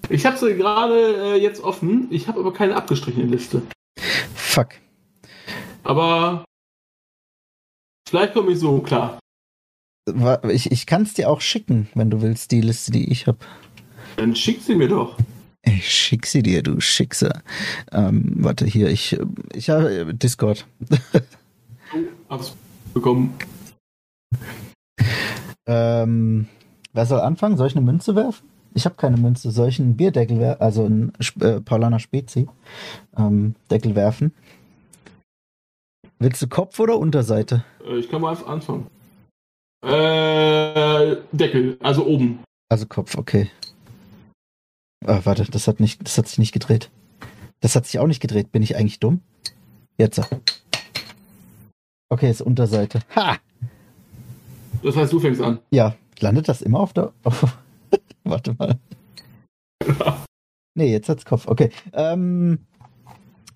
Ich 0.10 0.26
habe 0.26 0.38
sie 0.38 0.56
gerade 0.56 1.36
äh, 1.36 1.42
jetzt 1.42 1.62
offen. 1.62 2.08
Ich 2.10 2.28
habe 2.28 2.40
aber 2.40 2.54
keine 2.54 2.76
abgestrichene 2.76 3.26
Liste. 3.26 3.62
Fuck. 4.34 4.70
Aber 5.84 6.46
vielleicht 8.08 8.34
komme 8.34 8.52
ich 8.52 8.60
so 8.60 8.80
klar. 8.80 9.20
Ich, 10.50 10.72
ich 10.72 10.86
kann 10.88 11.04
es 11.04 11.14
dir 11.14 11.30
auch 11.30 11.42
schicken, 11.42 11.88
wenn 11.94 12.10
du 12.10 12.22
willst, 12.22 12.52
die 12.52 12.62
Liste, 12.62 12.92
die 12.92 13.12
ich 13.12 13.28
habe. 13.28 13.40
Dann 14.16 14.36
schick 14.36 14.62
sie 14.62 14.76
mir 14.76 14.88
doch. 14.88 15.18
Ich 15.62 15.94
schick 15.94 16.26
sie 16.26 16.42
dir, 16.42 16.64
du 16.64 16.80
Schickser. 16.80 17.44
Ähm, 17.92 18.34
warte, 18.38 18.66
hier, 18.66 18.90
ich, 18.90 19.18
ich 19.54 19.70
habe 19.70 20.14
Discord. 20.16 20.66
Oh, 21.94 21.98
hab's 22.30 22.56
bekommen. 22.94 23.34
Ähm, 25.68 26.48
wer 26.94 27.06
soll 27.06 27.20
anfangen? 27.20 27.58
Soll 27.58 27.68
ich 27.68 27.76
eine 27.76 27.86
Münze 27.86 28.16
werfen? 28.16 28.48
Ich 28.74 28.86
habe 28.86 28.96
keine 28.96 29.18
Münze. 29.18 29.52
Soll 29.52 29.70
ich 29.70 29.80
einen 29.80 29.98
Bierdeckel 29.98 30.40
werfen? 30.40 30.62
Also 30.62 30.86
einen 30.86 31.14
äh, 31.42 31.62
Paulaner 31.62 32.00
Spezi 32.00 32.48
ähm, 33.18 33.56
Deckel 33.72 33.96
werfen? 33.96 34.34
Willst 36.20 36.42
du 36.42 36.48
Kopf 36.48 36.80
oder 36.80 36.98
Unterseite? 36.98 37.64
Äh, 37.86 37.98
ich 37.98 38.10
kann 38.10 38.22
mal 38.22 38.32
einfach 38.32 38.48
anfangen. 38.48 38.88
Äh, 39.82 41.18
Deckel, 41.32 41.78
also 41.82 42.06
oben. 42.06 42.40
Also 42.70 42.86
Kopf, 42.86 43.18
okay. 43.18 43.50
Ah, 45.06 45.22
warte, 45.24 45.46
das 45.46 45.68
hat 45.68 45.80
nicht, 45.80 46.06
das 46.06 46.18
hat 46.18 46.28
sich 46.28 46.38
nicht 46.38 46.52
gedreht. 46.52 46.92
Das 47.62 47.76
hat 47.76 47.86
sich 47.86 48.00
auch 48.00 48.08
nicht 48.08 48.20
gedreht. 48.20 48.52
Bin 48.52 48.62
ich 48.62 48.76
eigentlich 48.76 49.00
dumm? 49.00 49.22
Jetzt. 49.98 50.22
Okay, 52.10 52.32
ist 52.32 52.42
Unterseite. 52.42 53.02
Ha! 53.16 53.38
Das 54.82 54.96
heißt, 54.96 55.14
du 55.14 55.20
fängst 55.20 55.42
an. 55.42 55.60
Ja, 55.70 55.96
landet 56.20 56.50
das 56.50 56.62
immer 56.62 56.80
auf 56.80 56.94
der. 56.94 57.14
Auf, 57.24 57.58
warte 58.24 58.56
mal. 58.58 58.80
Nee, 60.76 60.92
jetzt 60.92 61.10
hat's 61.10 61.26
Kopf. 61.26 61.48
Okay. 61.48 61.72
Ähm, 61.94 62.60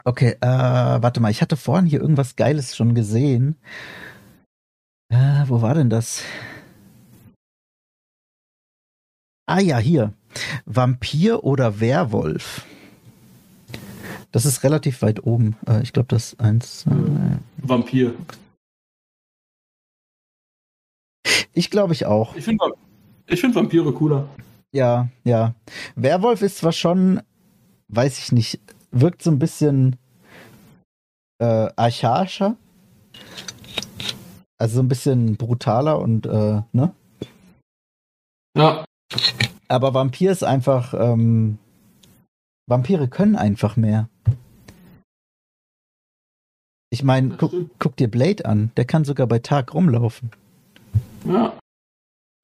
okay, 0.03 0.37
äh, 0.41 0.47
warte 0.47 1.19
mal. 1.19 1.31
Ich 1.31 1.41
hatte 1.41 1.57
vorhin 1.57 1.85
hier 1.85 2.01
irgendwas 2.01 2.35
Geiles 2.35 2.75
schon 2.75 2.93
gesehen. 2.93 3.55
Äh, 5.09 5.45
wo 5.47 5.61
war 5.61 5.73
denn 5.73 5.89
das? 5.89 6.23
Ah 9.45 9.59
ja, 9.59 9.77
hier. 9.77 10.13
Vampir 10.65 11.43
oder 11.43 11.79
Werwolf? 11.79 12.65
Das 14.33 14.45
ist 14.45 14.63
relativ 14.63 15.03
weit 15.03 15.23
oben. 15.25 15.55
Äh, 15.67 15.83
ich 15.83 15.93
glaube, 15.93 16.07
das 16.07 16.33
ist 16.33 16.39
eins. 16.39 16.85
Vampir. 17.57 18.15
ich 21.53 21.69
glaube 21.69 21.93
ich 21.93 22.07
auch. 22.07 22.35
Ich 22.35 22.43
finde 22.43 22.65
ich 23.27 23.39
find 23.39 23.55
Vampire 23.55 23.93
cooler. 23.93 24.27
Ja, 24.73 25.07
ja. 25.23 25.53
Werwolf 25.95 26.41
ist 26.41 26.57
zwar 26.57 26.71
schon, 26.71 27.21
weiß 27.89 28.17
ich 28.17 28.31
nicht, 28.31 28.59
wirkt 28.89 29.21
so 29.21 29.29
ein 29.29 29.37
bisschen 29.37 29.97
äh, 31.39 31.69
archaischer. 31.75 32.57
Also 34.57 34.77
so 34.77 34.81
ein 34.81 34.87
bisschen 34.87 35.37
brutaler 35.37 35.99
und, 35.99 36.25
äh, 36.25 36.61
ne? 36.71 36.95
Ja, 38.57 38.83
Aber 39.67 39.93
Vampir 39.93 40.31
ist 40.31 40.43
einfach, 40.43 40.93
ähm, 40.95 41.59
Vampire 42.67 43.07
können 43.07 43.35
einfach 43.35 43.77
mehr. 43.77 44.09
Ich 46.93 47.01
meine, 47.01 47.37
guck, 47.37 47.51
guck 47.79 47.95
dir 47.97 48.07
Blade 48.07 48.45
an. 48.45 48.71
Der 48.77 48.85
kann 48.85 49.03
sogar 49.03 49.25
bei 49.25 49.39
Tag 49.39 49.73
rumlaufen. 49.73 50.29
ja. 51.25 51.57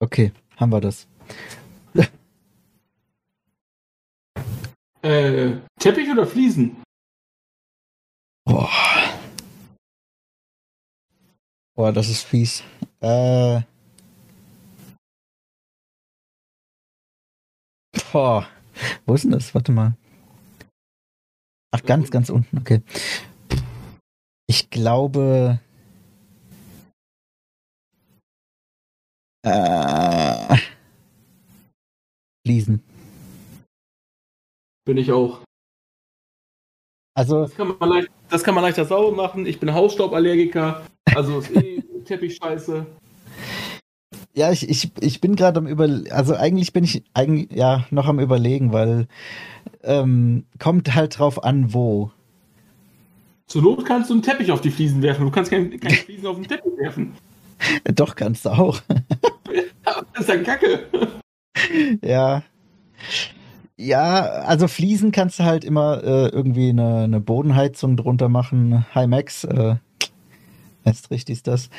Okay, 0.00 0.32
haben 0.56 0.72
wir 0.72 0.80
das. 0.80 1.06
Äh, 5.02 5.56
Teppich 5.78 6.10
oder 6.10 6.26
Fliesen? 6.26 6.82
Boah. 8.44 8.68
Boah, 11.74 11.92
das 11.92 12.10
ist 12.10 12.24
fies. 12.24 12.62
Äh. 13.00 13.62
Boah. 18.12 18.46
Wo 19.06 19.14
ist 19.14 19.24
denn 19.24 19.30
das? 19.30 19.54
Warte 19.54 19.72
mal. 19.72 19.96
Ach, 21.70 21.82
ganz, 21.84 22.10
ganz 22.10 22.28
unten, 22.28 22.58
okay. 22.58 22.82
Ich 24.50 24.68
glaube. 24.68 25.60
Äh. 29.46 30.56
Fliesen. 32.44 32.82
Bin 34.84 34.96
ich 34.96 35.12
auch. 35.12 35.44
Also, 37.16 37.42
Das 37.42 37.54
kann 37.54 37.76
man, 37.78 37.88
leicht, 37.90 38.08
das 38.28 38.42
kann 38.42 38.56
man 38.56 38.64
leichter 38.64 38.84
sauber 38.86 39.14
machen. 39.14 39.46
Ich 39.46 39.60
bin 39.60 39.72
Hausstauballergiker. 39.72 40.84
Also 41.14 41.38
ist 41.38 41.54
eh 41.54 41.84
Teppich 42.04 42.34
scheiße. 42.34 42.86
Ja, 44.34 44.50
ich, 44.50 44.68
ich, 44.68 44.90
ich 44.98 45.20
bin 45.20 45.36
gerade 45.36 45.60
am 45.60 45.68
über, 45.68 45.88
also 46.10 46.34
eigentlich 46.34 46.72
bin 46.72 46.82
ich 46.82 47.04
eigentlich 47.14 47.56
ja 47.56 47.86
noch 47.92 48.08
am 48.08 48.18
überlegen, 48.18 48.72
weil 48.72 49.06
ähm, 49.84 50.46
kommt 50.58 50.92
halt 50.96 51.20
drauf 51.20 51.44
an, 51.44 51.72
wo. 51.72 52.10
Zur 53.50 53.62
Not 53.62 53.84
kannst 53.84 54.08
du 54.08 54.14
einen 54.14 54.22
Teppich 54.22 54.52
auf 54.52 54.60
die 54.60 54.70
Fliesen 54.70 55.02
werfen. 55.02 55.24
Du 55.24 55.30
kannst 55.32 55.50
keine, 55.50 55.76
keine 55.76 55.94
Fliesen 56.06 56.24
auf 56.28 56.36
den 56.36 56.46
Teppich 56.46 56.72
werfen. 56.78 57.14
Doch 57.96 58.14
kannst 58.14 58.44
du 58.44 58.50
auch. 58.50 58.80
Aber 59.84 60.06
Das 60.14 60.20
ist 60.20 60.28
ja 60.28 60.36
Kacke. 60.36 60.86
ja. 62.00 62.44
Ja, 63.76 64.20
also 64.20 64.68
Fliesen 64.68 65.10
kannst 65.10 65.40
du 65.40 65.42
halt 65.42 65.64
immer 65.64 66.00
äh, 66.04 66.28
irgendwie 66.28 66.68
eine, 66.68 67.02
eine 67.02 67.18
Bodenheizung 67.18 67.96
drunter 67.96 68.28
machen. 68.28 68.86
Hi 68.94 69.08
Max, 69.08 69.42
äh, 69.42 69.74
ist 70.84 71.10
richtig 71.10 71.38
ist 71.38 71.48
das. 71.48 71.70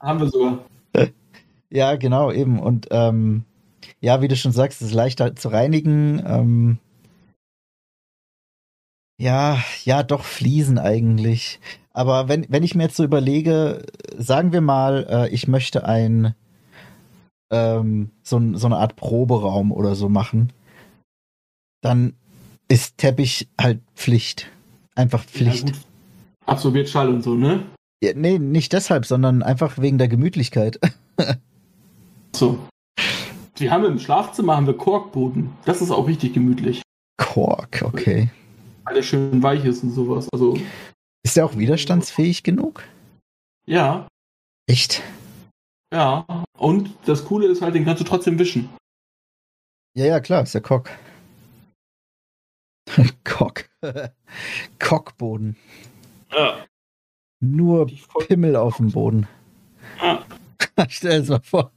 Haben 0.00 0.20
wir 0.20 0.28
sogar. 0.28 0.58
Ja, 1.70 1.96
genau, 1.96 2.30
eben. 2.30 2.58
Und 2.58 2.88
ähm, 2.90 3.44
ja, 4.00 4.20
wie 4.20 4.28
du 4.28 4.36
schon 4.36 4.52
sagst, 4.52 4.82
es 4.82 4.88
ist 4.88 4.94
leichter 4.94 5.34
zu 5.34 5.48
reinigen. 5.48 6.22
Ähm, 6.26 6.78
ja, 9.20 9.62
ja, 9.84 10.02
doch 10.02 10.24
Fliesen 10.24 10.78
eigentlich. 10.78 11.60
Aber 11.92 12.28
wenn, 12.28 12.46
wenn 12.48 12.62
ich 12.62 12.74
mir 12.74 12.84
jetzt 12.84 12.96
so 12.96 13.04
überlege, 13.04 13.84
sagen 14.16 14.52
wir 14.52 14.62
mal, 14.62 15.06
äh, 15.10 15.28
ich 15.28 15.46
möchte 15.46 15.84
ein 15.84 16.34
ähm, 17.50 18.12
so, 18.22 18.40
so 18.54 18.66
eine 18.66 18.78
Art 18.78 18.96
Proberaum 18.96 19.72
oder 19.72 19.94
so 19.94 20.08
machen, 20.08 20.54
dann 21.82 22.14
ist 22.68 22.96
Teppich 22.96 23.48
halt 23.60 23.82
Pflicht. 23.94 24.46
Einfach 24.94 25.24
Pflicht. 25.24 25.68
Ja, 25.68 25.74
Absorbiert 26.46 26.88
Schall 26.88 27.10
und 27.10 27.22
so, 27.22 27.34
ne? 27.34 27.64
Ja, 28.02 28.12
nee, 28.14 28.38
nicht 28.38 28.72
deshalb, 28.72 29.04
sondern 29.04 29.42
einfach 29.42 29.76
wegen 29.78 29.98
der 29.98 30.08
Gemütlichkeit. 30.08 30.80
so. 32.34 32.58
Wir 33.56 33.70
haben 33.70 33.84
im 33.84 33.98
Schlafzimmer 33.98 34.56
haben 34.56 34.66
wir 34.66 34.78
Korkboden. 34.78 35.50
Das 35.66 35.82
ist 35.82 35.90
auch 35.90 36.06
richtig 36.06 36.32
gemütlich. 36.32 36.80
Kork, 37.18 37.82
okay. 37.84 38.30
Alles 38.84 39.06
schön 39.06 39.42
weich 39.42 39.64
ist 39.64 39.82
und 39.82 39.90
sowas. 39.90 40.28
Also. 40.32 40.58
Ist 41.22 41.36
der 41.36 41.44
auch 41.44 41.56
widerstandsfähig 41.56 42.42
genug? 42.42 42.82
Ja. 43.66 44.08
Echt? 44.66 45.02
Ja. 45.92 46.24
Und 46.56 46.90
das 47.04 47.24
Coole 47.24 47.46
ist 47.46 47.62
halt, 47.62 47.74
den 47.74 47.84
kannst 47.84 48.00
du 48.00 48.04
trotzdem 48.04 48.38
wischen. 48.38 48.68
Ja, 49.94 50.06
ja, 50.06 50.20
klar, 50.20 50.42
ist 50.42 50.54
der 50.54 50.60
Kock. 50.60 50.90
Kock. 53.24 53.68
Kockboden. 54.78 55.56
Ja. 56.32 56.64
Nur 57.40 57.88
Pimmel 58.28 58.54
auf 58.54 58.76
dem 58.76 58.92
Boden. 58.92 59.26
Ja. 60.00 60.24
Stell 60.88 61.22
es 61.22 61.28
mal 61.28 61.40
vor. 61.42 61.72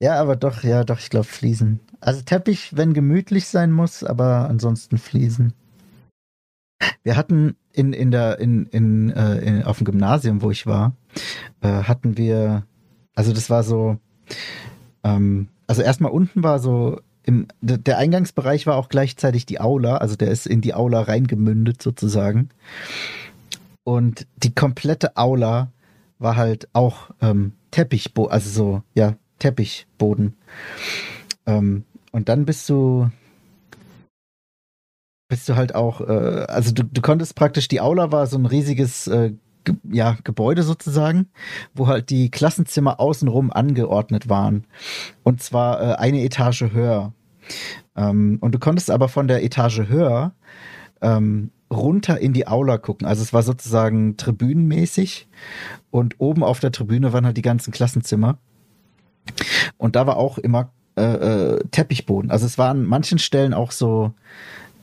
Ja, 0.00 0.14
aber 0.20 0.36
doch, 0.36 0.62
ja, 0.62 0.84
doch, 0.84 0.98
ich 0.98 1.10
glaube 1.10 1.26
Fliesen. 1.26 1.80
Also 2.00 2.22
Teppich, 2.22 2.76
wenn 2.76 2.94
gemütlich 2.94 3.48
sein 3.48 3.70
muss, 3.70 4.02
aber 4.02 4.48
ansonsten 4.48 4.98
Fliesen. 4.98 5.52
Wir 7.02 7.16
hatten 7.16 7.56
in, 7.72 7.92
in 7.92 8.10
der, 8.10 8.38
in, 8.38 8.66
in, 8.66 9.10
äh, 9.10 9.38
in, 9.38 9.62
auf 9.64 9.78
dem 9.78 9.84
Gymnasium, 9.84 10.42
wo 10.42 10.50
ich 10.50 10.66
war, 10.66 10.94
äh, 11.60 11.68
hatten 11.68 12.16
wir, 12.16 12.64
also 13.14 13.32
das 13.32 13.50
war 13.50 13.62
so, 13.62 13.98
ähm, 15.04 15.48
also 15.66 15.82
erstmal 15.82 16.12
unten 16.12 16.42
war 16.42 16.58
so 16.58 17.00
im, 17.22 17.46
der 17.60 17.98
Eingangsbereich 17.98 18.66
war 18.66 18.76
auch 18.76 18.88
gleichzeitig 18.88 19.46
die 19.46 19.60
Aula, 19.60 19.98
also 19.98 20.16
der 20.16 20.30
ist 20.30 20.46
in 20.46 20.62
die 20.62 20.74
Aula 20.74 21.02
reingemündet 21.02 21.82
sozusagen. 21.82 22.48
Und 23.84 24.26
die 24.36 24.54
komplette 24.54 25.16
Aula 25.16 25.70
war 26.18 26.36
halt 26.36 26.68
auch 26.72 27.10
ähm, 27.20 27.52
Teppichboden, 27.70 28.32
also 28.32 28.50
so, 28.50 28.82
ja, 28.94 29.14
Teppichboden. 29.40 30.36
Ähm, 31.46 31.84
und 32.12 32.28
dann 32.28 32.44
bist 32.44 32.68
du, 32.68 33.10
bist 35.28 35.48
du 35.48 35.56
halt 35.56 35.74
auch, 35.74 36.00
äh, 36.00 36.44
also 36.48 36.72
du, 36.72 36.84
du 36.84 37.00
konntest 37.00 37.34
praktisch, 37.34 37.66
die 37.66 37.80
Aula 37.80 38.12
war 38.12 38.28
so 38.28 38.38
ein 38.38 38.46
riesiges 38.46 39.08
äh, 39.08 39.32
Ge 39.64 39.74
ja, 39.90 40.16
Gebäude 40.24 40.62
sozusagen, 40.62 41.28
wo 41.74 41.86
halt 41.86 42.08
die 42.08 42.30
Klassenzimmer 42.30 42.98
außenrum 42.98 43.52
angeordnet 43.52 44.30
waren. 44.30 44.64
Und 45.22 45.42
zwar 45.42 45.80
äh, 45.80 45.94
eine 45.96 46.22
Etage 46.22 46.72
höher. 46.72 47.12
Ähm, 47.94 48.38
und 48.40 48.54
du 48.54 48.58
konntest 48.58 48.90
aber 48.90 49.08
von 49.08 49.28
der 49.28 49.44
Etage 49.44 49.80
höher 49.88 50.32
ähm, 51.02 51.50
runter 51.70 52.18
in 52.18 52.32
die 52.32 52.48
Aula 52.48 52.78
gucken. 52.78 53.06
Also 53.06 53.22
es 53.22 53.32
war 53.32 53.42
sozusagen 53.42 54.16
tribünenmäßig. 54.16 55.28
Und 55.90 56.14
oben 56.18 56.42
auf 56.42 56.60
der 56.60 56.72
Tribüne 56.72 57.12
waren 57.12 57.26
halt 57.26 57.36
die 57.36 57.42
ganzen 57.42 57.72
Klassenzimmer. 57.72 58.38
Und 59.80 59.96
da 59.96 60.06
war 60.06 60.18
auch 60.18 60.36
immer 60.36 60.70
äh, 60.96 61.54
äh, 61.54 61.64
Teppichboden. 61.70 62.30
Also 62.30 62.44
es 62.44 62.58
war 62.58 62.68
an 62.70 62.84
manchen 62.84 63.18
Stellen 63.18 63.54
auch 63.54 63.70
so 63.70 64.12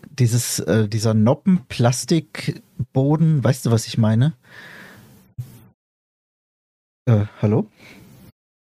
dieses, 0.10 0.58
äh, 0.60 0.89
dieser 0.89 1.14
Noppen-Plastikboden, 1.14 3.43
weißt 3.43 3.68
du, 3.68 3.72
was 3.72 3.86
ich 3.86 4.00
meine? 4.00 4.34
Äh, 7.06 7.26
hallo? 7.43 7.68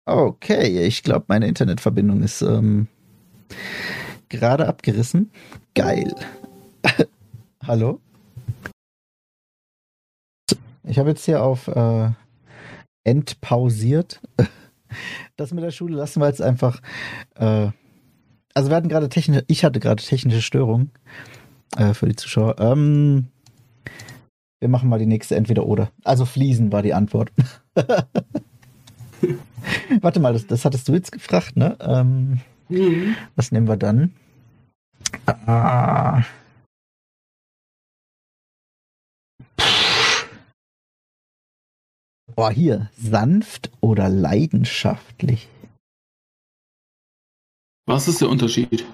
Okay, 0.05 0.88
ich 0.88 1.03
glaube, 1.03 1.25
meine 1.27 1.47
Internetverbindung 1.47 2.23
ist 2.23 2.41
ähm, 2.41 2.88
gerade 4.27 4.67
abgerissen. 4.67 5.29
Geil. 5.75 6.15
hallo? 7.63 8.01
Ich 10.84 10.97
habe 10.97 11.09
jetzt 11.09 11.25
hier 11.25 11.43
auf 11.43 11.67
äh, 11.67 12.09
entpausiert. 13.03 14.19
Das 15.35 15.53
mit 15.53 15.63
der 15.63 15.71
Schule 15.71 15.95
lassen 15.95 16.21
wir 16.21 16.27
jetzt 16.27 16.41
einfach. 16.41 16.81
Äh, 17.35 17.69
also 18.53 18.69
wir 18.69 18.75
hatten 18.75 18.89
gerade 18.89 19.09
technische, 19.09 19.43
ich 19.47 19.63
hatte 19.65 19.79
gerade 19.79 20.03
technische 20.03 20.41
Störungen 20.41 20.91
äh, 21.77 21.93
für 21.93 22.07
die 22.07 22.15
Zuschauer. 22.15 22.59
Ähm, 22.59 23.27
wir 24.59 24.69
machen 24.69 24.89
mal 24.89 24.99
die 24.99 25.05
nächste 25.05 25.35
entweder 25.35 25.65
oder. 25.65 25.91
Also 26.03 26.25
Fliesen 26.25 26.71
war 26.71 26.81
die 26.81 26.93
Antwort. 26.93 27.31
Warte 30.01 30.19
mal, 30.19 30.33
das, 30.33 30.47
das, 30.47 30.65
hattest 30.65 30.87
du 30.87 30.93
jetzt 30.93 31.11
gefragt, 31.11 31.57
ne? 31.57 31.77
Ähm, 31.81 32.39
mhm. 32.69 33.15
Was 33.35 33.51
nehmen 33.51 33.67
wir 33.67 33.77
dann? 33.77 34.13
Ah. 35.25 36.23
Boah, 42.36 42.51
hier, 42.51 42.89
sanft 42.97 43.71
oder 43.79 44.09
leidenschaftlich? 44.09 45.47
Was 47.86 48.07
ist 48.07 48.21
der 48.21 48.29
Unterschied? 48.29 48.86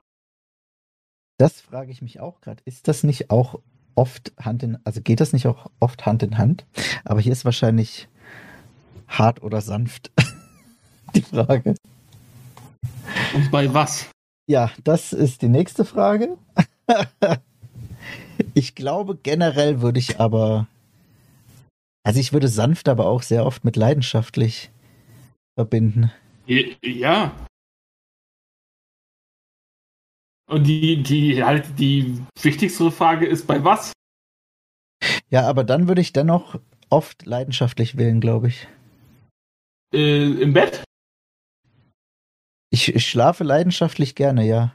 Das 1.37 1.61
frage 1.61 1.91
ich 1.91 2.01
mich 2.01 2.19
auch 2.19 2.41
gerade. 2.41 2.61
Ist 2.65 2.87
das 2.87 3.03
nicht 3.03 3.29
auch 3.29 3.59
oft 3.95 4.33
Hand 4.39 4.63
in, 4.63 4.77
also 4.83 5.01
geht 5.01 5.21
das 5.21 5.31
nicht 5.31 5.47
auch 5.47 5.71
oft 5.79 6.05
Hand 6.05 6.23
in 6.23 6.37
Hand? 6.37 6.65
Aber 7.05 7.21
hier 7.21 7.31
ist 7.31 7.45
wahrscheinlich 7.45 8.09
hart 9.07 9.41
oder 9.41 9.61
sanft 9.61 10.11
die 11.15 11.21
Frage. 11.21 11.75
Und 13.33 13.51
bei 13.51 13.73
was? 13.73 14.09
Ja, 14.47 14.71
das 14.83 15.13
ist 15.13 15.41
die 15.41 15.49
nächste 15.49 15.85
Frage. 15.85 16.37
ich 18.53 18.75
glaube, 18.75 19.15
generell 19.21 19.81
würde 19.81 19.99
ich 19.99 20.19
aber, 20.19 20.67
also 22.03 22.19
ich 22.19 22.33
würde 22.33 22.47
sanft 22.47 22.89
aber 22.89 23.05
auch 23.05 23.21
sehr 23.21 23.45
oft 23.45 23.63
mit 23.63 23.75
leidenschaftlich 23.75 24.71
verbinden. 25.55 26.11
Ja, 26.47 27.35
und 30.49 30.63
die, 30.63 31.03
die, 31.03 31.43
halt 31.43 31.77
die 31.77 32.19
wichtigste 32.41 32.89
Frage 32.89 33.27
ist, 33.27 33.45
bei 33.45 33.63
was? 33.63 33.93
Ja, 35.29 35.47
aber 35.47 35.63
dann 35.63 35.87
würde 35.87 36.01
ich 36.01 36.11
dennoch 36.11 36.59
oft 36.89 37.27
leidenschaftlich 37.27 37.97
wählen, 37.97 38.19
glaube 38.19 38.47
ich. 38.47 38.67
Äh, 39.93 40.41
Im 40.41 40.53
Bett? 40.53 40.83
Ich, 42.71 42.93
ich 42.95 43.07
schlafe 43.07 43.43
leidenschaftlich 43.43 44.15
gerne, 44.15 44.43
ja. 44.43 44.73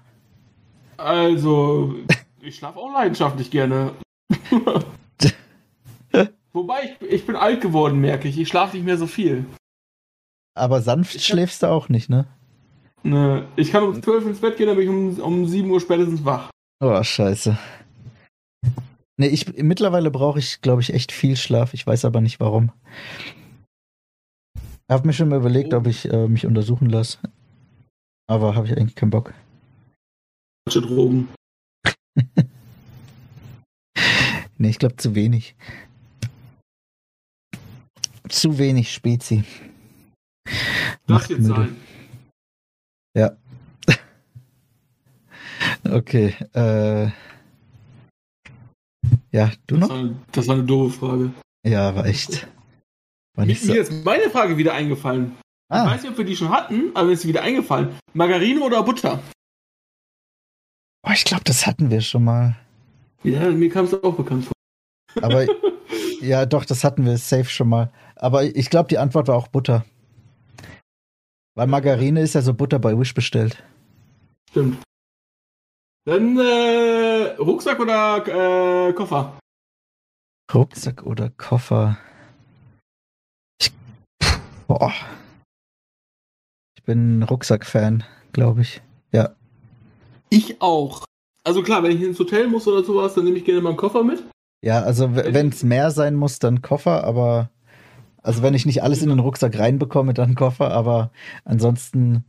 Also, 0.97 1.97
ich 2.41 2.55
schlafe 2.55 2.79
auch 2.79 2.93
leidenschaftlich 2.93 3.51
gerne. 3.51 3.97
Wobei, 6.55 6.97
ich, 7.01 7.11
ich 7.11 7.27
bin 7.27 7.35
alt 7.37 7.61
geworden, 7.61 8.01
merke 8.01 8.29
ich. 8.29 8.39
Ich 8.39 8.49
schlafe 8.49 8.77
nicht 8.77 8.87
mehr 8.87 8.97
so 8.97 9.09
viel. 9.09 9.45
Aber 10.57 10.81
sanft 10.81 11.17
ich 11.17 11.27
schläfst 11.27 11.63
du 11.65 11.67
auch 11.67 11.89
nicht, 11.89 12.09
ne? 12.09 12.27
Ne, 13.03 13.49
ich 13.57 13.73
kann 13.73 13.83
um 13.83 14.01
12 14.01 14.27
ins 14.27 14.41
Bett 14.41 14.57
gehen, 14.57 14.69
dann 14.69 14.77
bin 14.77 14.85
ich 14.85 15.21
um, 15.21 15.21
um 15.21 15.47
7 15.47 15.69
Uhr 15.69 15.81
spätestens 15.81 16.25
wach. 16.25 16.51
Oh, 16.81 17.03
scheiße. 17.03 17.59
Ne, 19.17 19.29
ich, 19.29 19.63
mittlerweile 19.63 20.11
brauche 20.11 20.39
ich, 20.39 20.61
glaube 20.61 20.81
ich, 20.81 20.95
echt 20.95 21.13
viel 21.13 21.37
Schlaf. 21.37 21.75
Ich 21.75 21.87
weiß 21.87 22.05
aber 22.05 22.21
nicht 22.21 22.41
warum. 22.41 22.73
Ich 24.55 24.91
habe 24.91 25.07
mir 25.07 25.13
schon 25.13 25.29
mal 25.29 25.39
überlegt, 25.39 25.75
oh. 25.75 25.79
ob 25.79 25.87
ich 25.89 26.11
äh, 26.11 26.29
mich 26.29 26.47
untersuchen 26.47 26.89
lasse. 26.89 27.19
Aber 28.27 28.55
habe 28.55 28.67
ich 28.67 28.77
eigentlich 28.77 28.95
keinen 28.95 29.11
Bock. 29.11 29.35
Falsche 30.67 30.87
Drogen. 30.87 31.29
ne, 34.57 34.69
ich 34.69 34.79
glaube 34.79 34.97
zu 34.97 35.15
wenig. 35.15 35.57
Zu 38.29 38.59
wenig 38.59 38.93
Spezi. 38.93 39.45
Darf 41.07 41.29
jetzt 41.29 41.45
sein. 41.45 41.77
Ja. 43.17 43.37
okay. 45.91 46.35
Äh, 46.55 47.11
ja, 49.31 49.53
du 49.67 49.77
noch? 49.77 49.89
Das 49.89 49.99
war, 49.99 50.11
das 50.33 50.49
war, 50.49 50.55
eine 50.55 50.65
doofe 50.65 50.99
Frage. 50.99 51.33
Ja, 51.67 51.95
war 51.95 52.07
echt. 52.07 52.47
War 53.35 53.47
mir, 53.47 53.57
so. 53.57 53.73
mir 53.73 53.81
ist 53.81 54.05
meine 54.05 54.31
Frage 54.31 54.57
wieder 54.57 54.75
eingefallen. 54.75 55.37
Ah. 55.69 55.85
Ich 55.85 55.91
weiß 55.93 56.03
nicht, 56.03 56.13
ob 56.13 56.19
wir 56.19 56.25
die 56.25 56.37
schon 56.37 56.51
hatten, 56.51 56.91
aber 56.95 57.07
mir 57.07 57.13
ist 57.13 57.23
sie 57.23 57.29
wieder 57.29 57.43
eingefallen. 57.43 57.99
Margarine 58.13 58.61
oder 58.61 58.83
Butter? 58.83 59.23
Oh, 61.07 61.11
ich 61.13 61.25
glaube, 61.25 61.45
das 61.45 61.67
hatten 61.67 61.91
wir 61.91 62.01
schon 62.01 62.25
mal. 62.25 62.57
Ja, 63.23 63.51
mir 63.51 63.71
kam 63.71 63.87
es 63.87 64.03
auch 64.03 64.15
bekannt 64.15 64.45
vor. 64.45 64.53
Aber 65.23 65.47
ja, 66.25 66.47
doch, 66.47 66.65
das 66.65 66.85
hatten 66.85 67.05
wir 67.05 67.17
safe 67.19 67.45
schon 67.45 67.69
mal. 67.69 67.93
Aber 68.17 68.45
ich 68.45 68.71
glaube, 68.71 68.89
die 68.89 68.99
Antwort 68.99 69.29
war 69.29 69.37
auch 69.37 69.49
Butter. 69.49 69.85
Weil 71.55 71.67
Margarine 71.69 72.21
ist 72.21 72.35
ja 72.35 72.43
so 72.43 72.53
Butter 72.55 72.79
bei 72.79 72.99
Wish 72.99 73.15
bestellt. 73.15 73.63
Stimmt. 74.51 74.83
Dann 76.07 76.39
äh, 76.39 77.37
Rucksack 77.39 77.81
oder 77.81 78.89
äh, 78.89 78.93
Koffer? 78.93 79.39
Rucksack 80.53 81.05
oder 81.07 81.31
Koffer? 81.31 81.97
Ich, 83.61 83.73
boah. 84.67 84.93
Ich 86.77 86.83
bin 86.85 87.23
Rucksack-Fan, 87.23 88.05
glaube 88.33 88.63
ich. 88.63 88.83
Ja. 89.13 89.35
Ich 90.29 90.61
auch. 90.61 91.05
Also 91.45 91.63
klar, 91.63 91.83
wenn 91.83 91.97
ich 91.97 92.03
ins 92.03 92.19
Hotel 92.19 92.49
muss 92.49 92.67
oder 92.67 92.85
sowas, 92.85 93.15
dann 93.15 93.25
nehme 93.25 93.39
ich 93.39 93.45
gerne 93.45 93.61
meinen 93.61 93.77
Koffer 93.77 94.03
mit. 94.03 94.25
Ja, 94.65 94.81
also 94.81 95.15
wenn 95.15 95.51
es 95.51 95.63
mehr 95.63 95.91
sein 95.91 96.15
muss, 96.15 96.39
dann 96.39 96.63
Koffer, 96.63 97.05
aber 97.05 97.51
also 98.23 98.43
wenn 98.43 98.55
ich 98.55 98.65
nicht 98.65 98.83
alles 98.83 99.03
in 99.03 99.11
den 99.11 99.19
Rucksack 99.19 99.59
reinbekomme, 99.59 100.15
dann 100.15 100.35
Koffer, 100.35 100.71
aber 100.71 101.11
ansonsten 101.45 102.25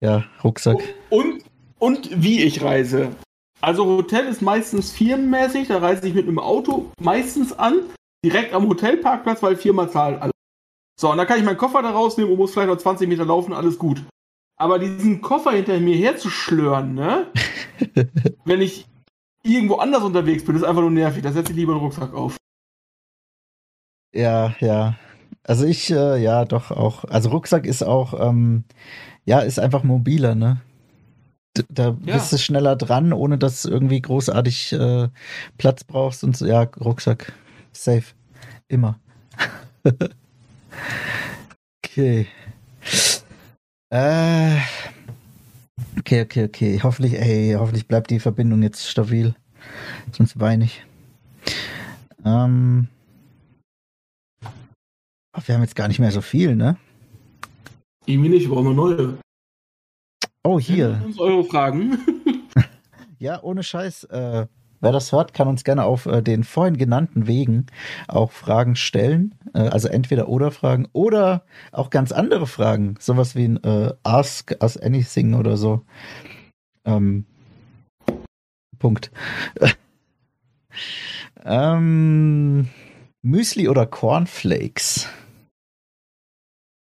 ja, 0.00 0.24
Rucksack. 0.42 0.78
Und, 1.10 1.44
und 1.78 2.22
wie 2.22 2.42
ich 2.42 2.62
reise. 2.62 3.10
Also 3.60 3.84
Hotel 3.84 4.24
ist 4.24 4.40
meistens 4.40 4.90
firmenmäßig, 4.92 5.68
da 5.68 5.76
reise 5.76 6.08
ich 6.08 6.14
mit 6.14 6.26
einem 6.26 6.38
Auto 6.38 6.90
meistens 6.98 7.52
an, 7.52 7.80
direkt 8.24 8.54
am 8.54 8.66
Hotelparkplatz, 8.66 9.42
weil 9.42 9.56
Firma 9.56 9.90
zahlt 9.90 10.22
alles. 10.22 10.32
So, 10.98 11.10
und 11.10 11.18
dann 11.18 11.26
kann 11.26 11.40
ich 11.40 11.44
meinen 11.44 11.58
Koffer 11.58 11.82
da 11.82 11.90
rausnehmen 11.90 12.32
und 12.32 12.38
muss 12.38 12.54
vielleicht 12.54 12.70
noch 12.70 12.78
20 12.78 13.06
Meter 13.06 13.26
laufen, 13.26 13.52
alles 13.52 13.78
gut. 13.78 14.02
Aber 14.56 14.78
diesen 14.78 15.20
Koffer 15.20 15.50
hinter 15.50 15.78
mir 15.78 15.96
herzuschlören, 15.96 16.94
ne? 16.94 17.26
wenn 18.46 18.62
ich 18.62 18.86
irgendwo 19.42 19.76
anders 19.76 20.02
unterwegs 20.02 20.44
bin, 20.44 20.56
ist 20.56 20.64
einfach 20.64 20.82
nur 20.82 20.90
nervig. 20.90 21.22
Da 21.22 21.32
setze 21.32 21.52
ich 21.52 21.56
lieber 21.56 21.72
einen 21.72 21.80
Rucksack 21.80 22.14
auf. 22.14 22.36
Ja, 24.12 24.54
ja. 24.60 24.96
Also 25.44 25.64
ich, 25.64 25.90
äh, 25.90 26.22
ja, 26.22 26.44
doch 26.44 26.70
auch. 26.70 27.04
Also 27.04 27.30
Rucksack 27.30 27.66
ist 27.66 27.82
auch, 27.82 28.14
ähm, 28.28 28.64
ja, 29.24 29.40
ist 29.40 29.58
einfach 29.58 29.84
mobiler, 29.84 30.34
ne? 30.34 30.60
Da 31.68 31.96
ja. 32.04 32.14
bist 32.14 32.32
du 32.32 32.38
schneller 32.38 32.76
dran, 32.76 33.12
ohne 33.12 33.38
dass 33.38 33.62
du 33.62 33.70
irgendwie 33.70 34.00
großartig 34.00 34.72
äh, 34.72 35.08
Platz 35.58 35.84
brauchst 35.84 36.22
und 36.22 36.36
so. 36.36 36.46
Ja, 36.46 36.62
Rucksack. 36.62 37.32
Safe. 37.72 38.04
Immer. 38.68 38.98
okay. 41.84 42.28
Äh. 43.90 44.58
Okay, 45.98 46.22
okay, 46.22 46.44
okay. 46.44 46.80
Hoffentlich, 46.82 47.14
ey, 47.14 47.54
hoffentlich 47.58 47.86
bleibt 47.86 48.10
die 48.10 48.20
Verbindung 48.20 48.62
jetzt 48.62 48.88
stabil. 48.88 49.34
Sonst 50.12 50.38
weine 50.40 50.64
ich. 50.64 50.84
Ähm. 52.24 52.88
Wir 55.46 55.54
haben 55.54 55.62
jetzt 55.62 55.76
gar 55.76 55.88
nicht 55.88 55.98
mehr 55.98 56.10
so 56.10 56.20
viel, 56.20 56.54
ne? 56.54 56.76
Irgendwie 58.06 58.28
nicht, 58.28 58.48
brauchen 58.48 58.66
wir 58.66 58.74
neue. 58.74 59.18
Oh, 60.42 60.58
hier. 60.58 61.00
Uns 61.04 61.18
eure 61.18 61.44
Fragen. 61.44 61.98
ja, 63.18 63.42
ohne 63.42 63.62
Scheiß. 63.62 64.04
Äh, 64.04 64.46
wer 64.80 64.92
das 64.92 65.12
hört, 65.12 65.34
kann 65.34 65.48
uns 65.48 65.64
gerne 65.64 65.84
auf 65.84 66.06
äh, 66.06 66.22
den 66.22 66.44
vorhin 66.44 66.76
genannten 66.76 67.26
Wegen 67.26 67.66
auch 68.08 68.32
Fragen 68.32 68.76
stellen. 68.76 69.34
Äh, 69.54 69.68
also 69.68 69.88
entweder 69.88 70.28
oder 70.28 70.50
Fragen 70.50 70.88
oder 70.92 71.44
auch 71.72 71.90
ganz 71.90 72.12
andere 72.12 72.46
Fragen. 72.46 72.96
Sowas 72.98 73.34
wie 73.36 73.46
ein 73.46 73.62
äh, 73.62 73.92
Ask 74.02 74.56
Us 74.60 74.76
Anything 74.76 75.34
oder 75.34 75.56
so. 75.56 75.82
Ähm, 76.84 77.26
Punkt. 78.78 79.10
ähm, 81.44 82.68
Müsli 83.22 83.68
oder 83.68 83.86
Cornflakes? 83.86 85.08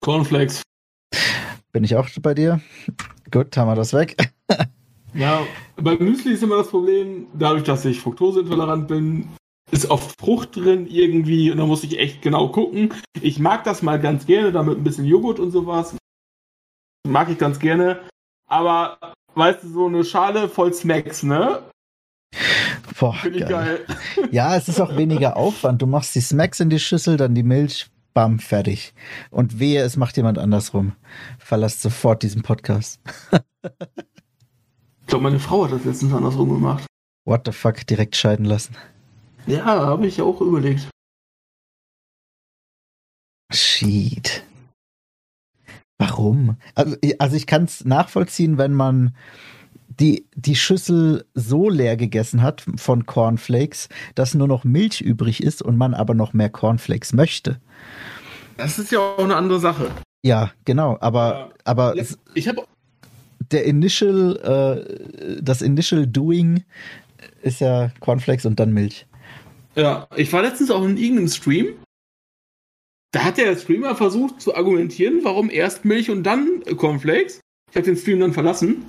Cornflakes. 0.02 0.62
Bin 1.72 1.84
ich 1.84 1.96
auch 1.96 2.08
bei 2.20 2.34
dir? 2.34 2.60
Gut, 3.30 3.56
haben 3.56 3.68
wir 3.68 3.76
das 3.76 3.92
weg. 3.92 4.16
Ja, 5.14 5.42
bei 5.76 5.96
Müsli 5.96 6.32
ist 6.32 6.42
immer 6.42 6.58
das 6.58 6.68
Problem, 6.68 7.26
dadurch, 7.34 7.64
dass 7.64 7.84
ich 7.84 8.00
fruktoseintolerant 8.00 8.88
bin, 8.88 9.28
ist 9.70 9.90
oft 9.90 10.20
Frucht 10.20 10.56
drin 10.56 10.86
irgendwie 10.88 11.50
und 11.50 11.58
da 11.58 11.66
muss 11.66 11.84
ich 11.84 11.98
echt 11.98 12.22
genau 12.22 12.48
gucken. 12.48 12.92
Ich 13.20 13.38
mag 13.38 13.64
das 13.64 13.82
mal 13.82 14.00
ganz 14.00 14.26
gerne, 14.26 14.52
damit 14.52 14.78
ein 14.78 14.84
bisschen 14.84 15.04
Joghurt 15.04 15.38
und 15.38 15.50
sowas. 15.50 15.96
Mag 17.06 17.30
ich 17.30 17.38
ganz 17.38 17.58
gerne. 17.58 18.00
Aber, 18.48 18.98
weißt 19.34 19.62
du, 19.62 19.68
so 19.68 19.86
eine 19.86 20.04
Schale 20.04 20.48
voll 20.48 20.72
Smacks, 20.72 21.22
ne? 21.22 21.62
Boah, 22.98 23.16
geil. 23.22 23.46
geil. 23.48 23.86
Ja, 24.30 24.56
es 24.56 24.68
ist 24.68 24.80
auch 24.80 24.96
weniger 24.96 25.36
Aufwand. 25.36 25.80
Du 25.80 25.86
machst 25.86 26.14
die 26.14 26.20
Smacks 26.20 26.60
in 26.60 26.68
die 26.68 26.78
Schüssel, 26.78 27.16
dann 27.16 27.34
die 27.34 27.42
Milch, 27.42 27.86
bam, 28.12 28.38
fertig. 28.38 28.92
Und 29.30 29.58
wehe, 29.58 29.82
es 29.82 29.96
macht 29.96 30.16
jemand 30.16 30.38
andersrum. 30.38 30.92
Verlasst 31.38 31.80
sofort 31.80 32.22
diesen 32.22 32.42
Podcast. 32.42 33.00
ich 35.10 35.12
glaube, 35.12 35.24
meine 35.24 35.40
Frau 35.40 35.64
hat 35.64 35.72
das 35.72 35.84
letztens 35.84 36.12
andersrum 36.12 36.50
gemacht. 36.50 36.86
What 37.24 37.40
the 37.44 37.50
fuck, 37.50 37.84
direkt 37.84 38.14
scheiden 38.14 38.44
lassen. 38.44 38.76
Ja, 39.48 39.64
habe 39.64 40.06
ich 40.06 40.22
auch 40.22 40.40
überlegt. 40.40 40.88
Shit. 43.52 44.44
Warum? 45.98 46.58
Also, 46.76 46.96
also 47.18 47.34
ich 47.34 47.48
kann 47.48 47.64
es 47.64 47.84
nachvollziehen, 47.84 48.56
wenn 48.56 48.72
man 48.72 49.16
die, 49.88 50.28
die 50.36 50.54
Schüssel 50.54 51.26
so 51.34 51.68
leer 51.68 51.96
gegessen 51.96 52.40
hat 52.40 52.64
von 52.76 53.04
Cornflakes, 53.04 53.88
dass 54.14 54.34
nur 54.34 54.46
noch 54.46 54.62
Milch 54.62 55.00
übrig 55.00 55.42
ist 55.42 55.60
und 55.60 55.76
man 55.76 55.92
aber 55.92 56.14
noch 56.14 56.34
mehr 56.34 56.50
Cornflakes 56.50 57.14
möchte. 57.14 57.60
Das 58.58 58.78
ist 58.78 58.92
ja 58.92 59.00
auch 59.00 59.18
eine 59.18 59.34
andere 59.34 59.58
Sache. 59.58 59.90
Ja, 60.22 60.52
genau, 60.64 60.98
aber, 61.00 61.32
ja, 61.32 61.48
aber 61.64 61.94
ich 62.34 62.46
habe 62.46 62.64
der 63.50 63.64
Initial, 63.64 64.36
äh, 64.36 65.42
das 65.42 65.62
Initial 65.62 66.06
Doing 66.06 66.64
ist 67.42 67.60
ja 67.60 67.90
Cornflakes 68.00 68.46
und 68.46 68.60
dann 68.60 68.72
Milch. 68.72 69.06
Ja, 69.76 70.08
ich 70.16 70.32
war 70.32 70.42
letztens 70.42 70.70
auch 70.70 70.84
in 70.84 70.96
irgendeinem 70.96 71.28
Stream. 71.28 71.74
Da 73.12 73.24
hat 73.24 73.38
der 73.38 73.56
Streamer 73.56 73.96
versucht 73.96 74.40
zu 74.40 74.54
argumentieren, 74.54 75.20
warum 75.22 75.50
erst 75.50 75.84
Milch 75.84 76.10
und 76.10 76.22
dann 76.22 76.62
Cornflakes. 76.76 77.40
Ich 77.70 77.76
habe 77.76 77.86
den 77.86 77.96
Stream 77.96 78.20
dann 78.20 78.32
verlassen, 78.32 78.88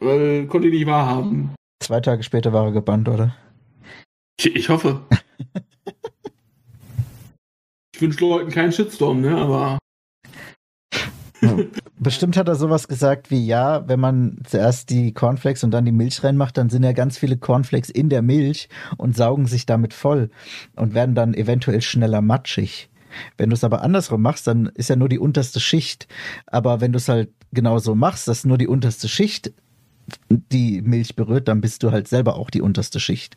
weil 0.00 0.46
konnte 0.46 0.68
ich 0.68 0.74
nicht 0.74 0.86
wahrhaben. 0.86 1.54
Zwei 1.82 2.00
Tage 2.00 2.22
später 2.22 2.52
war 2.52 2.66
er 2.66 2.72
gebannt, 2.72 3.08
oder? 3.08 3.36
Ich, 4.38 4.54
ich 4.54 4.68
hoffe. 4.68 5.02
Ich 8.00 8.02
wünsche 8.02 8.24
Leuten 8.24 8.50
keinen 8.50 8.72
Shitstorm, 8.72 9.20
ne? 9.20 9.36
Aber. 9.36 9.78
Bestimmt 11.98 12.36
hat 12.36 12.48
er 12.48 12.54
sowas 12.54 12.88
gesagt 12.88 13.30
wie, 13.30 13.44
ja, 13.44 13.86
wenn 13.88 14.00
man 14.00 14.38
zuerst 14.44 14.90
die 14.90 15.12
Cornflakes 15.12 15.64
und 15.64 15.70
dann 15.70 15.84
die 15.84 15.92
Milch 15.92 16.22
reinmacht, 16.22 16.56
dann 16.56 16.70
sind 16.70 16.82
ja 16.82 16.92
ganz 16.92 17.18
viele 17.18 17.36
Cornflakes 17.36 17.90
in 17.90 18.08
der 18.08 18.22
Milch 18.22 18.68
und 18.96 19.16
saugen 19.16 19.46
sich 19.46 19.66
damit 19.66 19.94
voll 19.94 20.30
und 20.76 20.94
werden 20.94 21.14
dann 21.14 21.34
eventuell 21.34 21.80
schneller 21.82 22.20
matschig. 22.20 22.88
Wenn 23.36 23.50
du 23.50 23.54
es 23.54 23.64
aber 23.64 23.82
andersrum 23.82 24.22
machst, 24.22 24.46
dann 24.46 24.66
ist 24.74 24.88
ja 24.88 24.96
nur 24.96 25.08
die 25.08 25.18
unterste 25.18 25.60
Schicht. 25.60 26.06
Aber 26.46 26.80
wenn 26.80 26.92
du 26.92 26.98
es 26.98 27.08
halt 27.08 27.30
genauso 27.52 27.94
machst, 27.94 28.28
dass 28.28 28.44
nur 28.44 28.58
die 28.58 28.68
unterste 28.68 29.08
Schicht 29.08 29.52
die 30.28 30.82
Milch 30.82 31.16
berührt, 31.16 31.48
dann 31.48 31.60
bist 31.60 31.82
du 31.82 31.92
halt 31.92 32.08
selber 32.08 32.36
auch 32.36 32.50
die 32.50 32.62
unterste 32.62 33.00
Schicht. 33.00 33.36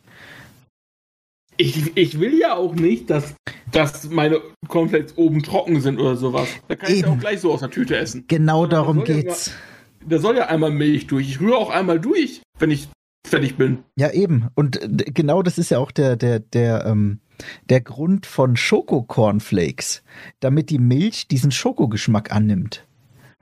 Ich, 1.56 1.96
ich 1.96 2.18
will 2.18 2.38
ja 2.38 2.56
auch 2.56 2.74
nicht, 2.74 3.10
dass, 3.10 3.34
dass 3.70 4.10
meine 4.10 4.40
Cornflakes 4.68 5.16
oben 5.16 5.42
trocken 5.42 5.80
sind 5.80 6.00
oder 6.00 6.16
sowas. 6.16 6.48
Da 6.68 6.76
kann 6.76 6.90
Eben. 6.90 6.98
ich 6.98 7.06
ja 7.06 7.12
auch 7.12 7.18
gleich 7.18 7.40
so 7.40 7.52
aus 7.52 7.60
der 7.60 7.70
Tüte 7.70 7.96
essen. 7.96 8.24
Genau 8.28 8.66
da 8.66 8.76
darum 8.76 9.04
geht's. 9.04 9.46
Ja 9.46 9.52
mal, 9.52 9.58
da 10.06 10.18
soll 10.18 10.36
ja 10.36 10.46
einmal 10.46 10.70
Milch 10.70 11.06
durch. 11.06 11.28
Ich 11.28 11.40
rühre 11.40 11.56
auch 11.56 11.70
einmal 11.70 12.00
durch, 12.00 12.42
wenn 12.58 12.70
ich 12.70 12.88
fertig 13.26 13.56
bin. 13.56 13.84
Ja, 13.96 14.10
eben. 14.10 14.48
Und 14.54 14.80
genau 14.82 15.42
das 15.42 15.58
ist 15.58 15.70
ja 15.70 15.78
auch 15.78 15.90
der, 15.90 16.16
der, 16.16 16.40
der, 16.40 16.84
ähm, 16.86 17.20
der 17.68 17.80
Grund 17.80 18.26
von 18.26 18.56
Schoko-Cornflakes, 18.56 20.02
damit 20.40 20.70
die 20.70 20.78
Milch 20.78 21.28
diesen 21.28 21.50
Schokogeschmack 21.50 22.32
annimmt. 22.32 22.86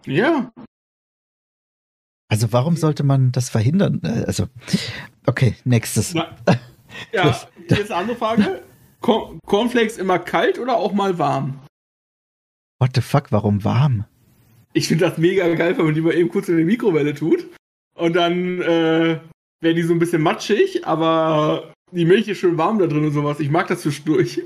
Ja. 0.06 0.52
Also 2.28 2.52
warum 2.52 2.76
sollte 2.76 3.02
man 3.02 3.32
das 3.32 3.50
verhindern? 3.50 4.00
Äh, 4.04 4.24
also, 4.26 4.46
okay, 5.26 5.54
nächstes. 5.64 6.14
Na, 6.14 6.34
ja, 7.12 7.36
jetzt 7.68 7.90
eine 7.90 8.00
andere 8.00 8.16
Frage. 8.16 8.62
Cornflakes 9.00 9.98
immer 9.98 10.18
kalt 10.18 10.58
oder 10.58 10.76
auch 10.76 10.92
mal 10.92 11.18
warm? 11.18 11.60
What 12.78 12.90
the 12.94 13.00
fuck, 13.00 13.30
warum 13.30 13.64
warm? 13.64 14.04
Ich 14.72 14.88
finde 14.88 15.06
das 15.06 15.18
mega 15.18 15.46
geil, 15.54 15.76
wenn 15.76 15.84
man 15.84 15.94
die 15.94 16.00
mal 16.00 16.14
eben 16.14 16.30
kurz 16.30 16.48
in 16.48 16.56
die 16.56 16.64
Mikrowelle 16.64 17.14
tut. 17.14 17.46
Und 17.94 18.14
dann 18.14 18.60
äh, 18.62 19.20
werden 19.60 19.76
die 19.76 19.82
so 19.82 19.92
ein 19.92 19.98
bisschen 19.98 20.22
matschig, 20.22 20.86
aber 20.86 21.72
die 21.90 22.04
Milch 22.04 22.26
ist 22.28 22.38
schön 22.38 22.56
warm 22.56 22.78
da 22.78 22.86
drin 22.86 23.04
und 23.04 23.12
sowas. 23.12 23.38
Ich 23.40 23.50
mag 23.50 23.68
das 23.68 23.82
zwischendurch. 23.82 24.42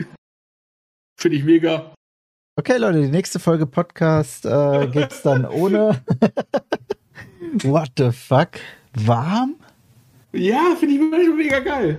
Finde 1.20 1.36
ich 1.36 1.44
mega. 1.44 1.94
Okay, 2.58 2.76
Leute, 2.78 3.02
die 3.02 3.08
nächste 3.08 3.38
Folge 3.38 3.66
Podcast 3.66 4.44
äh, 4.46 4.88
gibt's 4.92 5.22
dann 5.22 5.46
ohne. 5.46 6.02
What 7.62 7.92
the 7.96 8.12
fuck? 8.12 8.58
Warm? 8.94 9.56
Ja, 10.32 10.74
finde 10.78 10.94
ich 10.94 11.26
schon 11.26 11.36
mega 11.36 11.60
geil. 11.60 11.98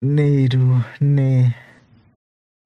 Nee, 0.00 0.48
du, 0.48 0.84
nee. 1.00 1.52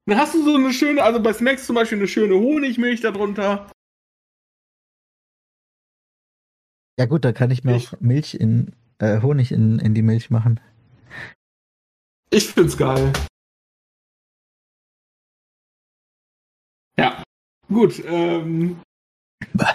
Dann 0.07 0.19
hast 0.19 0.35
du 0.35 0.43
so 0.45 0.55
eine 0.55 0.73
schöne, 0.73 1.03
also 1.03 1.23
bei 1.23 1.33
Smacks 1.33 1.67
zum 1.67 1.77
Beispiel 1.77 1.99
eine 1.99 2.09
schöne 2.09 2.35
Honigmilch 2.35 3.01
darunter. 3.01 3.71
Ja 6.99 7.07
gut, 7.07 7.25
da 7.25 7.33
kann 7.33 7.51
ich 7.51 7.65
mir 7.65 7.77
ich, 7.77 7.89
auch 7.89 8.01
Milch 8.01 8.35
in, 8.35 8.75
äh, 8.99 9.23
Honig 9.23 9.51
in, 9.53 9.79
in 9.79 9.95
die 9.95 10.03
Milch 10.03 10.31
machen. 10.31 10.61
Ich 12.31 12.49
find's 12.49 12.77
geil. 12.77 13.13
Ja, 16.99 17.23
gut. 17.69 18.03
Ähm. 18.05 18.81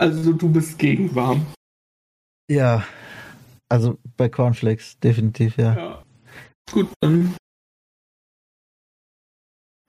Also 0.00 0.32
du 0.32 0.48
bist 0.48 0.78
gegen 0.78 1.12
warm. 1.16 1.44
Ja. 2.50 2.84
Also 3.68 3.98
bei 4.16 4.28
Cornflakes, 4.28 4.98
definitiv, 4.98 5.56
ja. 5.58 5.76
Ja. 5.76 6.02
Gut, 6.72 6.88
dann. 7.00 7.34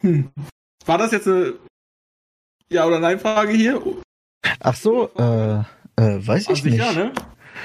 Hm. 0.02 0.32
War 0.86 0.98
das 0.98 1.12
jetzt 1.12 1.28
eine 1.28 1.54
Ja- 2.70 2.86
oder 2.86 3.00
Nein-Frage 3.00 3.54
hier? 3.54 3.82
Ach 4.60 4.76
so, 4.76 5.10
äh, 5.18 5.60
äh 5.60 6.28
weiß 6.28 6.48
An 6.48 6.54
ich 6.54 6.64
sich 6.64 6.72
nicht. 6.74 6.78
ja, 6.78 6.92
ne? 6.94 7.14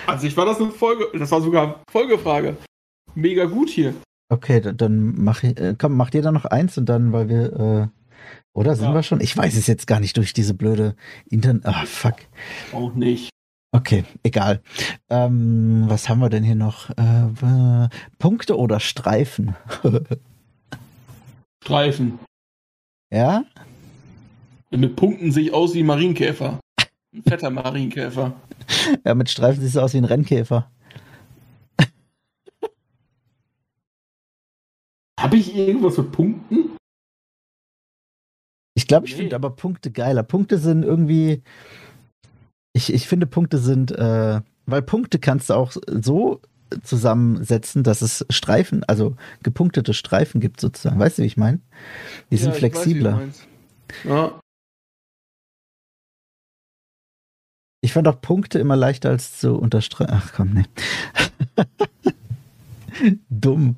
An 0.07 0.19
sich 0.19 0.37
war 0.37 0.45
das 0.47 0.61
eine 0.61 0.71
Folge, 0.71 1.07
das 1.19 1.31
war 1.31 1.41
sogar 1.41 1.83
Folgefrage. 1.91 2.57
Mega 3.15 3.45
gut 3.45 3.71
hier. 3.71 3.95
Okay, 4.29 4.61
dann, 4.61 4.77
dann 4.77 5.15
mach 5.17 5.43
ich, 5.43 5.57
äh, 5.59 5.77
komm, 5.79 5.97
mach 5.97 6.11
dir 6.11 6.23
da 6.23 6.33
noch 6.33 6.45
eins 6.45 6.77
und 6.79 6.87
dann, 6.89 7.13
weil 7.13 7.29
wir, 7.29 7.53
äh, 7.53 7.89
oder 8.53 8.75
sind 8.75 8.89
Ja. 8.89 8.95
wir 8.95 9.03
schon? 9.03 9.21
Ich 9.21 9.37
weiß 9.37 9.57
es 9.57 9.67
jetzt 9.67 9.87
gar 9.87 10.01
nicht 10.01 10.17
durch 10.17 10.33
diese 10.33 10.55
blöde 10.55 10.97
Internet. 11.29 11.67
Ah, 11.67 11.85
fuck. 11.87 12.17
Auch 12.73 12.95
nicht. 12.95 13.31
Okay, 13.75 14.05
egal. 14.23 14.63
Ähm, 15.11 15.87
was 15.89 16.09
haben 16.09 16.21
wir 16.21 16.29
denn 16.29 16.45
hier 16.45 16.55
noch? 16.55 16.91
Äh, 16.91 17.89
Punkte 18.21 18.57
oder 18.57 18.79
Streifen? 18.79 19.57
Streifen. 21.65 22.21
ja? 23.11 23.43
Mit 24.71 24.95
Punkten 24.95 25.33
sehe 25.33 25.45
ich 25.45 25.53
aus 25.53 25.75
wie 25.75 25.81
ein 25.83 25.87
Marienkäfer. 25.87 26.61
Ein 27.15 27.23
fetter 27.25 27.51
Marienkäfer. 27.51 28.33
Ja, 29.05 29.15
mit 29.15 29.29
Streifen 29.29 29.61
siehst 29.63 29.77
du 29.77 29.81
aus 29.81 29.93
wie 29.93 29.99
ein 29.99 30.05
Rennkäfer. 30.07 30.71
Habe 35.21 35.37
ich 35.37 35.55
irgendwas 35.55 35.99
mit 35.99 36.13
Punkten? 36.13 36.77
Ich 38.75 38.87
glaube, 38.87 39.07
ich 39.07 39.13
Nee. 39.13 39.19
finde 39.23 39.37
aber 39.37 39.51
Punkte 39.51 39.91
geiler. 39.91 40.23
Punkte 40.23 40.59
sind 40.59 40.83
irgendwie. 40.83 41.43
Ich, 42.75 42.93
ich 42.93 43.09
finde, 43.09 43.27
Punkte 43.27 43.59
sind, 43.59 43.93
äh, 43.93 44.41
weil 44.67 44.83
Punkte 44.83 45.19
kannst 45.19 45.49
du 45.49 45.55
auch 45.55 45.73
so 45.87 46.41
zusammensetzen, 46.83 47.85
dass 47.85 48.03
es 48.03 48.27
Streifen, 48.31 48.85
also 48.85 49.17
gepunktete 49.43 49.95
Streifen 49.95 50.41
gibt 50.41 50.61
sozusagen. 50.61 50.99
Weißt 50.99 51.19
du, 51.19 51.23
wie 51.23 51.27
ich 51.27 51.37
meine? 51.37 51.61
Die 52.31 52.37
sind 52.37 52.51
Ja, 52.51 52.57
ich 52.57 52.63
weiß, 52.63 52.71
flexibler. 52.73 53.23
Ja. 54.05 54.41
Ich 57.81 57.93
fand 57.93 58.09
auch 58.09 58.21
Punkte 58.21 58.59
immer 58.59 58.77
leichter 58.77 59.11
als 59.11 59.39
zu 59.39 59.57
unterstreichen. 59.57 60.13
Ach 60.13 60.33
komm, 60.35 60.55
ne. 60.55 60.65
Dumm. 63.29 63.77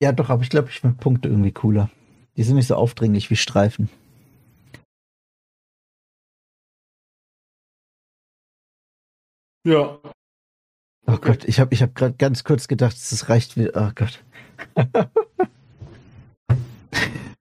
Ja, 0.00 0.12
doch, 0.12 0.30
aber 0.30 0.42
ich 0.42 0.50
glaube, 0.50 0.68
ich 0.68 0.80
finde 0.80 0.96
Punkte 0.96 1.28
irgendwie 1.28 1.52
cooler. 1.52 1.90
Die 2.36 2.44
sind 2.44 2.54
nicht 2.54 2.68
so 2.68 2.76
aufdringlich 2.76 3.30
wie 3.30 3.36
Streifen. 3.36 3.88
Ja. 9.68 9.98
Oh 10.02 10.10
Okay. 11.12 11.28
Gott, 11.32 11.44
ich 11.44 11.60
habe 11.60 11.74
ich 11.74 11.82
hab 11.82 11.94
gerade 11.94 12.14
ganz 12.14 12.42
kurz 12.42 12.68
gedacht, 12.68 12.96
es 12.96 13.28
reicht 13.28 13.56
wieder. 13.56 13.72
Oh 13.74 13.92
Gott. 13.94 14.24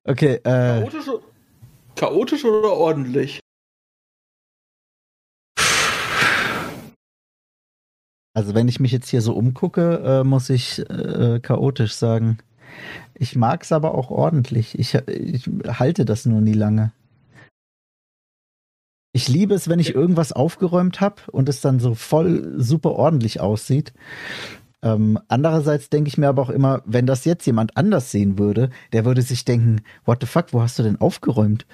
okay, 0.03 0.35
äh, 0.43 0.81
Chaotisch, 0.81 1.09
chaotisch 1.95 2.45
oder 2.45 2.71
ordentlich? 2.73 3.39
also 8.33 8.53
wenn 8.53 8.67
ich 8.67 8.79
mich 8.79 8.91
jetzt 8.91 9.09
hier 9.09 9.21
so 9.21 9.33
umgucke, 9.33 10.01
äh, 10.05 10.23
muss 10.23 10.49
ich 10.49 10.79
äh, 10.89 11.39
chaotisch 11.41 11.93
sagen. 11.93 12.37
Ich 13.15 13.35
mag's 13.35 13.71
aber 13.71 13.95
auch 13.95 14.11
ordentlich. 14.11 14.77
Ich, 14.77 14.93
ich 14.95 15.49
halte 15.67 16.05
das 16.05 16.25
nur 16.25 16.41
nie 16.41 16.53
lange. 16.53 16.91
Ich 19.17 19.27
liebe 19.27 19.55
es, 19.55 19.67
wenn 19.67 19.79
ich 19.79 19.95
irgendwas 19.95 20.31
aufgeräumt 20.31 21.01
habe 21.01 21.23
und 21.31 21.49
es 21.49 21.59
dann 21.59 21.79
so 21.79 21.95
voll 21.95 22.53
super 22.57 22.91
ordentlich 22.91 23.39
aussieht. 23.41 23.91
Ähm, 24.83 25.17
andererseits 25.27 25.89
denke 25.89 26.07
ich 26.07 26.19
mir 26.19 26.27
aber 26.27 26.43
auch 26.43 26.51
immer, 26.51 26.83
wenn 26.85 27.07
das 27.07 27.25
jetzt 27.25 27.43
jemand 27.47 27.75
anders 27.77 28.11
sehen 28.11 28.37
würde, 28.37 28.69
der 28.93 29.05
würde 29.05 29.23
sich 29.23 29.43
denken, 29.43 29.81
what 30.05 30.19
the 30.21 30.27
fuck, 30.27 30.53
wo 30.53 30.61
hast 30.61 30.77
du 30.77 30.83
denn 30.83 31.01
aufgeräumt? 31.01 31.65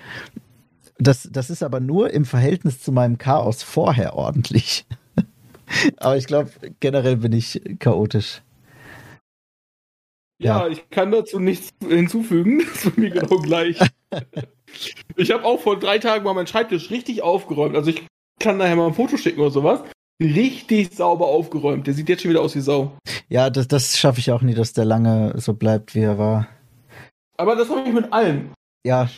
Das, 0.99 1.27
das 1.33 1.49
ist 1.49 1.63
aber 1.63 1.81
nur 1.81 2.11
im 2.11 2.23
Verhältnis 2.23 2.81
zu 2.81 2.93
meinem 2.93 3.17
Chaos 3.17 3.61
vorher 3.61 4.15
ordentlich. 4.15 4.85
aber 5.97 6.15
ich 6.15 6.27
glaube, 6.27 6.49
generell 6.79 7.17
bin 7.17 7.33
ich 7.33 7.61
chaotisch. 7.79 8.41
Ja, 10.39 10.59
Ja. 10.61 10.67
ich 10.69 10.89
kann 10.91 11.11
dazu 11.11 11.39
nichts 11.39 11.73
hinzufügen. 11.85 12.59
Das 12.59 12.85
ist 12.85 12.97
mir 12.97 13.09
genau 13.09 13.37
gleich. 13.39 13.79
ich 15.15 15.31
habe 15.31 15.43
auch 15.45 15.59
vor 15.59 15.79
drei 15.79 15.99
Tagen 15.99 16.23
mal 16.23 16.33
meinen 16.33 16.47
Schreibtisch 16.47 16.89
richtig 16.91 17.21
aufgeräumt. 17.21 17.75
Also 17.75 17.89
ich 17.91 18.03
kann 18.39 18.57
nachher 18.57 18.75
mal 18.75 18.87
ein 18.87 18.93
Foto 18.93 19.17
schicken 19.17 19.39
oder 19.41 19.51
sowas. 19.51 19.81
Richtig 20.21 20.95
sauber 20.95 21.27
aufgeräumt. 21.27 21.87
Der 21.87 21.93
sieht 21.93 22.07
jetzt 22.09 22.21
schon 22.21 22.31
wieder 22.31 22.41
aus 22.41 22.55
wie 22.55 22.61
Sau. 22.61 22.97
Ja, 23.29 23.49
das, 23.49 23.67
das 23.67 23.97
schaffe 23.97 24.19
ich 24.19 24.31
auch 24.31 24.41
nie, 24.41 24.53
dass 24.53 24.73
der 24.73 24.85
lange 24.85 25.33
so 25.37 25.53
bleibt, 25.53 25.95
wie 25.95 26.01
er 26.01 26.17
war. 26.17 26.47
Aber 27.37 27.55
das 27.55 27.69
habe 27.69 27.81
ich 27.87 27.93
mit 27.93 28.11
allem. 28.13 28.51
Ja, 28.85 29.09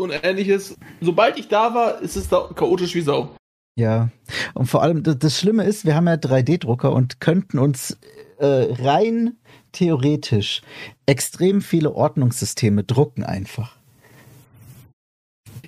Und 0.00 0.12
ähnliches. 0.22 0.76
Sobald 1.00 1.38
ich 1.38 1.48
da 1.48 1.74
war, 1.74 2.00
ist 2.00 2.16
es 2.16 2.28
da 2.28 2.48
chaotisch 2.54 2.94
wie 2.94 3.00
Sau. 3.00 3.30
ja. 3.76 4.08
Und 4.54 4.66
vor 4.66 4.82
allem, 4.82 5.02
das, 5.02 5.18
das 5.18 5.38
Schlimme 5.38 5.64
ist, 5.64 5.84
wir 5.84 5.94
haben 5.94 6.06
ja 6.06 6.14
3D-Drucker 6.14 6.92
und 6.92 7.20
könnten 7.20 7.58
uns 7.58 7.98
äh, 8.38 8.46
rein 8.80 9.36
theoretisch 9.72 10.62
extrem 11.06 11.60
viele 11.60 11.94
Ordnungssysteme 11.94 12.84
drucken 12.84 13.24
einfach. 13.24 13.76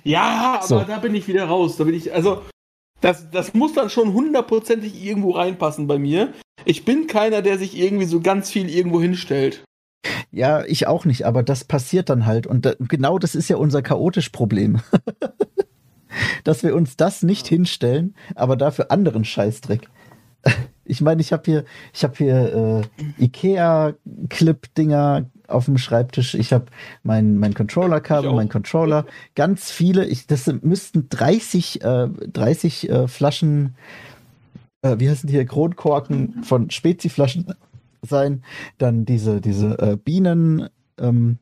Ja, 0.03 0.55
aber 0.59 0.67
So. 0.67 0.79
da 0.79 0.99
bin 0.99 1.15
ich 1.15 1.27
wieder 1.27 1.45
raus. 1.45 1.77
Da 1.77 1.83
bin 1.83 1.93
ich, 1.93 2.13
also, 2.13 2.41
das, 3.01 3.29
das 3.31 3.53
muss 3.53 3.73
dann 3.73 3.89
schon 3.89 4.13
hundertprozentig 4.13 5.03
irgendwo 5.03 5.31
reinpassen 5.31 5.87
bei 5.87 5.97
mir. 5.97 6.33
Ich 6.65 6.85
bin 6.85 7.07
keiner, 7.07 7.41
der 7.41 7.57
sich 7.57 7.77
irgendwie 7.77 8.05
so 8.05 8.21
ganz 8.21 8.51
viel 8.51 8.69
irgendwo 8.69 9.01
hinstellt. 9.01 9.63
Ja, 10.31 10.63
ich 10.65 10.87
auch 10.87 11.05
nicht, 11.05 11.25
aber 11.25 11.43
das 11.43 11.63
passiert 11.63 12.09
dann 12.09 12.25
halt. 12.25 12.47
Und 12.47 12.65
da, 12.65 12.73
genau 12.79 13.19
das 13.19 13.35
ist 13.35 13.49
ja 13.49 13.57
unser 13.57 13.81
chaotisch 13.81 14.29
Problem. 14.29 14.79
Dass 16.43 16.63
wir 16.63 16.75
uns 16.75 16.97
das 16.97 17.23
nicht 17.23 17.47
hinstellen, 17.47 18.15
aber 18.35 18.55
dafür 18.55 18.91
anderen 18.91 19.25
Scheißdreck. 19.25 19.89
Ich 20.83 20.99
meine, 20.99 21.21
ich 21.21 21.31
habe 21.31 21.43
hier, 21.45 21.63
ich 21.93 22.03
habe 22.03 22.15
hier 22.17 22.83
äh, 23.17 23.23
Ikea-Clip-Dinger 23.23 25.25
auf 25.51 25.65
dem 25.65 25.77
Schreibtisch. 25.77 26.33
Ich 26.33 26.53
habe 26.53 26.65
mein, 27.03 27.37
mein 27.37 27.53
Controller-Kabel, 27.53 28.33
mein 28.33 28.49
Controller, 28.49 29.05
ganz 29.35 29.71
viele. 29.71 30.05
Ich, 30.05 30.27
das 30.27 30.47
müssten 30.61 31.07
30, 31.09 31.83
äh, 31.83 32.07
30 32.07 32.89
äh, 32.89 33.07
Flaschen, 33.07 33.75
äh, 34.81 34.95
wie 34.99 35.09
heißen 35.09 35.27
die 35.27 35.33
hier, 35.33 35.45
Kronkorken 35.45 36.43
von 36.43 36.69
Speziflaschen 36.69 37.53
sein. 38.01 38.43
Dann 38.77 39.05
diese, 39.05 39.41
diese 39.41 39.77
äh, 39.79 39.97
Bienen, 39.97 40.69
ähm, 40.99 41.37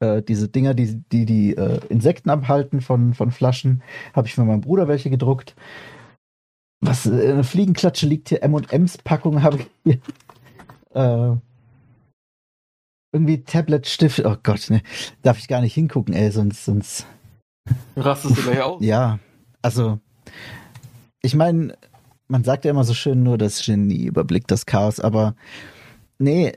äh, 0.00 0.22
diese 0.22 0.48
Dinger, 0.48 0.74
die 0.74 1.02
die, 1.12 1.26
die 1.26 1.56
äh, 1.56 1.80
Insekten 1.88 2.30
abhalten 2.30 2.80
von, 2.80 3.14
von 3.14 3.30
Flaschen. 3.30 3.82
Habe 4.14 4.28
ich 4.28 4.34
für 4.34 4.44
meinen 4.44 4.62
Bruder 4.62 4.88
welche 4.88 5.10
gedruckt. 5.10 5.54
Was, 6.80 7.06
äh, 7.06 7.32
eine 7.32 7.44
Fliegenklatsche 7.44 8.06
liegt 8.06 8.30
hier, 8.30 8.42
M&M's 8.42 8.98
Packung 8.98 9.42
habe 9.42 9.58
ich 9.58 9.66
hier. 9.84 9.98
Äh, 10.94 11.36
irgendwie 13.12 13.42
Tablet, 13.42 13.86
Stift, 13.86 14.24
oh 14.24 14.36
Gott, 14.42 14.70
ne, 14.70 14.82
darf 15.22 15.38
ich 15.38 15.48
gar 15.48 15.60
nicht 15.60 15.74
hingucken, 15.74 16.14
ey, 16.14 16.30
sonst, 16.30 16.64
sonst, 16.64 17.06
Rastest 17.96 18.38
du 18.38 18.42
gleich 18.42 18.60
aus? 18.62 18.82
ja, 18.82 19.18
also, 19.62 19.98
ich 21.22 21.34
meine, 21.34 21.76
man 22.28 22.44
sagt 22.44 22.64
ja 22.64 22.70
immer 22.70 22.84
so 22.84 22.94
schön, 22.94 23.22
nur 23.22 23.36
das 23.38 23.64
Genie 23.64 24.04
überblickt 24.06 24.50
das 24.50 24.64
Chaos, 24.66 25.00
aber 25.00 25.34
nee, 26.18 26.52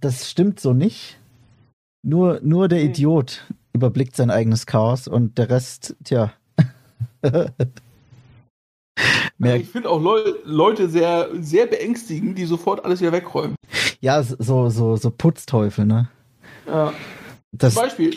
das 0.00 0.30
stimmt 0.30 0.60
so 0.60 0.72
nicht. 0.72 1.18
Nur, 2.02 2.40
nur 2.42 2.68
der 2.68 2.80
Hm. 2.80 2.90
Idiot 2.90 3.44
überblickt 3.72 4.14
sein 4.16 4.30
eigenes 4.30 4.66
Chaos 4.66 5.08
und 5.08 5.36
der 5.36 5.50
Rest, 5.50 5.96
tja. 6.04 6.32
Mehr, 9.38 9.56
Ich 9.56 9.68
finde 9.68 9.88
auch 9.90 10.00
Leu 10.00 10.20
Leute 10.44 10.88
sehr, 10.88 11.28
sehr 11.40 11.66
beängstigend, 11.66 12.36
die 12.38 12.44
sofort 12.44 12.84
alles 12.84 13.00
wieder 13.00 13.12
wegräumen. 13.12 13.54
Ja, 14.00 14.22
so, 14.22 14.68
so, 14.68 14.96
so 14.96 15.10
Putzteufel, 15.10 15.84
ne? 15.84 16.08
Ja. 16.66 16.92
Das, 17.52 17.74
Zum 17.74 17.82
Beispiel, 17.84 18.14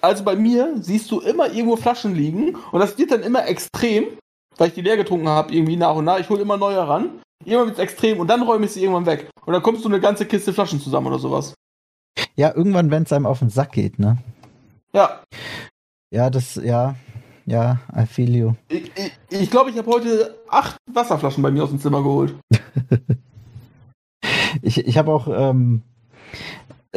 also 0.00 0.24
bei 0.24 0.36
mir 0.36 0.74
siehst 0.80 1.10
du 1.10 1.20
immer 1.20 1.52
irgendwo 1.52 1.76
Flaschen 1.76 2.14
liegen 2.14 2.56
und 2.72 2.80
das 2.80 2.96
wird 2.96 3.10
dann 3.10 3.22
immer 3.22 3.46
extrem, 3.46 4.04
weil 4.56 4.68
ich 4.68 4.74
die 4.74 4.80
leer 4.80 4.96
getrunken 4.96 5.28
habe, 5.28 5.52
irgendwie 5.52 5.76
nach 5.76 5.94
und 5.94 6.06
nach. 6.06 6.18
Ich 6.18 6.30
hole 6.30 6.40
immer 6.40 6.56
neue 6.56 6.78
ran. 6.78 7.20
Irgendwann 7.44 7.66
wird 7.68 7.78
es 7.78 7.82
extrem 7.84 8.20
und 8.20 8.28
dann 8.28 8.42
räume 8.42 8.64
ich 8.64 8.72
sie 8.72 8.82
irgendwann 8.82 9.04
weg. 9.04 9.28
Und 9.44 9.52
dann 9.52 9.62
kommst 9.62 9.84
du 9.84 9.88
eine 9.88 10.00
ganze 10.00 10.24
Kiste 10.24 10.54
Flaschen 10.54 10.80
zusammen 10.80 11.08
oder 11.08 11.18
sowas. 11.18 11.54
ja, 12.36 12.54
irgendwann, 12.54 12.90
wenn 12.90 13.02
es 13.02 13.12
einem 13.12 13.26
auf 13.26 13.40
den 13.40 13.50
Sack 13.50 13.72
geht, 13.72 13.98
ne? 13.98 14.16
Ja, 14.94 15.22
Ja, 16.10 16.30
das, 16.30 16.54
ja, 16.54 16.94
ja, 17.44 17.80
I 17.94 18.06
feel 18.06 18.34
you. 18.34 18.52
ich 18.68 18.84
glaube, 18.94 19.10
ich, 19.28 19.40
ich, 19.40 19.50
glaub, 19.50 19.68
ich 19.68 19.76
habe 19.76 19.90
heute 19.90 20.38
acht 20.48 20.76
Wasserflaschen 20.90 21.42
bei 21.42 21.50
mir 21.50 21.64
aus 21.64 21.70
dem 21.70 21.80
Zimmer 21.80 22.02
geholt. 22.02 22.34
Ich, 24.62 24.78
ich 24.78 24.98
habe 24.98 25.12
auch, 25.12 25.28
ähm, 25.28 25.82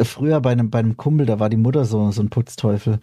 früher 0.04 0.42
bei 0.42 0.52
einem, 0.52 0.70
bei 0.70 0.80
einem 0.80 0.98
Kumpel, 0.98 1.26
da 1.26 1.40
war 1.40 1.50
die 1.50 1.58
Mutter 1.58 1.86
so, 1.86 2.12
so 2.12 2.22
ein 2.22 2.30
Putzteufel. 2.30 3.00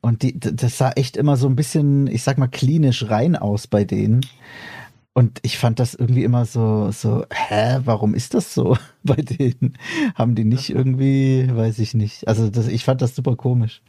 Und 0.00 0.22
die, 0.22 0.38
das 0.38 0.78
sah 0.78 0.90
echt 0.92 1.16
immer 1.16 1.36
so 1.36 1.48
ein 1.48 1.56
bisschen, 1.56 2.06
ich 2.06 2.22
sag 2.22 2.38
mal, 2.38 2.48
klinisch 2.48 3.08
rein 3.08 3.36
aus 3.36 3.66
bei 3.66 3.84
denen. 3.84 4.20
Und 5.16 5.38
ich 5.42 5.58
fand 5.58 5.78
das 5.78 5.94
irgendwie 5.94 6.24
immer 6.24 6.44
so, 6.44 6.90
so, 6.90 7.24
hä, 7.32 7.80
warum 7.84 8.14
ist 8.14 8.34
das 8.34 8.52
so 8.52 8.76
bei 9.04 9.16
denen? 9.16 9.78
Haben 10.14 10.34
die 10.34 10.44
nicht 10.44 10.70
irgendwie, 10.70 11.48
weiß 11.52 11.78
ich 11.78 11.94
nicht. 11.94 12.26
Also 12.26 12.50
das, 12.50 12.66
ich 12.66 12.84
fand 12.84 13.00
das 13.00 13.14
super 13.14 13.36
komisch. 13.36 13.82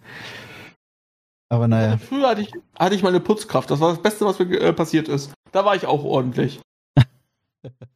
Aber 1.50 1.68
naja. 1.68 1.98
Früher 1.98 2.30
hatte 2.30 2.42
ich, 2.42 2.52
hatte 2.78 2.96
ich 2.96 3.04
mal 3.04 3.10
eine 3.10 3.20
Putzkraft. 3.20 3.70
Das 3.72 3.80
war 3.80 3.90
das 3.90 4.02
Beste, 4.02 4.26
was 4.26 4.40
mir 4.40 4.60
äh, 4.60 4.74
passiert 4.74 5.08
ist. 5.08 5.34
Da 5.52 5.66
war 5.66 5.76
ich 5.76 5.86
auch 5.86 6.04
ordentlich. 6.04 6.60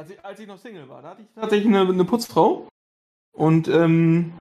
als, 0.00 0.10
ich, 0.10 0.24
als 0.24 0.40
ich 0.40 0.46
noch 0.46 0.58
Single 0.58 0.88
war, 0.88 1.02
da 1.02 1.10
hatte 1.10 1.22
ich 1.22 1.28
tatsächlich 1.34 1.68
eine, 1.68 1.80
eine 1.80 2.04
Putzfrau. 2.06 2.66
Und 3.32 3.68
ähm, 3.68 4.32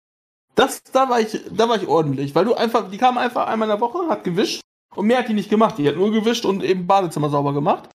das, 0.56 0.84
da 0.84 1.10
war 1.10 1.20
ich, 1.20 1.38
da 1.52 1.68
war 1.68 1.76
ich 1.76 1.88
ordentlich, 1.88 2.34
weil 2.34 2.46
du 2.46 2.54
einfach, 2.54 2.90
die 2.90 2.98
kam 2.98 3.18
einfach 3.18 3.48
einmal 3.48 3.68
in 3.68 3.76
der 3.76 3.82
Woche, 3.82 4.08
hat 4.08 4.24
gewischt 4.24 4.62
und 4.96 5.08
mehr 5.08 5.20
hat 5.20 5.28
die 5.28 5.34
nicht 5.34 5.50
gemacht. 5.50 5.78
Die 5.78 5.88
hat 5.88 5.98
nur 5.98 6.12
gewischt 6.12 6.46
und 6.46 6.64
eben 6.64 6.88
Badezimmer 6.88 7.30
sauber 7.30 7.54
gemacht. 7.54 7.90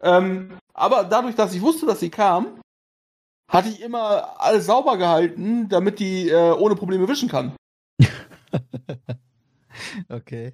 Ähm, 0.00 0.56
aber 0.74 1.02
dadurch, 1.02 1.34
dass 1.34 1.54
ich 1.54 1.60
wusste, 1.60 1.86
dass 1.86 1.98
sie 1.98 2.10
kam, 2.10 2.60
hatte 3.50 3.68
ich 3.68 3.82
immer 3.82 4.40
alles 4.40 4.66
sauber 4.66 4.96
gehalten, 4.96 5.68
damit 5.68 5.98
die 5.98 6.28
äh, 6.28 6.52
ohne 6.52 6.76
Probleme 6.76 7.08
wischen 7.08 7.28
kann. 7.28 7.56
okay. 10.08 10.52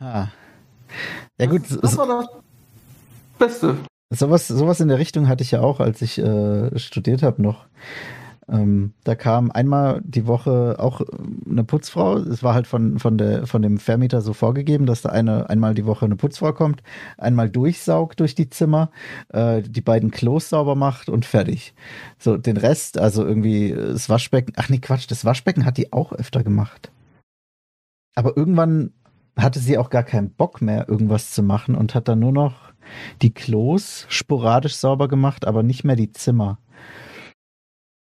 Ha. 0.00 0.32
Ja 1.36 1.46
gut. 1.46 1.70
Das, 1.70 1.80
das 1.80 1.98
war 1.98 2.06
das 2.06 2.28
Beste. 3.38 3.76
Sowas, 4.14 4.46
sowas 4.46 4.80
in 4.80 4.88
der 4.88 4.98
Richtung 4.98 5.26
hatte 5.26 5.42
ich 5.42 5.52
ja 5.52 5.60
auch, 5.60 5.80
als 5.80 6.02
ich 6.02 6.18
äh, 6.18 6.78
studiert 6.78 7.22
habe 7.22 7.40
noch. 7.40 7.66
Ähm, 8.46 8.92
da 9.04 9.14
kam 9.14 9.50
einmal 9.50 10.02
die 10.04 10.26
Woche 10.26 10.76
auch 10.78 11.00
eine 11.48 11.64
Putzfrau. 11.64 12.18
Es 12.18 12.42
war 12.42 12.52
halt 12.52 12.66
von, 12.66 12.98
von, 12.98 13.16
der, 13.16 13.46
von 13.46 13.62
dem 13.62 13.78
Vermieter 13.78 14.20
so 14.20 14.34
vorgegeben, 14.34 14.84
dass 14.84 15.00
da 15.00 15.08
eine, 15.08 15.48
einmal 15.48 15.74
die 15.74 15.86
Woche 15.86 16.04
eine 16.04 16.16
Putzfrau 16.16 16.52
kommt, 16.52 16.82
einmal 17.16 17.48
durchsaugt 17.48 18.20
durch 18.20 18.34
die 18.34 18.50
Zimmer, 18.50 18.90
äh, 19.28 19.62
die 19.62 19.80
beiden 19.80 20.10
Klos 20.10 20.50
sauber 20.50 20.74
macht 20.74 21.08
und 21.08 21.24
fertig. 21.24 21.72
So, 22.18 22.36
den 22.36 22.58
Rest, 22.58 22.98
also 22.98 23.24
irgendwie 23.24 23.74
das 23.74 24.10
Waschbecken, 24.10 24.52
ach 24.56 24.68
nee, 24.68 24.78
Quatsch, 24.78 25.10
das 25.10 25.24
Waschbecken 25.24 25.64
hat 25.64 25.78
die 25.78 25.92
auch 25.92 26.12
öfter 26.12 26.42
gemacht. 26.42 26.90
Aber 28.14 28.36
irgendwann 28.36 28.92
hatte 29.38 29.60
sie 29.60 29.78
auch 29.78 29.88
gar 29.88 30.02
keinen 30.02 30.30
Bock 30.30 30.60
mehr, 30.60 30.88
irgendwas 30.88 31.30
zu 31.30 31.42
machen 31.42 31.74
und 31.74 31.94
hat 31.94 32.08
dann 32.08 32.18
nur 32.18 32.32
noch 32.32 32.71
die 33.22 33.32
Klos 33.32 34.06
sporadisch 34.08 34.76
sauber 34.76 35.08
gemacht, 35.08 35.46
aber 35.46 35.62
nicht 35.62 35.84
mehr 35.84 35.96
die 35.96 36.12
Zimmer. 36.12 36.58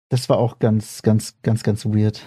Das 0.08 0.28
war 0.28 0.38
auch 0.38 0.58
ganz, 0.58 1.02
ganz, 1.02 1.36
ganz, 1.42 1.62
ganz 1.62 1.84
weird. 1.84 2.26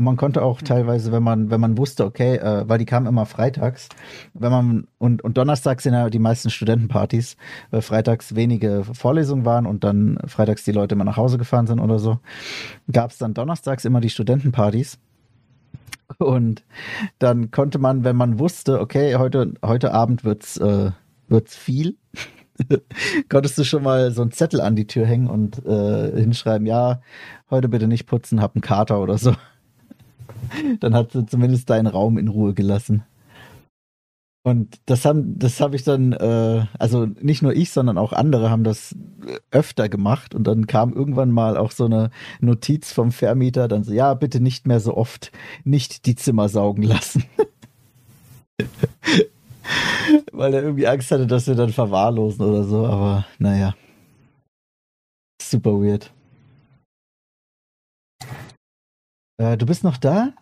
Und 0.00 0.04
man 0.04 0.16
konnte 0.16 0.42
auch 0.42 0.60
hm. 0.60 0.66
teilweise, 0.66 1.12
wenn 1.12 1.22
man, 1.22 1.50
wenn 1.50 1.60
man 1.60 1.76
wusste, 1.76 2.06
okay, 2.06 2.36
äh, 2.36 2.66
weil 2.66 2.78
die 2.78 2.86
kamen 2.86 3.06
immer 3.06 3.26
freitags, 3.26 3.90
wenn 4.32 4.50
man 4.50 4.86
und, 4.96 5.22
und 5.22 5.36
donnerstags 5.36 5.82
sind 5.82 5.92
ja 5.92 6.08
die 6.08 6.18
meisten 6.18 6.48
Studentenpartys, 6.48 7.36
weil 7.70 7.82
freitags 7.82 8.34
wenige 8.34 8.84
Vorlesungen 8.84 9.44
waren 9.44 9.66
und 9.66 9.84
dann 9.84 10.18
freitags 10.26 10.64
die 10.64 10.72
Leute 10.72 10.94
immer 10.94 11.04
nach 11.04 11.18
Hause 11.18 11.36
gefahren 11.36 11.66
sind 11.66 11.80
oder 11.80 11.98
so, 11.98 12.18
gab 12.90 13.10
es 13.10 13.18
dann 13.18 13.34
donnerstags 13.34 13.84
immer 13.84 14.00
die 14.00 14.08
Studentenpartys. 14.08 14.98
Und 16.18 16.64
dann 17.18 17.50
konnte 17.50 17.78
man, 17.78 18.04
wenn 18.04 18.16
man 18.16 18.38
wusste, 18.38 18.80
okay, 18.80 19.16
heute, 19.16 19.54
heute 19.64 19.92
Abend 19.92 20.24
wird's, 20.24 20.56
äh, 20.56 20.90
wird's 21.28 21.56
viel, 21.56 21.96
konntest 23.28 23.58
du 23.58 23.64
schon 23.64 23.82
mal 23.82 24.10
so 24.10 24.22
einen 24.22 24.32
Zettel 24.32 24.60
an 24.60 24.76
die 24.76 24.86
Tür 24.86 25.06
hängen 25.06 25.28
und 25.28 25.64
äh, 25.64 26.20
hinschreiben, 26.20 26.66
ja, 26.66 27.00
heute 27.50 27.68
bitte 27.68 27.86
nicht 27.86 28.06
putzen, 28.06 28.40
hab 28.40 28.54
einen 28.54 28.62
Kater 28.62 29.00
oder 29.00 29.18
so. 29.18 29.34
Dann 30.80 30.94
hat 30.94 31.12
sie 31.12 31.26
zumindest 31.26 31.70
deinen 31.70 31.86
Raum 31.86 32.18
in 32.18 32.28
Ruhe 32.28 32.54
gelassen. 32.54 33.04
Und 34.42 34.80
das 34.86 35.04
haben, 35.04 35.38
das 35.38 35.60
habe 35.60 35.76
ich 35.76 35.84
dann, 35.84 36.12
äh, 36.12 36.64
also 36.78 37.04
nicht 37.04 37.42
nur 37.42 37.54
ich, 37.54 37.72
sondern 37.72 37.98
auch 37.98 38.14
andere 38.14 38.50
haben 38.50 38.64
das 38.64 38.96
öfter 39.50 39.90
gemacht. 39.90 40.34
Und 40.34 40.44
dann 40.44 40.66
kam 40.66 40.94
irgendwann 40.94 41.30
mal 41.30 41.58
auch 41.58 41.72
so 41.72 41.84
eine 41.84 42.10
Notiz 42.40 42.90
vom 42.92 43.12
Vermieter, 43.12 43.68
dann 43.68 43.84
so, 43.84 43.92
ja, 43.92 44.14
bitte 44.14 44.40
nicht 44.40 44.66
mehr 44.66 44.80
so 44.80 44.96
oft, 44.96 45.30
nicht 45.64 46.06
die 46.06 46.14
Zimmer 46.14 46.48
saugen 46.48 46.82
lassen. 46.82 47.24
Weil 50.32 50.54
er 50.54 50.62
irgendwie 50.62 50.86
Angst 50.86 51.10
hatte, 51.10 51.26
dass 51.26 51.46
wir 51.46 51.54
dann 51.54 51.72
verwahrlosen 51.72 52.44
oder 52.44 52.64
so, 52.64 52.86
aber 52.86 53.26
naja. 53.38 53.74
Super 55.42 55.72
weird. 55.72 56.12
Äh, 59.36 59.56
du 59.58 59.66
bist 59.66 59.84
noch 59.84 59.98
da? 59.98 60.32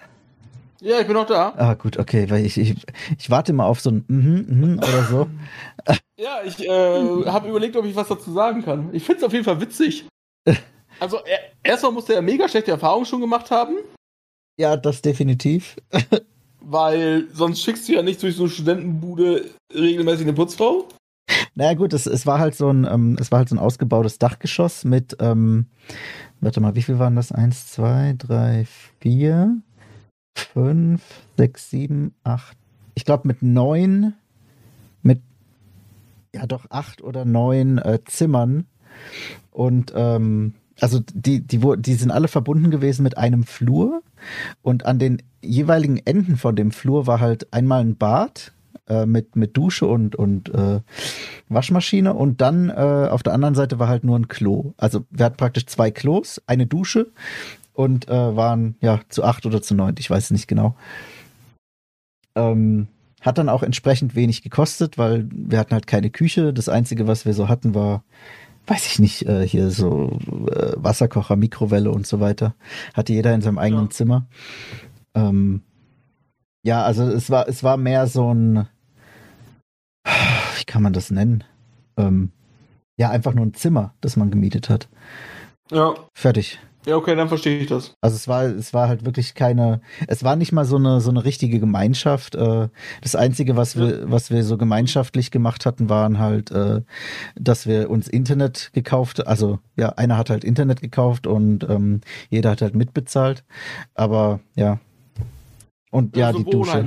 Ja, 0.81 1.01
ich 1.01 1.07
bin 1.07 1.15
noch 1.15 1.27
da. 1.27 1.55
Ah, 1.57 1.75
gut, 1.75 1.99
okay, 1.99 2.31
weil 2.31 2.47
ich, 2.47 2.57
ich, 2.57 2.77
ich 3.19 3.31
warte 3.31 3.53
mal 3.53 3.67
auf 3.67 3.81
so 3.81 3.91
ein 3.91 4.05
mhm, 4.07 4.47
mhm 4.49 4.79
oder 4.79 5.03
so. 5.05 5.27
ja, 6.17 6.41
ich 6.45 6.65
äh, 6.65 7.27
habe 7.27 7.49
überlegt, 7.49 7.77
ob 7.77 7.85
ich 7.85 7.97
was 7.97 8.09
dazu 8.09 8.33
sagen 8.33 8.65
kann. 8.65 8.91
Ich 8.93 9.03
finde 9.03 9.19
es 9.19 9.25
auf 9.25 9.33
jeden 9.33 9.45
Fall 9.45 9.61
witzig. 9.61 10.07
Also, 11.01 11.19
er, 11.19 11.39
erstmal 11.63 11.93
musste 11.93 12.13
er 12.15 12.23
mega 12.23 12.49
schlechte 12.49 12.73
Erfahrungen 12.73 13.07
schon 13.07 13.21
gemacht 13.21 13.53
haben. 13.53 13.77
Ja, 14.59 14.77
das 14.77 15.01
definitiv. 15.01 15.77
weil 16.61 17.29
sonst 17.33 17.63
schickst 17.63 17.89
du 17.89 17.95
ja 17.95 18.03
nicht 18.03 18.23
durch 18.23 18.37
so 18.37 18.45
eine 18.45 18.51
Studentenbude 18.51 19.51
regelmäßig 19.75 20.27
eine 20.27 20.35
Putzfrau. 20.35 20.89
Naja 21.55 21.75
gut, 21.75 21.93
es, 21.93 22.07
es 22.07 22.27
war 22.27 22.39
halt 22.39 22.55
so 22.55 22.69
ein, 22.69 22.85
ähm, 22.85 23.17
es 23.21 23.31
war 23.31 23.39
halt 23.39 23.49
so 23.49 23.57
ein 23.57 23.59
ausgebautes 23.59 24.19
Dachgeschoss 24.19 24.85
mit, 24.85 25.17
ähm, 25.21 25.67
warte 26.41 26.61
mal, 26.61 26.75
wie 26.75 26.83
viel 26.83 26.99
waren 26.99 27.17
das? 27.17 27.33
Eins, 27.33 27.69
zwei, 27.69 28.15
drei, 28.17 28.67
vier, 29.01 29.57
fünf, 30.35 31.03
sechs, 31.37 31.71
sieben, 31.71 32.15
acht. 32.25 32.57
Ich 32.95 33.05
glaube 33.05 33.29
mit 33.29 33.43
neun, 33.43 34.15
mit 35.03 35.21
ja 36.35 36.47
doch 36.47 36.67
acht 36.71 37.03
oder 37.03 37.25
neun 37.25 37.79
äh, 37.79 38.01
Zimmern 38.05 38.67
und 39.51 39.93
ähm, 39.95 40.55
also 40.81 41.01
die, 41.13 41.41
die, 41.41 41.61
die 41.79 41.95
sind 41.95 42.11
alle 42.11 42.29
verbunden 42.29 42.71
gewesen 42.71 43.03
mit 43.03 43.19
einem 43.19 43.45
Flur 43.45 44.03
und 44.63 44.87
an 44.87 44.99
den 44.99 45.23
jeweiligen 45.43 45.99
Enden 45.99 46.37
von 46.37 46.57
dem 46.57 46.71
Flur 46.71 47.07
war 47.07 47.21
halt 47.21 47.53
einmal 47.53 47.81
ein 47.81 47.97
Bad 47.97 48.53
äh, 48.89 49.07
mit, 49.07 49.37
mit 49.37 49.57
Dusche 49.57 49.87
und, 49.87 50.17
und 50.17 50.49
äh, 50.55 50.81
Waschmaschine 51.49 52.15
und 52.15 52.41
dann 52.41 52.71
äh, 52.71 53.09
auf 53.11 53.23
der 53.23 53.33
anderen 53.33 53.55
Seite 53.55 53.79
war 53.79 53.89
halt 53.89 54.05
nur 54.05 54.19
ein 54.19 54.29
Klo. 54.29 54.73
Also 54.77 55.05
wir 55.11 55.27
hatten 55.27 55.37
praktisch 55.37 55.67
zwei 55.67 55.91
Klos, 55.91 56.41
eine 56.47 56.67
Dusche 56.67 57.09
und 57.79 58.09
äh, 58.09 58.37
waren 58.37 58.75
ja 58.81 59.01
zu 59.09 59.23
acht 59.23 59.47
oder 59.47 59.63
zu 59.63 59.77
neun, 59.77 59.95
ich 60.01 60.11
weiß 60.11 60.25
es 60.25 60.31
nicht 60.33 60.49
genau. 60.49 60.75
Ähm, 62.35 62.89
hat 63.21 63.39
dann 63.39 63.49
auch 63.49 63.63
entsprechend 63.63 64.17
wenig 64.17 64.43
gekostet, 64.43 64.99
weil 64.99 65.29
wir 65.31 65.61
hatten 65.61 65.75
halt 65.75 65.87
keine 65.87 66.11
Küche. 66.11 66.53
Das 66.53 66.69
Einzige, 66.69 67.07
was 67.07 67.25
wir 67.25 67.35
so 67.35 67.49
hatten, 67.49 67.77
war 67.77 68.03
weiß 68.67 68.85
ich 68.87 68.99
nicht, 68.99 69.27
äh, 69.27 69.47
hier 69.47 69.71
so 69.71 70.19
äh, 70.51 70.73
Wasserkocher, 70.77 71.37
Mikrowelle 71.37 71.93
und 71.93 72.05
so 72.05 72.19
weiter. 72.19 72.55
Hatte 72.95 73.13
jeder 73.13 73.33
in 73.33 73.43
seinem 73.43 73.59
eigenen 73.59 73.85
ja. 73.85 73.91
Zimmer. 73.91 74.27
Ähm, 75.15 75.63
ja, 76.65 76.83
also 76.83 77.05
es 77.05 77.31
war, 77.31 77.49
es 77.49 77.63
war 77.63 77.77
mehr 77.77 78.09
so 78.09 78.35
ein, 78.35 78.67
wie 80.05 80.65
kann 80.67 80.83
man 80.83 80.93
das 80.93 81.13
nennen? 81.13 81.45
Ähm, 81.97 82.33
ja, 82.97 83.11
einfach 83.11 83.35
nur 83.35 83.47
ein 83.47 83.55
Zimmer, 83.55 83.95
das 84.01 84.17
man 84.17 84.33
gemietet 84.33 84.69
hat. 84.69 84.89
Ja. 85.71 85.95
Fertig. 86.13 86.59
Ja, 86.89 86.97
okay, 86.97 87.15
dann 87.15 87.29
verstehe 87.29 87.59
ich 87.59 87.67
das. 87.67 87.93
Also 88.01 88.17
es 88.17 88.29
war, 88.29 88.45
es 88.45 88.73
war 88.73 88.89
halt 88.89 89.05
wirklich 89.05 89.35
keine, 89.35 89.83
es 90.07 90.25
war 90.25 90.37
nicht 90.37 90.53
mal 90.53 90.65
so 90.65 90.77
eine, 90.77 91.03
so 91.03 91.11
eine 91.11 91.23
richtige 91.23 91.61
Gemeinschaft. 91.61 92.35
Äh, 92.35 92.69
das 93.03 93.15
Einzige, 93.15 93.57
was 93.57 93.77
wir, 93.77 94.11
was 94.11 94.31
wir 94.31 94.43
so 94.43 94.57
gemeinschaftlich 94.57 95.31
gemacht 95.31 95.67
hatten, 95.67 95.91
waren 95.91 96.19
halt, 96.19 96.51
äh, 96.51 96.81
dass 97.35 97.67
wir 97.67 97.91
uns 97.91 98.09
Internet 98.09 98.71
gekauft, 98.73 99.27
also 99.27 99.59
ja, 99.77 99.91
einer 99.91 100.17
hat 100.17 100.31
halt 100.31 100.45
Internet 100.45 100.81
gekauft 100.81 101.27
und 101.27 101.69
ähm, 101.69 102.01
jeder 102.31 102.53
hat 102.53 102.63
halt 102.63 102.75
mitbezahlt. 102.75 103.45
Aber 103.95 104.41
ja. 104.55 104.81
Und 105.91 106.17
ja, 106.17 106.29
ja 106.29 106.33
so 106.33 106.39
die 106.39 106.51
Dusche. 106.51 106.83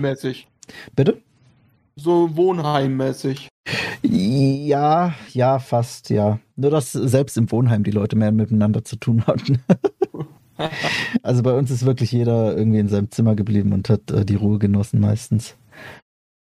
Bitte? 0.96 1.22
So 1.96 2.36
wohnheimmäßig. 2.36 3.50
Ja, 4.04 5.14
ja, 5.34 5.60
fast, 5.60 6.10
ja. 6.10 6.40
Nur, 6.56 6.72
dass 6.72 6.92
selbst 6.92 7.38
im 7.38 7.52
Wohnheim 7.52 7.84
die 7.84 7.92
Leute 7.92 8.16
mehr 8.16 8.32
miteinander 8.32 8.84
zu 8.84 8.96
tun 8.96 9.26
hatten. 9.28 9.62
also 11.24 11.44
bei 11.44 11.54
uns 11.54 11.70
ist 11.70 11.86
wirklich 11.86 12.12
jeder 12.12 12.58
irgendwie 12.58 12.80
in 12.80 12.88
seinem 12.88 13.12
Zimmer 13.12 13.36
geblieben 13.36 13.74
und 13.74 13.90
hat 13.90 14.10
äh, 14.12 14.26
die 14.26 14.36
Ruhe 14.36 14.58
genossen 14.60 15.00
meistens. 15.00 15.56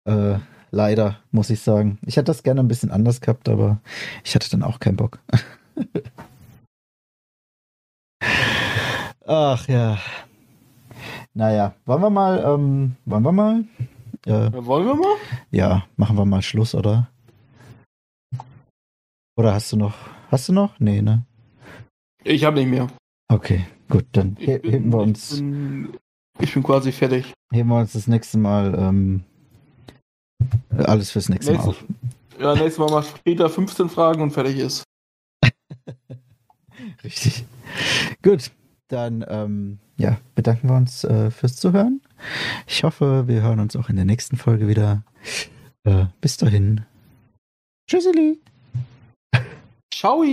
Äh, 0.04 0.38
leider, 0.70 1.18
muss 1.30 1.50
ich 1.50 1.60
sagen. 1.60 1.98
Ich 2.04 2.16
hätte 2.16 2.24
das 2.26 2.42
gerne 2.42 2.60
ein 2.60 2.68
bisschen 2.68 2.90
anders 2.90 3.20
gehabt, 3.20 3.48
aber 3.48 3.80
ich 4.24 4.34
hatte 4.34 4.50
dann 4.50 4.62
auch 4.62 4.80
keinen 4.80 4.96
Bock. 4.96 5.20
Ach 9.26 9.68
ja. 9.68 9.98
Naja, 11.32 11.74
wollen 11.86 12.02
wir 12.02 12.10
mal, 12.10 12.44
ähm, 12.44 12.96
wollen 13.06 13.22
wir 13.22 13.32
mal? 13.32 13.64
Äh, 14.26 14.50
wollen 14.64 14.86
wir 14.86 14.94
mal? 14.94 15.16
Ja, 15.50 15.84
machen 15.96 16.16
wir 16.16 16.24
mal 16.24 16.42
Schluss, 16.42 16.74
oder? 16.74 17.10
Oder 19.36 19.52
hast 19.54 19.72
du 19.72 19.76
noch? 19.76 19.94
Hast 20.30 20.48
du 20.48 20.52
noch? 20.52 20.78
Nee, 20.80 21.02
ne? 21.02 21.24
Ich 22.22 22.44
habe 22.44 22.56
nicht 22.56 22.68
mehr. 22.70 22.86
Okay, 23.28 23.66
gut, 23.88 24.06
dann 24.12 24.36
Ich 24.38 24.46
he 24.46 24.58
bin- 24.58 24.70
heben 24.72 24.92
wir 24.92 25.00
Ich 25.00 25.06
uns, 25.08 25.36
bin, 25.36 25.96
ich 26.40 26.54
bin 26.54 26.62
quasi 26.62 26.92
fertig. 26.92 27.32
heben 27.52 27.68
wir 27.68 27.78
uns 27.78 27.92
das 27.92 28.06
nächste 28.06 28.38
Mal 28.38 28.74
ähm, 28.78 29.24
alles 30.76 31.10
fürs 31.10 31.28
nächste 31.28 31.52
Mal 31.52 31.64
Nächstes, 31.66 31.84
auf. 31.84 32.40
ja, 32.40 32.54
nächstes 32.54 32.78
Mal 32.78 32.90
macht 32.90 33.22
Peter 33.24 33.50
15 33.50 33.88
Fragen 33.88 34.22
und 34.22 34.30
fertig 34.30 34.56
ist. 34.58 34.84
Richtig. 37.04 37.44
Gut, 38.22 38.50
dann 38.88 39.24
ähm, 39.28 39.78
ja, 39.98 40.18
bedanken 40.34 40.68
wir 40.68 40.76
uns 40.76 41.04
äh, 41.04 41.30
fürs 41.30 41.56
Zuhören. 41.56 42.00
Ich 42.66 42.84
hoffe, 42.84 43.28
wir 43.28 43.42
hören 43.42 43.60
uns 43.60 43.76
auch 43.76 43.88
in 43.88 43.96
der 43.96 44.04
nächsten 44.04 44.36
Folge 44.36 44.68
wieder. 44.68 45.02
Äh, 45.84 46.06
bis 46.20 46.36
dahin. 46.36 46.82
Tschüsseli. 47.88 48.38
Ciao! 49.92 50.24